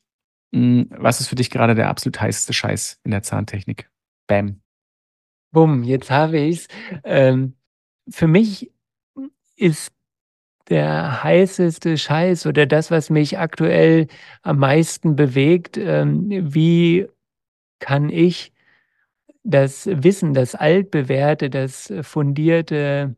mh, 0.51 0.61
hm, 0.61 0.91
was 0.99 1.21
ist 1.21 1.29
für 1.29 1.37
dich 1.37 1.51
gerade 1.51 1.77
der 1.77 1.89
absolut 1.89 2.21
heißeste 2.21 2.53
Scheiß 2.53 3.01
in 3.05 3.13
der 3.13 3.23
Zahntechnik? 3.23 3.89
Bam. 4.27 4.61
Bumm, 5.53 5.85
jetzt 5.85 6.11
habe 6.11 6.39
ich 6.39 6.59
es. 6.59 6.69
Ähm, 7.05 7.55
für 8.09 8.27
mich 8.27 8.73
ist 9.57 9.93
der 10.69 11.23
heißeste 11.23 11.97
Scheiß 11.97 12.47
oder 12.47 12.67
das, 12.67 12.91
was 12.91 13.09
mich 13.11 13.39
aktuell 13.39 14.09
am 14.43 14.59
meisten 14.59 15.15
bewegt, 15.15 15.77
ähm, 15.79 16.29
wie 16.53 17.07
kann 17.79 18.11
ich 18.11 18.53
das 19.45 19.87
Wissen, 19.87 20.35
das 20.35 20.55
altbewährte, 20.55 21.51
das 21.51 21.93
fundierte 22.03 23.17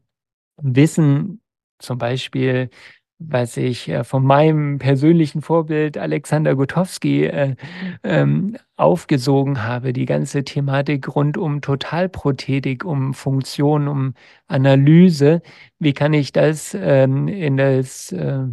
Wissen, 0.58 1.40
zum 1.78 1.98
Beispiel, 1.98 2.70
was 3.18 3.56
ich 3.56 3.88
äh, 3.88 4.04
von 4.04 4.24
meinem 4.24 4.78
persönlichen 4.78 5.42
Vorbild 5.42 5.98
Alexander 5.98 6.54
Gutowski 6.54 7.24
äh, 7.26 7.56
ähm, 8.04 8.56
aufgesogen 8.76 9.64
habe, 9.64 9.92
die 9.92 10.04
ganze 10.06 10.44
Thematik 10.44 11.14
rund 11.16 11.36
um 11.36 11.60
Totalprothetik, 11.60 12.84
um 12.84 13.14
Funktion, 13.14 13.88
um 13.88 14.14
Analyse, 14.46 15.42
wie 15.80 15.94
kann 15.94 16.12
ich 16.14 16.32
das 16.32 16.74
ähm, 16.74 17.28
in 17.28 17.56
das 17.56 18.12
äh, 18.12 18.44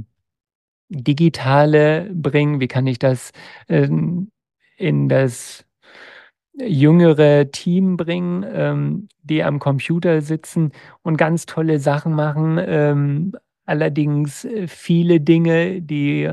Digitale 0.89 2.09
bringen, 2.13 2.59
wie 2.59 2.67
kann 2.67 2.87
ich 2.87 2.99
das 2.99 3.31
ähm, 3.69 4.31
in 4.77 5.09
das 5.09 5.64
jüngere 6.57 7.51
Team 7.51 7.97
bringen, 7.97 8.45
ähm, 8.47 9.09
die 9.23 9.43
am 9.43 9.59
Computer 9.59 10.21
sitzen 10.21 10.71
und 11.01 11.17
ganz 11.17 11.45
tolle 11.45 11.79
Sachen 11.79 12.13
machen. 12.13 12.57
Ähm, 12.65 13.33
allerdings 13.65 14.45
äh, 14.45 14.67
viele 14.67 15.19
Dinge, 15.19 15.81
die, 15.81 16.31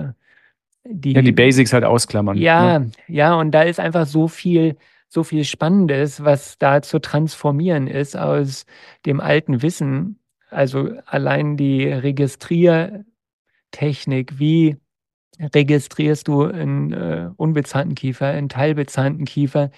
die. 0.85 1.13
Ja, 1.13 1.23
die 1.23 1.33
Basics 1.33 1.73
halt 1.73 1.85
ausklammern. 1.85 2.37
Ja, 2.39 2.81
ne? 2.81 2.91
ja, 3.09 3.35
und 3.35 3.53
da 3.53 3.63
ist 3.63 3.81
einfach 3.81 4.07
so 4.07 4.29
viel, 4.29 4.77
so 5.09 5.25
viel 5.25 5.45
Spannendes, 5.45 6.23
was 6.25 6.59
da 6.59 6.83
zu 6.83 7.01
transformieren 7.01 7.89
ist 7.89 8.17
aus 8.17 8.67
dem 9.07 9.21
alten 9.21 9.63
Wissen. 9.63 10.19
Also 10.51 10.91
allein 11.07 11.57
die 11.57 11.87
Registriertechnik, 11.87 14.39
wie 14.39 14.77
registrierst 15.41 16.29
du 16.29 16.45
einen 16.45 16.93
äh, 16.93 17.31
unbezahlten 17.37 17.95
Kiefer, 17.95 18.27
einen 18.27 18.49
teilbezahlten 18.49 19.25
Kiefer, 19.25 19.71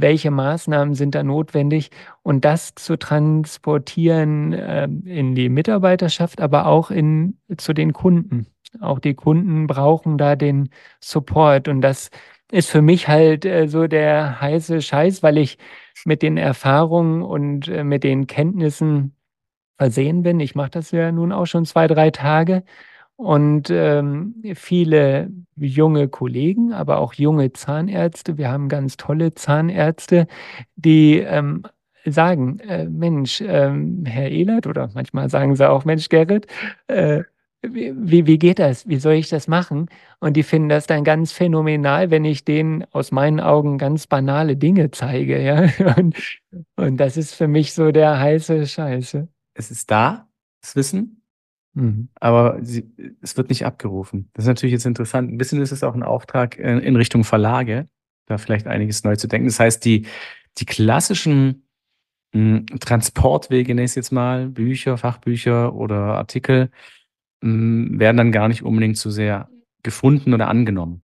welche 0.00 0.30
Maßnahmen 0.30 0.94
sind 0.94 1.14
da 1.14 1.22
notwendig 1.22 1.90
und 2.22 2.44
das 2.44 2.74
zu 2.74 2.96
transportieren 2.96 4.52
äh, 4.52 4.84
in 5.04 5.34
die 5.34 5.48
Mitarbeiterschaft, 5.48 6.40
aber 6.40 6.66
auch 6.66 6.90
in, 6.90 7.38
zu 7.56 7.72
den 7.72 7.92
Kunden. 7.92 8.46
Auch 8.80 8.98
die 8.98 9.14
Kunden 9.14 9.66
brauchen 9.66 10.18
da 10.18 10.36
den 10.36 10.70
Support 11.00 11.68
und 11.68 11.80
das 11.80 12.10
ist 12.52 12.70
für 12.70 12.82
mich 12.82 13.08
halt 13.08 13.44
äh, 13.44 13.68
so 13.68 13.86
der 13.86 14.40
heiße 14.40 14.82
Scheiß, 14.82 15.22
weil 15.22 15.38
ich 15.38 15.58
mit 16.04 16.22
den 16.22 16.36
Erfahrungen 16.36 17.22
und 17.22 17.68
äh, 17.68 17.84
mit 17.84 18.04
den 18.04 18.26
Kenntnissen 18.26 19.14
versehen 19.78 20.22
bin. 20.22 20.40
Ich 20.40 20.54
mache 20.54 20.70
das 20.70 20.90
ja 20.90 21.10
nun 21.12 21.32
auch 21.32 21.46
schon 21.46 21.64
zwei, 21.64 21.86
drei 21.86 22.10
Tage 22.10 22.64
und 23.20 23.68
ähm, 23.68 24.34
viele 24.54 25.30
junge 25.54 26.08
Kollegen, 26.08 26.72
aber 26.72 26.98
auch 27.00 27.12
junge 27.12 27.52
Zahnärzte. 27.52 28.38
Wir 28.38 28.50
haben 28.50 28.70
ganz 28.70 28.96
tolle 28.96 29.34
Zahnärzte, 29.34 30.26
die 30.76 31.18
ähm, 31.18 31.64
sagen, 32.06 32.60
äh, 32.60 32.86
Mensch, 32.86 33.42
ähm, 33.46 34.06
Herr 34.06 34.30
Ehlert, 34.30 34.66
oder 34.66 34.88
manchmal 34.94 35.28
sagen 35.28 35.54
sie 35.54 35.68
auch, 35.68 35.84
Mensch, 35.84 36.08
Gerrit, 36.08 36.46
äh, 36.86 37.24
wie, 37.60 38.26
wie 38.26 38.38
geht 38.38 38.58
das? 38.58 38.88
Wie 38.88 38.96
soll 38.96 39.12
ich 39.14 39.28
das 39.28 39.48
machen? 39.48 39.90
Und 40.18 40.34
die 40.38 40.42
finden 40.42 40.70
das 40.70 40.86
dann 40.86 41.04
ganz 41.04 41.30
phänomenal, 41.30 42.10
wenn 42.10 42.24
ich 42.24 42.46
denen 42.46 42.86
aus 42.90 43.12
meinen 43.12 43.38
Augen 43.38 43.76
ganz 43.76 44.06
banale 44.06 44.56
Dinge 44.56 44.92
zeige. 44.92 45.42
Ja? 45.42 45.68
Und, 45.98 46.16
und 46.76 46.96
das 46.96 47.18
ist 47.18 47.34
für 47.34 47.48
mich 47.48 47.74
so 47.74 47.92
der 47.92 48.18
heiße 48.18 48.66
Scheiße. 48.66 49.28
Es 49.52 49.70
ist 49.70 49.90
da, 49.90 50.26
das 50.62 50.74
Wissen, 50.74 51.19
Mhm. 51.74 52.08
Aber 52.16 52.58
sie, 52.62 52.90
es 53.20 53.36
wird 53.36 53.48
nicht 53.48 53.64
abgerufen. 53.64 54.30
Das 54.34 54.44
ist 54.44 54.48
natürlich 54.48 54.72
jetzt 54.72 54.86
interessant. 54.86 55.30
Ein 55.30 55.38
bisschen 55.38 55.62
ist 55.62 55.72
es 55.72 55.84
auch 55.84 55.94
ein 55.94 56.02
Auftrag 56.02 56.58
in, 56.58 56.80
in 56.80 56.96
Richtung 56.96 57.24
Verlage, 57.24 57.88
da 58.26 58.38
vielleicht 58.38 58.66
einiges 58.66 59.04
neu 59.04 59.16
zu 59.16 59.28
denken. 59.28 59.48
Das 59.48 59.60
heißt, 59.60 59.84
die, 59.84 60.06
die 60.58 60.66
klassischen 60.66 61.66
mh, 62.32 62.58
hm, 62.70 62.80
Transportwege, 62.80 63.74
nenne 63.74 63.86
ich 63.86 63.94
jetzt 63.94 64.12
mal, 64.12 64.48
Bücher, 64.48 64.98
Fachbücher 64.98 65.74
oder 65.74 66.16
Artikel, 66.16 66.70
mh, 67.42 67.50
hm, 67.50 68.00
werden 68.00 68.16
dann 68.16 68.32
gar 68.32 68.48
nicht 68.48 68.62
unbedingt 68.62 68.98
so 68.98 69.10
sehr 69.10 69.48
gefunden 69.82 70.34
oder 70.34 70.48
angenommen. 70.48 71.02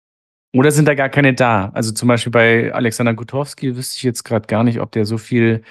Oder 0.54 0.72
sind 0.72 0.88
da 0.88 0.96
gar 0.96 1.10
keine 1.10 1.34
da? 1.34 1.72
Also 1.74 1.94
zum 1.94 2.08
Beispiel 2.10 2.32
bei 2.32 2.74
Alexander 2.74 3.14
Gutowski 3.14 3.76
wüsste 3.76 3.98
ich 3.98 4.04
jetzt 4.04 4.24
gerade 4.24 4.48
gar 4.48 4.64
nicht, 4.64 4.82
ob 4.82 4.92
der 4.92 5.06
so 5.06 5.18
viel 5.18 5.64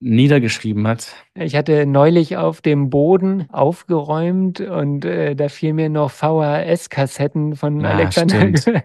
niedergeschrieben 0.00 0.86
hat. 0.86 1.14
Ich 1.34 1.56
hatte 1.56 1.86
neulich 1.86 2.36
auf 2.36 2.60
dem 2.60 2.90
Boden 2.90 3.48
aufgeräumt 3.50 4.60
und 4.60 5.04
äh, 5.04 5.34
da 5.34 5.48
fiel 5.48 5.72
mir 5.72 5.88
noch 5.88 6.10
VHS-Kassetten 6.10 7.56
von 7.56 7.84
ah, 7.84 7.90
Alexander. 7.90 8.52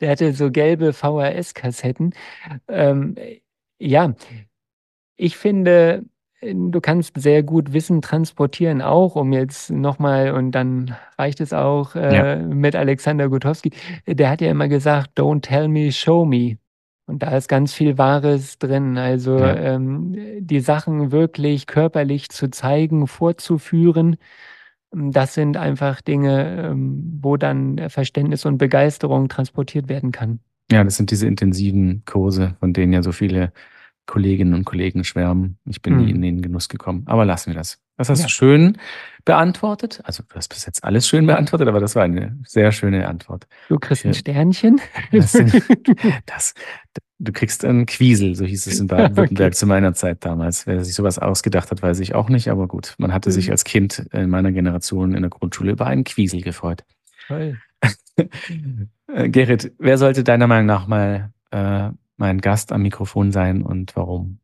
Der 0.00 0.10
hatte 0.10 0.32
so 0.32 0.50
gelbe 0.50 0.92
VHS-Kassetten. 0.92 2.14
Ähm, 2.68 3.16
ja, 3.80 4.14
ich 5.16 5.36
finde, 5.36 6.04
du 6.40 6.80
kannst 6.80 7.20
sehr 7.20 7.42
gut 7.42 7.72
Wissen 7.72 8.00
transportieren, 8.00 8.80
auch 8.80 9.16
um 9.16 9.32
jetzt 9.32 9.70
nochmal, 9.70 10.32
und 10.32 10.52
dann 10.52 10.96
reicht 11.18 11.40
es 11.40 11.52
auch 11.52 11.96
äh, 11.96 12.14
ja. 12.14 12.36
mit 12.36 12.76
Alexander 12.76 13.28
Gutowski. 13.28 13.72
Der 14.06 14.30
hat 14.30 14.40
ja 14.40 14.50
immer 14.50 14.68
gesagt, 14.68 15.18
don't 15.18 15.42
tell 15.42 15.66
me, 15.66 15.90
show 15.90 16.24
me. 16.24 16.58
Und 17.08 17.22
da 17.22 17.36
ist 17.36 17.48
ganz 17.48 17.72
viel 17.72 17.96
Wahres 17.96 18.58
drin. 18.58 18.98
Also 18.98 19.38
ja. 19.38 19.56
ähm, 19.56 20.14
die 20.40 20.60
Sachen 20.60 21.10
wirklich 21.10 21.66
körperlich 21.66 22.28
zu 22.28 22.50
zeigen, 22.50 23.06
vorzuführen, 23.06 24.16
ähm, 24.94 25.10
das 25.10 25.34
sind 25.34 25.56
einfach 25.56 26.00
Dinge, 26.00 26.68
ähm, 26.68 27.18
wo 27.22 27.36
dann 27.36 27.88
Verständnis 27.88 28.44
und 28.44 28.58
Begeisterung 28.58 29.28
transportiert 29.28 29.88
werden 29.88 30.12
kann. 30.12 30.40
Ja, 30.70 30.84
das 30.84 30.96
sind 30.96 31.10
diese 31.10 31.26
intensiven 31.26 32.02
Kurse, 32.04 32.56
von 32.60 32.74
denen 32.74 32.92
ja 32.92 33.02
so 33.02 33.12
viele 33.12 33.52
Kolleginnen 34.08 34.54
und 34.54 34.64
Kollegen 34.64 35.04
schwärmen. 35.04 35.58
Ich 35.66 35.82
bin 35.82 35.94
mhm. 35.94 36.04
nie 36.04 36.10
in 36.10 36.22
den 36.22 36.42
Genuss 36.42 36.68
gekommen. 36.68 37.04
Aber 37.06 37.24
lassen 37.24 37.50
wir 37.50 37.54
das. 37.54 37.78
Das 37.96 38.08
hast 38.08 38.20
ja. 38.20 38.26
du 38.26 38.30
schön 38.30 38.78
beantwortet. 39.24 40.00
Also 40.04 40.24
du 40.26 40.34
hast 40.34 40.48
bis 40.48 40.66
jetzt 40.66 40.82
alles 40.82 41.06
schön 41.06 41.26
beantwortet, 41.26 41.68
aber 41.68 41.78
das 41.78 41.94
war 41.94 42.04
eine 42.04 42.38
sehr 42.44 42.72
schöne 42.72 43.06
Antwort. 43.06 43.46
Du 43.68 43.78
kriegst 43.78 44.06
ein 44.06 44.14
Sternchen. 44.14 44.80
Das, 45.12 45.32
das, 46.26 46.54
Du 47.20 47.32
kriegst 47.32 47.64
einen 47.64 47.86
Quiesel, 47.86 48.36
so 48.36 48.44
hieß 48.44 48.68
es 48.68 48.78
in 48.78 48.86
Baden-Württemberg 48.86 49.46
okay. 49.48 49.56
zu 49.56 49.66
meiner 49.66 49.92
Zeit 49.92 50.24
damals. 50.24 50.68
Wer 50.68 50.84
sich 50.84 50.94
sowas 50.94 51.18
ausgedacht 51.18 51.72
hat, 51.72 51.82
weiß 51.82 51.98
ich 51.98 52.14
auch 52.14 52.28
nicht, 52.28 52.48
aber 52.48 52.68
gut, 52.68 52.94
man 52.98 53.12
hatte 53.12 53.32
sich 53.32 53.46
mhm. 53.46 53.52
als 53.52 53.64
Kind 53.64 54.06
in 54.12 54.30
meiner 54.30 54.52
Generation 54.52 55.14
in 55.14 55.22
der 55.22 55.30
Grundschule 55.30 55.72
über 55.72 55.86
einen 55.86 56.04
Quiesel 56.04 56.42
gefreut. 56.42 56.84
Toll. 57.26 57.58
Äh, 58.16 59.28
Gerrit, 59.30 59.72
wer 59.78 59.98
sollte 59.98 60.22
deiner 60.22 60.46
Meinung 60.46 60.66
nach 60.66 60.86
mal 60.86 61.32
äh, 61.50 61.90
mein 62.18 62.40
Gast 62.40 62.72
am 62.72 62.82
Mikrofon 62.82 63.32
sein 63.32 63.62
und 63.62 63.96
warum? 63.96 64.38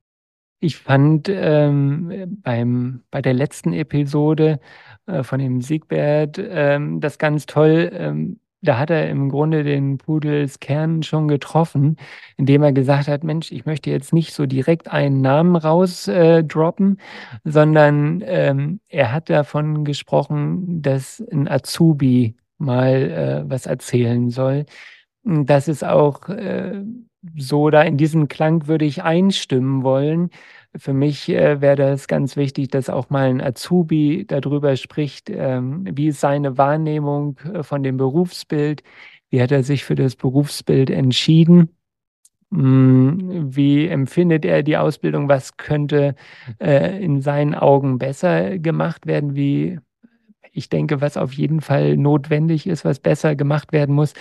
Ich 0.60 0.78
fand 0.78 1.28
ähm, 1.28 2.38
beim, 2.42 3.02
bei 3.10 3.20
der 3.20 3.34
letzten 3.34 3.74
Episode 3.74 4.60
äh, 5.06 5.22
von 5.22 5.38
dem 5.38 5.60
Siegbert 5.60 6.40
ähm, 6.42 7.00
das 7.00 7.18
ganz 7.18 7.44
toll. 7.44 7.90
Ähm, 7.92 8.40
da 8.64 8.78
hat 8.78 8.88
er 8.88 9.10
im 9.10 9.28
Grunde 9.28 9.62
den 9.62 9.98
Pudels 9.98 10.58
Kern 10.58 11.02
schon 11.02 11.28
getroffen, 11.28 11.96
indem 12.38 12.62
er 12.62 12.72
gesagt 12.72 13.08
hat, 13.08 13.22
Mensch, 13.22 13.52
ich 13.52 13.66
möchte 13.66 13.90
jetzt 13.90 14.14
nicht 14.14 14.32
so 14.32 14.46
direkt 14.46 14.90
einen 14.90 15.20
Namen 15.20 15.54
rausdroppen, 15.54 16.96
äh, 16.96 17.50
sondern 17.50 18.22
ähm, 18.24 18.80
er 18.88 19.12
hat 19.12 19.28
davon 19.28 19.84
gesprochen, 19.84 20.80
dass 20.80 21.22
ein 21.30 21.46
Azubi 21.46 22.36
mal 22.56 22.94
äh, 22.94 23.50
was 23.50 23.66
erzählen 23.66 24.30
soll. 24.30 24.64
Das 25.24 25.68
ist 25.68 25.84
auch 25.84 26.28
äh, 26.30 26.82
so, 27.36 27.70
da 27.70 27.82
in 27.82 27.96
diesem 27.96 28.28
Klang 28.28 28.66
würde 28.66 28.84
ich 28.84 29.02
einstimmen 29.02 29.82
wollen. 29.82 30.30
Für 30.76 30.92
mich 30.92 31.28
äh, 31.28 31.60
wäre 31.60 31.76
das 31.76 32.08
ganz 32.08 32.36
wichtig, 32.36 32.68
dass 32.68 32.90
auch 32.90 33.10
mal 33.10 33.28
ein 33.28 33.40
Azubi 33.40 34.24
darüber 34.26 34.76
spricht, 34.76 35.30
ähm, 35.30 35.84
wie 35.90 36.08
ist 36.08 36.20
seine 36.20 36.58
Wahrnehmung 36.58 37.38
äh, 37.52 37.62
von 37.62 37.82
dem 37.82 37.96
Berufsbild, 37.96 38.82
wie 39.30 39.40
hat 39.42 39.52
er 39.52 39.62
sich 39.62 39.84
für 39.84 39.94
das 39.94 40.16
Berufsbild 40.16 40.90
entschieden. 40.90 41.70
Hm, 42.52 43.54
wie 43.54 43.88
empfindet 43.88 44.44
er 44.44 44.62
die 44.62 44.76
Ausbildung? 44.76 45.28
Was 45.28 45.56
könnte 45.56 46.14
äh, 46.60 47.02
in 47.02 47.20
seinen 47.20 47.54
Augen 47.54 47.98
besser 47.98 48.58
gemacht 48.58 49.06
werden? 49.06 49.34
Wie 49.34 49.78
ich 50.52 50.68
denke, 50.68 51.00
was 51.00 51.16
auf 51.16 51.32
jeden 51.32 51.60
Fall 51.60 51.96
notwendig 51.96 52.66
ist, 52.66 52.84
was 52.84 53.00
besser 53.00 53.34
gemacht 53.34 53.72
werden 53.72 53.94
muss, 53.94 54.14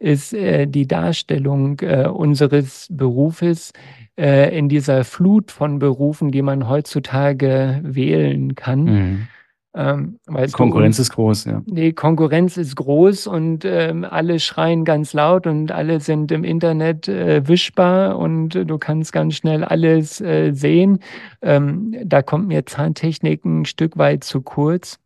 ist 0.00 0.32
äh, 0.34 0.66
die 0.66 0.88
Darstellung 0.88 1.78
äh, 1.80 2.08
unseres 2.08 2.88
Berufes 2.90 3.72
äh, 4.18 4.56
in 4.58 4.68
dieser 4.68 5.04
Flut 5.04 5.52
von 5.52 5.78
Berufen, 5.78 6.32
die 6.32 6.42
man 6.42 6.68
heutzutage 6.68 7.80
wählen 7.84 8.54
kann. 8.56 8.84
Mhm. 8.84 9.28
Ähm, 9.72 10.18
Konkurrenz 10.50 10.96
du, 10.96 11.02
ist 11.02 11.10
groß, 11.10 11.44
ja. 11.44 11.62
Die 11.66 11.92
Konkurrenz 11.92 12.56
ist 12.56 12.74
groß 12.74 13.28
und 13.28 13.64
ähm, 13.64 14.04
alle 14.04 14.40
schreien 14.40 14.84
ganz 14.84 15.12
laut 15.12 15.46
und 15.46 15.70
alle 15.70 16.00
sind 16.00 16.32
im 16.32 16.42
Internet 16.42 17.06
äh, 17.06 17.46
wischbar 17.46 18.18
und 18.18 18.48
du 18.48 18.78
kannst 18.78 19.12
ganz 19.12 19.36
schnell 19.36 19.62
alles 19.62 20.20
äh, 20.20 20.50
sehen. 20.52 20.98
Ähm, 21.40 21.94
da 22.04 22.20
kommt 22.22 22.48
mir 22.48 22.66
Zahntechnik 22.66 23.44
ein 23.44 23.64
Stück 23.64 23.96
weit 23.96 24.24
zu 24.24 24.40
kurz. 24.40 24.98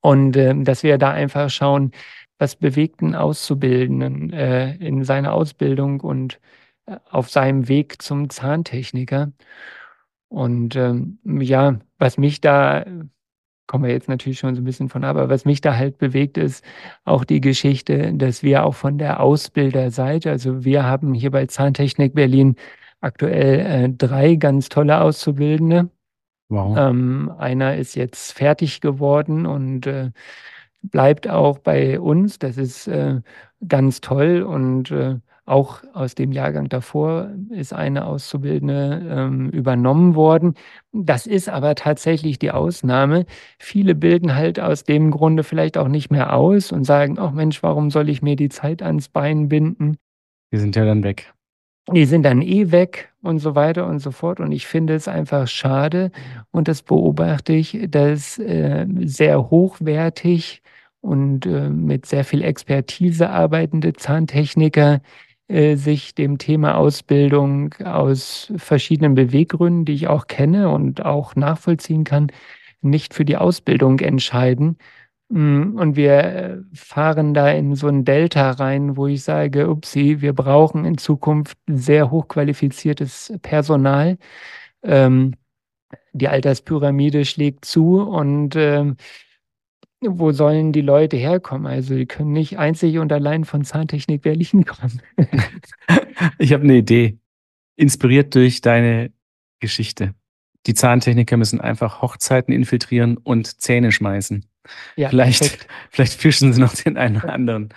Und 0.00 0.36
ähm, 0.36 0.64
dass 0.64 0.84
wir 0.84 0.96
da 0.96 1.10
einfach 1.10 1.50
schauen, 1.50 1.90
was 2.42 2.56
bewegt 2.56 3.02
einen 3.02 3.14
Auszubildenden 3.14 4.32
äh, 4.32 4.74
in 4.74 5.04
seiner 5.04 5.32
Ausbildung 5.32 6.00
und 6.00 6.40
äh, 6.86 6.96
auf 7.08 7.30
seinem 7.30 7.68
Weg 7.68 8.02
zum 8.02 8.30
Zahntechniker. 8.30 9.30
Und 10.26 10.74
ähm, 10.74 11.18
ja, 11.24 11.78
was 11.98 12.18
mich 12.18 12.40
da, 12.40 12.84
kommen 13.68 13.84
wir 13.84 13.92
jetzt 13.92 14.08
natürlich 14.08 14.40
schon 14.40 14.56
so 14.56 14.60
ein 14.60 14.64
bisschen 14.64 14.88
von, 14.88 15.04
aber 15.04 15.28
was 15.28 15.44
mich 15.44 15.60
da 15.60 15.76
halt 15.76 15.98
bewegt, 15.98 16.36
ist 16.36 16.64
auch 17.04 17.24
die 17.24 17.40
Geschichte, 17.40 18.12
dass 18.12 18.42
wir 18.42 18.64
auch 18.64 18.74
von 18.74 18.98
der 18.98 19.20
Ausbilderseite, 19.20 20.32
also 20.32 20.64
wir 20.64 20.82
haben 20.82 21.14
hier 21.14 21.30
bei 21.30 21.46
Zahntechnik 21.46 22.12
Berlin 22.12 22.56
aktuell 23.00 23.60
äh, 23.60 23.88
drei 23.88 24.34
ganz 24.34 24.68
tolle 24.68 25.00
Auszubildende. 25.00 25.90
Wow. 26.48 26.76
Ähm, 26.76 27.32
einer 27.38 27.76
ist 27.76 27.94
jetzt 27.94 28.32
fertig 28.32 28.80
geworden 28.80 29.46
und 29.46 29.86
äh, 29.86 30.10
bleibt 30.82 31.28
auch 31.28 31.58
bei 31.58 32.00
uns. 32.00 32.38
Das 32.38 32.56
ist 32.56 32.88
äh, 32.88 33.20
ganz 33.66 34.00
toll 34.00 34.42
und 34.42 34.90
äh, 34.90 35.16
auch 35.44 35.82
aus 35.92 36.14
dem 36.14 36.30
Jahrgang 36.30 36.68
davor 36.68 37.30
ist 37.50 37.72
eine 37.72 38.06
Auszubildende 38.06 39.02
ähm, 39.10 39.50
übernommen 39.50 40.14
worden. 40.14 40.54
Das 40.92 41.26
ist 41.26 41.48
aber 41.48 41.74
tatsächlich 41.74 42.38
die 42.38 42.52
Ausnahme. 42.52 43.26
Viele 43.58 43.96
bilden 43.96 44.36
halt 44.36 44.60
aus 44.60 44.84
dem 44.84 45.10
Grunde 45.10 45.42
vielleicht 45.42 45.76
auch 45.76 45.88
nicht 45.88 46.10
mehr 46.10 46.36
aus 46.36 46.70
und 46.70 46.84
sagen, 46.84 47.18
ach 47.18 47.32
Mensch, 47.32 47.62
warum 47.62 47.90
soll 47.90 48.08
ich 48.08 48.22
mir 48.22 48.36
die 48.36 48.50
Zeit 48.50 48.82
ans 48.82 49.08
Bein 49.08 49.48
binden? 49.48 49.96
Die 50.52 50.58
sind 50.58 50.76
ja 50.76 50.84
dann 50.84 51.02
weg. 51.02 51.32
Die 51.92 52.04
sind 52.04 52.22
dann 52.22 52.40
eh 52.40 52.70
weg 52.70 53.11
und 53.22 53.38
so 53.38 53.54
weiter 53.54 53.86
und 53.86 54.00
so 54.00 54.10
fort. 54.10 54.40
Und 54.40 54.52
ich 54.52 54.66
finde 54.66 54.94
es 54.94 55.08
einfach 55.08 55.46
schade 55.48 56.10
und 56.50 56.68
das 56.68 56.82
beobachte 56.82 57.52
ich, 57.52 57.86
dass 57.88 58.38
äh, 58.38 58.86
sehr 59.04 59.50
hochwertig 59.50 60.62
und 61.00 61.46
äh, 61.46 61.68
mit 61.68 62.06
sehr 62.06 62.24
viel 62.24 62.42
Expertise 62.42 63.30
arbeitende 63.30 63.92
Zahntechniker 63.92 65.00
äh, 65.48 65.76
sich 65.76 66.14
dem 66.14 66.38
Thema 66.38 66.76
Ausbildung 66.76 67.74
aus 67.84 68.52
verschiedenen 68.56 69.14
Beweggründen, 69.14 69.84
die 69.84 69.94
ich 69.94 70.08
auch 70.08 70.26
kenne 70.26 70.70
und 70.70 71.04
auch 71.04 71.36
nachvollziehen 71.36 72.04
kann, 72.04 72.28
nicht 72.80 73.14
für 73.14 73.24
die 73.24 73.36
Ausbildung 73.36 73.98
entscheiden. 74.00 74.78
Mm, 75.32 75.78
und 75.78 75.96
wir 75.96 76.12
äh, 76.12 76.58
fahren 76.74 77.32
da 77.32 77.50
in 77.50 77.74
so 77.74 77.88
ein 77.88 78.04
Delta 78.04 78.50
rein, 78.50 78.98
wo 78.98 79.06
ich 79.06 79.22
sage, 79.24 79.70
upsi, 79.70 80.20
wir 80.20 80.34
brauchen 80.34 80.84
in 80.84 80.98
Zukunft 80.98 81.56
sehr 81.66 82.10
hochqualifiziertes 82.10 83.32
Personal. 83.40 84.18
Ähm, 84.82 85.34
die 86.12 86.28
Alterspyramide 86.28 87.24
schlägt 87.24 87.64
zu 87.64 88.02
und 88.02 88.56
ähm, 88.56 88.96
wo 90.02 90.32
sollen 90.32 90.72
die 90.72 90.82
Leute 90.82 91.16
herkommen? 91.16 91.66
Also 91.66 91.94
die 91.94 92.06
können 92.06 92.32
nicht 92.32 92.58
einzig 92.58 92.98
und 92.98 93.10
allein 93.10 93.44
von 93.46 93.64
Zahntechnik 93.64 94.20
Berlin 94.20 94.64
kommen. 94.66 95.00
ich 96.38 96.52
habe 96.52 96.64
eine 96.64 96.76
Idee, 96.76 97.18
inspiriert 97.76 98.34
durch 98.34 98.60
deine 98.60 99.12
Geschichte. 99.60 100.14
Die 100.66 100.74
Zahntechniker 100.74 101.36
müssen 101.36 101.60
einfach 101.60 102.02
Hochzeiten 102.02 102.54
infiltrieren 102.54 103.16
und 103.16 103.60
Zähne 103.60 103.92
schmeißen. 103.92 104.46
Ja, 104.96 105.08
vielleicht, 105.08 105.66
vielleicht 105.90 106.14
fischen 106.14 106.52
sie 106.52 106.60
noch 106.60 106.74
den 106.74 106.96
einen 106.96 107.16
oder 107.16 107.32
anderen 107.32 107.70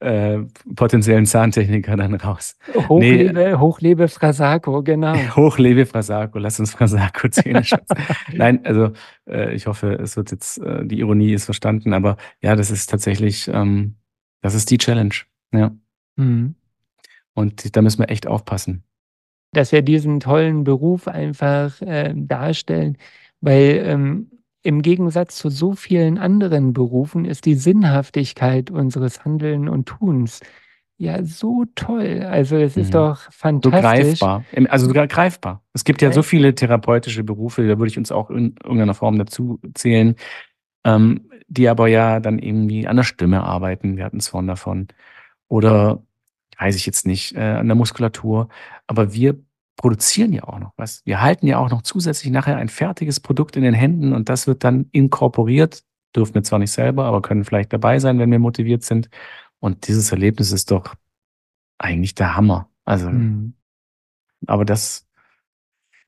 äh, 0.00 0.38
potenziellen 0.74 1.26
Zahntechniker 1.26 1.94
dann 1.96 2.14
raus. 2.14 2.56
Hochlebe, 2.88 3.32
nee, 3.34 3.54
Hochlebe 3.54 4.08
Frasako, 4.08 4.82
genau. 4.82 5.14
Hochlebe 5.36 5.84
Frasako, 5.84 6.38
lass 6.38 6.58
uns 6.58 6.72
Frasako 6.72 7.28
Zähne 7.28 7.62
Nein, 8.32 8.64
also 8.64 8.92
äh, 9.28 9.54
ich 9.54 9.66
hoffe, 9.66 9.92
es 9.92 10.16
wird 10.16 10.30
jetzt, 10.30 10.58
äh, 10.58 10.86
die 10.86 11.00
Ironie 11.00 11.34
ist 11.34 11.44
verstanden, 11.44 11.92
aber 11.92 12.16
ja, 12.40 12.56
das 12.56 12.70
ist 12.70 12.88
tatsächlich, 12.88 13.48
ähm, 13.52 13.96
das 14.40 14.54
ist 14.54 14.70
die 14.70 14.78
Challenge. 14.78 15.14
Ja. 15.52 15.72
Mhm. 16.16 16.54
Und 17.34 17.76
da 17.76 17.82
müssen 17.82 17.98
wir 17.98 18.08
echt 18.08 18.26
aufpassen. 18.26 18.84
Dass 19.52 19.72
wir 19.72 19.82
diesen 19.82 20.20
tollen 20.20 20.64
Beruf 20.64 21.08
einfach 21.08 21.80
äh, 21.82 22.12
darstellen, 22.14 22.96
weil 23.40 23.82
ähm, 23.84 24.30
im 24.62 24.82
Gegensatz 24.82 25.36
zu 25.36 25.48
so 25.48 25.72
vielen 25.72 26.18
anderen 26.18 26.72
Berufen 26.72 27.24
ist 27.24 27.46
die 27.46 27.54
Sinnhaftigkeit 27.54 28.70
unseres 28.70 29.24
Handeln 29.24 29.68
und 29.68 29.86
Tuns 29.86 30.40
ja 31.00 31.24
so 31.24 31.64
toll. 31.74 32.26
Also 32.28 32.56
es 32.56 32.76
ist 32.76 32.88
mhm. 32.88 32.92
doch 32.92 33.32
fantastisch. 33.32 34.18
So 34.18 34.26
greifbar. 34.26 34.44
Also 34.68 34.86
sogar 34.86 35.06
greifbar. 35.06 35.62
Es 35.72 35.84
gibt 35.84 36.02
ja 36.02 36.12
so 36.12 36.22
viele 36.22 36.54
therapeutische 36.54 37.24
Berufe, 37.24 37.66
da 37.66 37.78
würde 37.78 37.90
ich 37.90 37.96
uns 37.96 38.12
auch 38.12 38.28
in 38.30 38.54
irgendeiner 38.62 38.92
Form 38.92 39.18
dazu 39.18 39.58
zählen, 39.74 40.14
ähm, 40.84 41.30
die 41.48 41.70
aber 41.70 41.88
ja 41.88 42.20
dann 42.20 42.38
irgendwie 42.38 42.86
an 42.86 42.96
der 42.96 43.04
Stimme 43.04 43.42
arbeiten. 43.42 43.96
Wir 43.96 44.04
hatten 44.04 44.18
es 44.18 44.28
vorhin 44.28 44.46
davon. 44.46 44.88
Oder 45.48 46.02
weiß 46.60 46.76
ich 46.76 46.86
jetzt 46.86 47.06
nicht, 47.06 47.34
äh, 47.34 47.40
an 47.40 47.66
der 47.66 47.74
Muskulatur. 47.74 48.48
Aber 48.86 49.14
wir 49.14 49.40
produzieren 49.76 50.32
ja 50.32 50.44
auch 50.44 50.58
noch 50.58 50.72
was. 50.76 51.02
Wir 51.06 51.22
halten 51.22 51.46
ja 51.46 51.58
auch 51.58 51.70
noch 51.70 51.82
zusätzlich 51.82 52.30
nachher 52.30 52.56
ein 52.56 52.68
fertiges 52.68 53.18
Produkt 53.18 53.56
in 53.56 53.62
den 53.62 53.72
Händen 53.72 54.12
und 54.12 54.28
das 54.28 54.46
wird 54.46 54.62
dann 54.62 54.86
inkorporiert. 54.92 55.82
Dürfen 56.14 56.34
wir 56.34 56.42
zwar 56.42 56.58
nicht 56.58 56.72
selber, 56.72 57.04
aber 57.04 57.22
können 57.22 57.44
vielleicht 57.44 57.72
dabei 57.72 57.98
sein, 57.98 58.18
wenn 58.18 58.30
wir 58.30 58.38
motiviert 58.38 58.84
sind. 58.84 59.08
Und 59.58 59.88
dieses 59.88 60.12
Erlebnis 60.12 60.52
ist 60.52 60.70
doch 60.70 60.94
eigentlich 61.78 62.14
der 62.14 62.36
Hammer. 62.36 62.68
Also, 62.84 63.08
mhm. 63.08 63.54
aber 64.46 64.64
das 64.64 65.06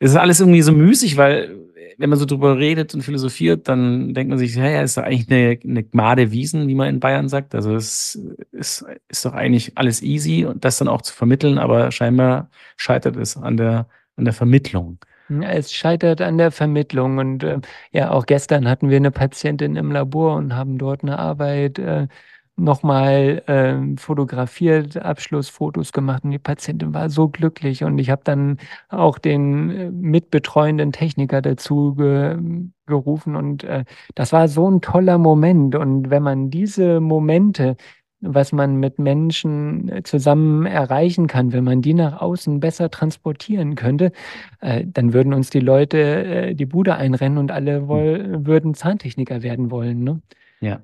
ist 0.01 0.17
alles 0.17 0.41
irgendwie 0.41 0.63
so 0.63 0.73
müßig, 0.73 1.17
weil 1.17 1.57
wenn 1.99 2.11
man 2.11 2.19
so 2.19 2.25
drüber 2.25 2.59
redet 2.59 2.95
und 2.95 3.03
philosophiert, 3.03 3.69
dann 3.69 4.15
denkt 4.15 4.31
man 4.31 4.39
sich, 4.39 4.55
ja, 4.55 4.69
ja, 4.69 4.83
ist 4.83 4.97
doch 4.97 5.03
eigentlich 5.03 5.31
eine, 5.31 5.59
eine 5.63 5.83
Gmade 5.85 6.31
Wiesen, 6.33 6.69
wie 6.69 6.75
man 6.75 6.89
in 6.89 7.01
Bayern 7.01 7.29
sagt. 7.29 7.55
Also 7.55 7.75
es 7.75 8.19
ist, 8.53 8.85
ist 9.09 9.25
doch 9.25 9.35
eigentlich 9.35 9.77
alles 9.77 10.03
easy 10.03 10.45
und 10.45 10.65
das 10.65 10.79
dann 10.79 10.89
auch 10.89 11.03
zu 11.03 11.15
vermitteln, 11.15 11.59
aber 11.59 11.91
scheinbar 11.93 12.51
scheitert 12.77 13.17
es 13.17 13.37
an 13.37 13.57
der, 13.57 13.89
an 14.17 14.25
der 14.25 14.35
Vermittlung. 14.35 14.99
Es 15.41 15.73
scheitert 15.73 16.21
an 16.21 16.37
der 16.37 16.51
Vermittlung. 16.51 17.19
Und 17.19 17.43
äh, 17.43 17.61
ja, 17.93 18.11
auch 18.11 18.27
gestern 18.27 18.69
hatten 18.69 18.91
wir 18.91 18.97
eine 18.97 19.11
Patientin 19.11 19.77
im 19.77 19.91
Labor 19.93 20.37
und 20.37 20.55
haben 20.55 20.79
dort 20.79 21.03
eine 21.03 21.19
Arbeit 21.19 21.79
äh, 21.79 22.09
nochmal 22.57 23.43
ähm, 23.49 23.97
fotografiert, 23.97 24.97
Abschlussfotos 24.97 25.93
gemacht 25.93 26.25
und 26.25 26.33
die 26.33 26.39
Patientin 26.39 26.95
war 26.95 27.09
so 27.11 27.29
glücklich 27.29 27.85
und 27.85 27.99
ich 27.99 28.11
habe 28.11 28.23
dann 28.25 28.59
auch 28.89 29.19
den 29.19 29.71
äh, 29.71 29.91
mitbetreuenden 29.91 30.93
Techniker 30.93 31.43
dazu 31.43 31.95
ge 31.95 32.39
gerufen 32.87 33.37
und 33.37 33.65
äh, 33.65 33.85
das 34.15 34.33
war 34.33 34.49
so 34.49 34.69
ein 34.71 34.81
toller 34.81 35.17
Moment 35.17 35.75
und 35.77 36.11
wenn 36.11 36.23
man 36.23 36.51
diese 36.51 37.01
Momente 37.01 37.77
was 38.23 38.53
man 38.53 38.77
mit 38.77 38.99
Menschen 38.99 39.89
äh, 39.89 40.03
zusammen 40.05 40.65
erreichen 40.65 41.27
kann, 41.27 41.53
wenn 41.53 41.65
man 41.65 41.83
die 41.83 41.95
nach 41.95 42.21
außen 42.21 42.61
besser 42.61 42.91
transportieren 42.91 43.75
könnte, 43.75 44.13
äh, 44.61 44.85
dann 44.87 45.13
würden 45.13 45.35
uns 45.35 45.51
die 45.51 45.61
Leute 45.61 45.99
äh, 45.99 46.55
die 46.55 46.67
Bude 46.67 46.95
einrennen 46.95 47.39
und 47.39 47.51
alle 47.51 47.81
hm. 47.81 47.89
woll 47.89 48.47
würden 48.47 48.75
Zahntechniker 48.75 49.43
werden 49.43 49.71
wollen. 49.71 50.05
Ne? 50.05 50.23
Ja. 50.61 50.81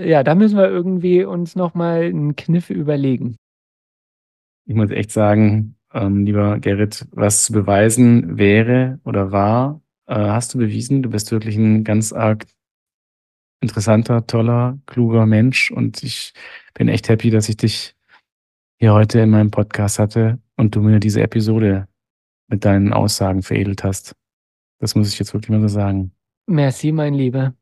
Ja, 0.00 0.22
da 0.22 0.34
müssen 0.34 0.56
wir 0.56 0.68
irgendwie 0.68 1.24
uns 1.24 1.56
nochmal 1.56 2.02
einen 2.02 2.36
Kniff 2.36 2.70
überlegen. 2.70 3.36
Ich 4.66 4.74
muss 4.74 4.90
echt 4.90 5.10
sagen, 5.10 5.76
ähm, 5.92 6.24
lieber 6.24 6.58
Gerrit, 6.60 7.06
was 7.12 7.44
zu 7.44 7.52
beweisen 7.52 8.38
wäre 8.38 9.00
oder 9.04 9.32
war, 9.32 9.80
äh, 10.06 10.14
hast 10.14 10.54
du 10.54 10.58
bewiesen. 10.58 11.02
Du 11.02 11.10
bist 11.10 11.32
wirklich 11.32 11.56
ein 11.56 11.84
ganz 11.84 12.12
arg 12.12 12.46
interessanter, 13.60 14.26
toller, 14.26 14.78
kluger 14.86 15.26
Mensch 15.26 15.70
und 15.70 16.02
ich 16.02 16.32
bin 16.74 16.88
echt 16.88 17.08
happy, 17.08 17.30
dass 17.30 17.48
ich 17.48 17.56
dich 17.56 17.96
hier 18.78 18.92
heute 18.92 19.20
in 19.20 19.30
meinem 19.30 19.50
Podcast 19.50 19.98
hatte 19.98 20.38
und 20.56 20.76
du 20.76 20.80
mir 20.80 21.00
diese 21.00 21.22
Episode 21.22 21.88
mit 22.48 22.64
deinen 22.64 22.92
Aussagen 22.92 23.42
veredelt 23.42 23.82
hast. 23.82 24.14
Das 24.80 24.94
muss 24.94 25.12
ich 25.12 25.18
jetzt 25.18 25.34
wirklich 25.34 25.50
mal 25.50 25.60
so 25.60 25.68
sagen. 25.68 26.12
Merci, 26.46 26.92
mein 26.92 27.14
Lieber. 27.14 27.54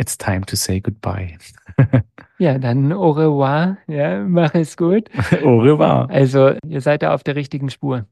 It's 0.00 0.16
time 0.16 0.46
to 0.46 0.56
say 0.56 0.80
goodbye. 0.80 1.36
ja, 2.38 2.56
dann 2.56 2.90
au 2.90 3.10
revoir. 3.10 3.76
Ja, 3.86 4.20
mach 4.20 4.54
es 4.54 4.78
gut. 4.78 5.10
au 5.44 5.60
revoir. 5.60 6.08
Also, 6.08 6.54
ihr 6.66 6.80
seid 6.80 7.02
da 7.02 7.12
auf 7.12 7.22
der 7.22 7.36
richtigen 7.36 7.68
Spur. 7.68 8.06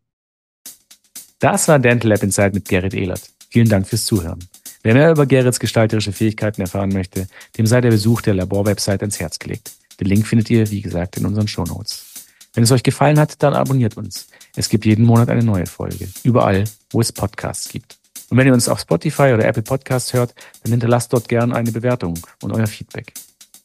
Das 1.39 1.67
war 1.67 1.79
Dental 1.79 2.11
Lab 2.11 2.23
Inside 2.23 2.51
mit 2.53 2.69
Gerrit 2.69 2.93
Ehlert. 2.93 3.23
Vielen 3.49 3.71
Dank 3.71 3.87
fürs 3.89 4.05
Zuhören. 4.05 4.39
Wer 4.83 4.93
mehr 4.93 5.11
über 5.11 5.25
Gerrits 5.25 5.59
gestalterische 5.59 6.13
Fähigkeiten 6.13 6.61
erfahren 6.61 6.91
möchte, 6.91 7.27
dem 7.57 7.65
sei 7.65 7.81
der 7.81 7.91
Besuch 7.91 8.21
der 8.21 8.35
Labor-Website 8.35 9.01
ins 9.01 9.19
Herz 9.19 9.39
gelegt. 9.39 9.73
Den 9.99 10.09
Link 10.09 10.27
findet 10.27 10.51
ihr, 10.51 10.71
wie 10.71 10.83
gesagt, 10.83 11.17
in 11.17 11.25
unseren 11.25 11.49
Shownotes. 11.49 12.27
Wenn 12.53 12.65
es 12.65 12.73
euch 12.73 12.83
gefallen 12.83 13.19
hat, 13.19 13.43
dann 13.43 13.55
abonniert 13.55 13.97
uns. 13.97 14.29
Es 14.57 14.69
gibt 14.69 14.85
jeden 14.85 15.07
Monat 15.07 15.31
eine 15.31 15.43
neue 15.43 15.67
Folge. 15.67 16.07
Überall, 16.23 16.65
wo 16.91 17.01
es 17.01 17.13
Podcasts 17.13 17.71
gibt. 17.71 17.98
Und 18.31 18.37
wenn 18.37 18.47
ihr 18.47 18.53
uns 18.53 18.69
auf 18.69 18.81
Spotify 18.81 19.33
oder 19.35 19.45
Apple 19.45 19.63
Podcasts 19.63 20.13
hört, 20.13 20.35
dann 20.63 20.73
hinterlasst 20.73 21.13
dort 21.13 21.29
gern 21.29 21.53
eine 21.53 21.73
Bewertung 21.73 22.19
und 22.43 22.53
euer 22.53 22.67
Feedback. 22.67 23.13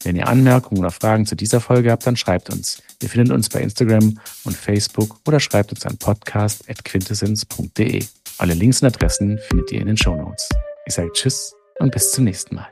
Wenn 0.04 0.16
ihr 0.16 0.28
Anmerkungen 0.28 0.82
oder 0.82 0.92
Fragen 0.92 1.26
zu 1.26 1.36
dieser 1.36 1.62
Folge 1.62 1.92
habt, 1.92 2.06
dann 2.06 2.18
schreibt 2.18 2.50
uns. 2.50 2.82
Ihr 3.02 3.10
findet 3.10 3.32
uns 3.32 3.50
bei 3.50 3.62
Instagram 3.62 4.20
und 4.44 4.56
Facebook 4.56 5.18
oder 5.26 5.40
schreibt 5.40 5.72
uns 5.72 5.86
an 5.86 5.98
podcast.quintessence.de. 5.98 8.06
Alle 8.38 8.54
Links 8.54 8.82
und 8.82 8.88
Adressen 8.88 9.40
findet 9.50 9.72
ihr 9.72 9.82
in 9.82 9.88
den 9.88 9.98
Show 9.98 10.16
Notes. 10.16 10.50
Ich 10.86 10.94
sage 10.94 11.12
Tschüss 11.14 11.56
und 11.80 11.94
bis 11.94 12.12
zum 12.12 12.26
nächsten 12.26 12.56
Mal. 12.56 12.68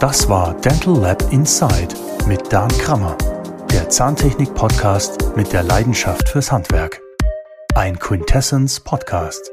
Das 0.00 0.28
war 0.28 0.60
Dental 0.60 0.98
Lab 0.98 1.32
Inside 1.32 1.94
mit 2.26 2.52
Dan 2.52 2.68
Krammer, 2.78 3.16
der 3.70 3.88
Zahntechnik-Podcast 3.88 5.36
mit 5.36 5.52
der 5.52 5.62
Leidenschaft 5.62 6.28
fürs 6.28 6.50
Handwerk. 6.50 7.00
Ein 7.74 7.98
Quintessence 7.98 8.80
Podcast. 8.80 9.52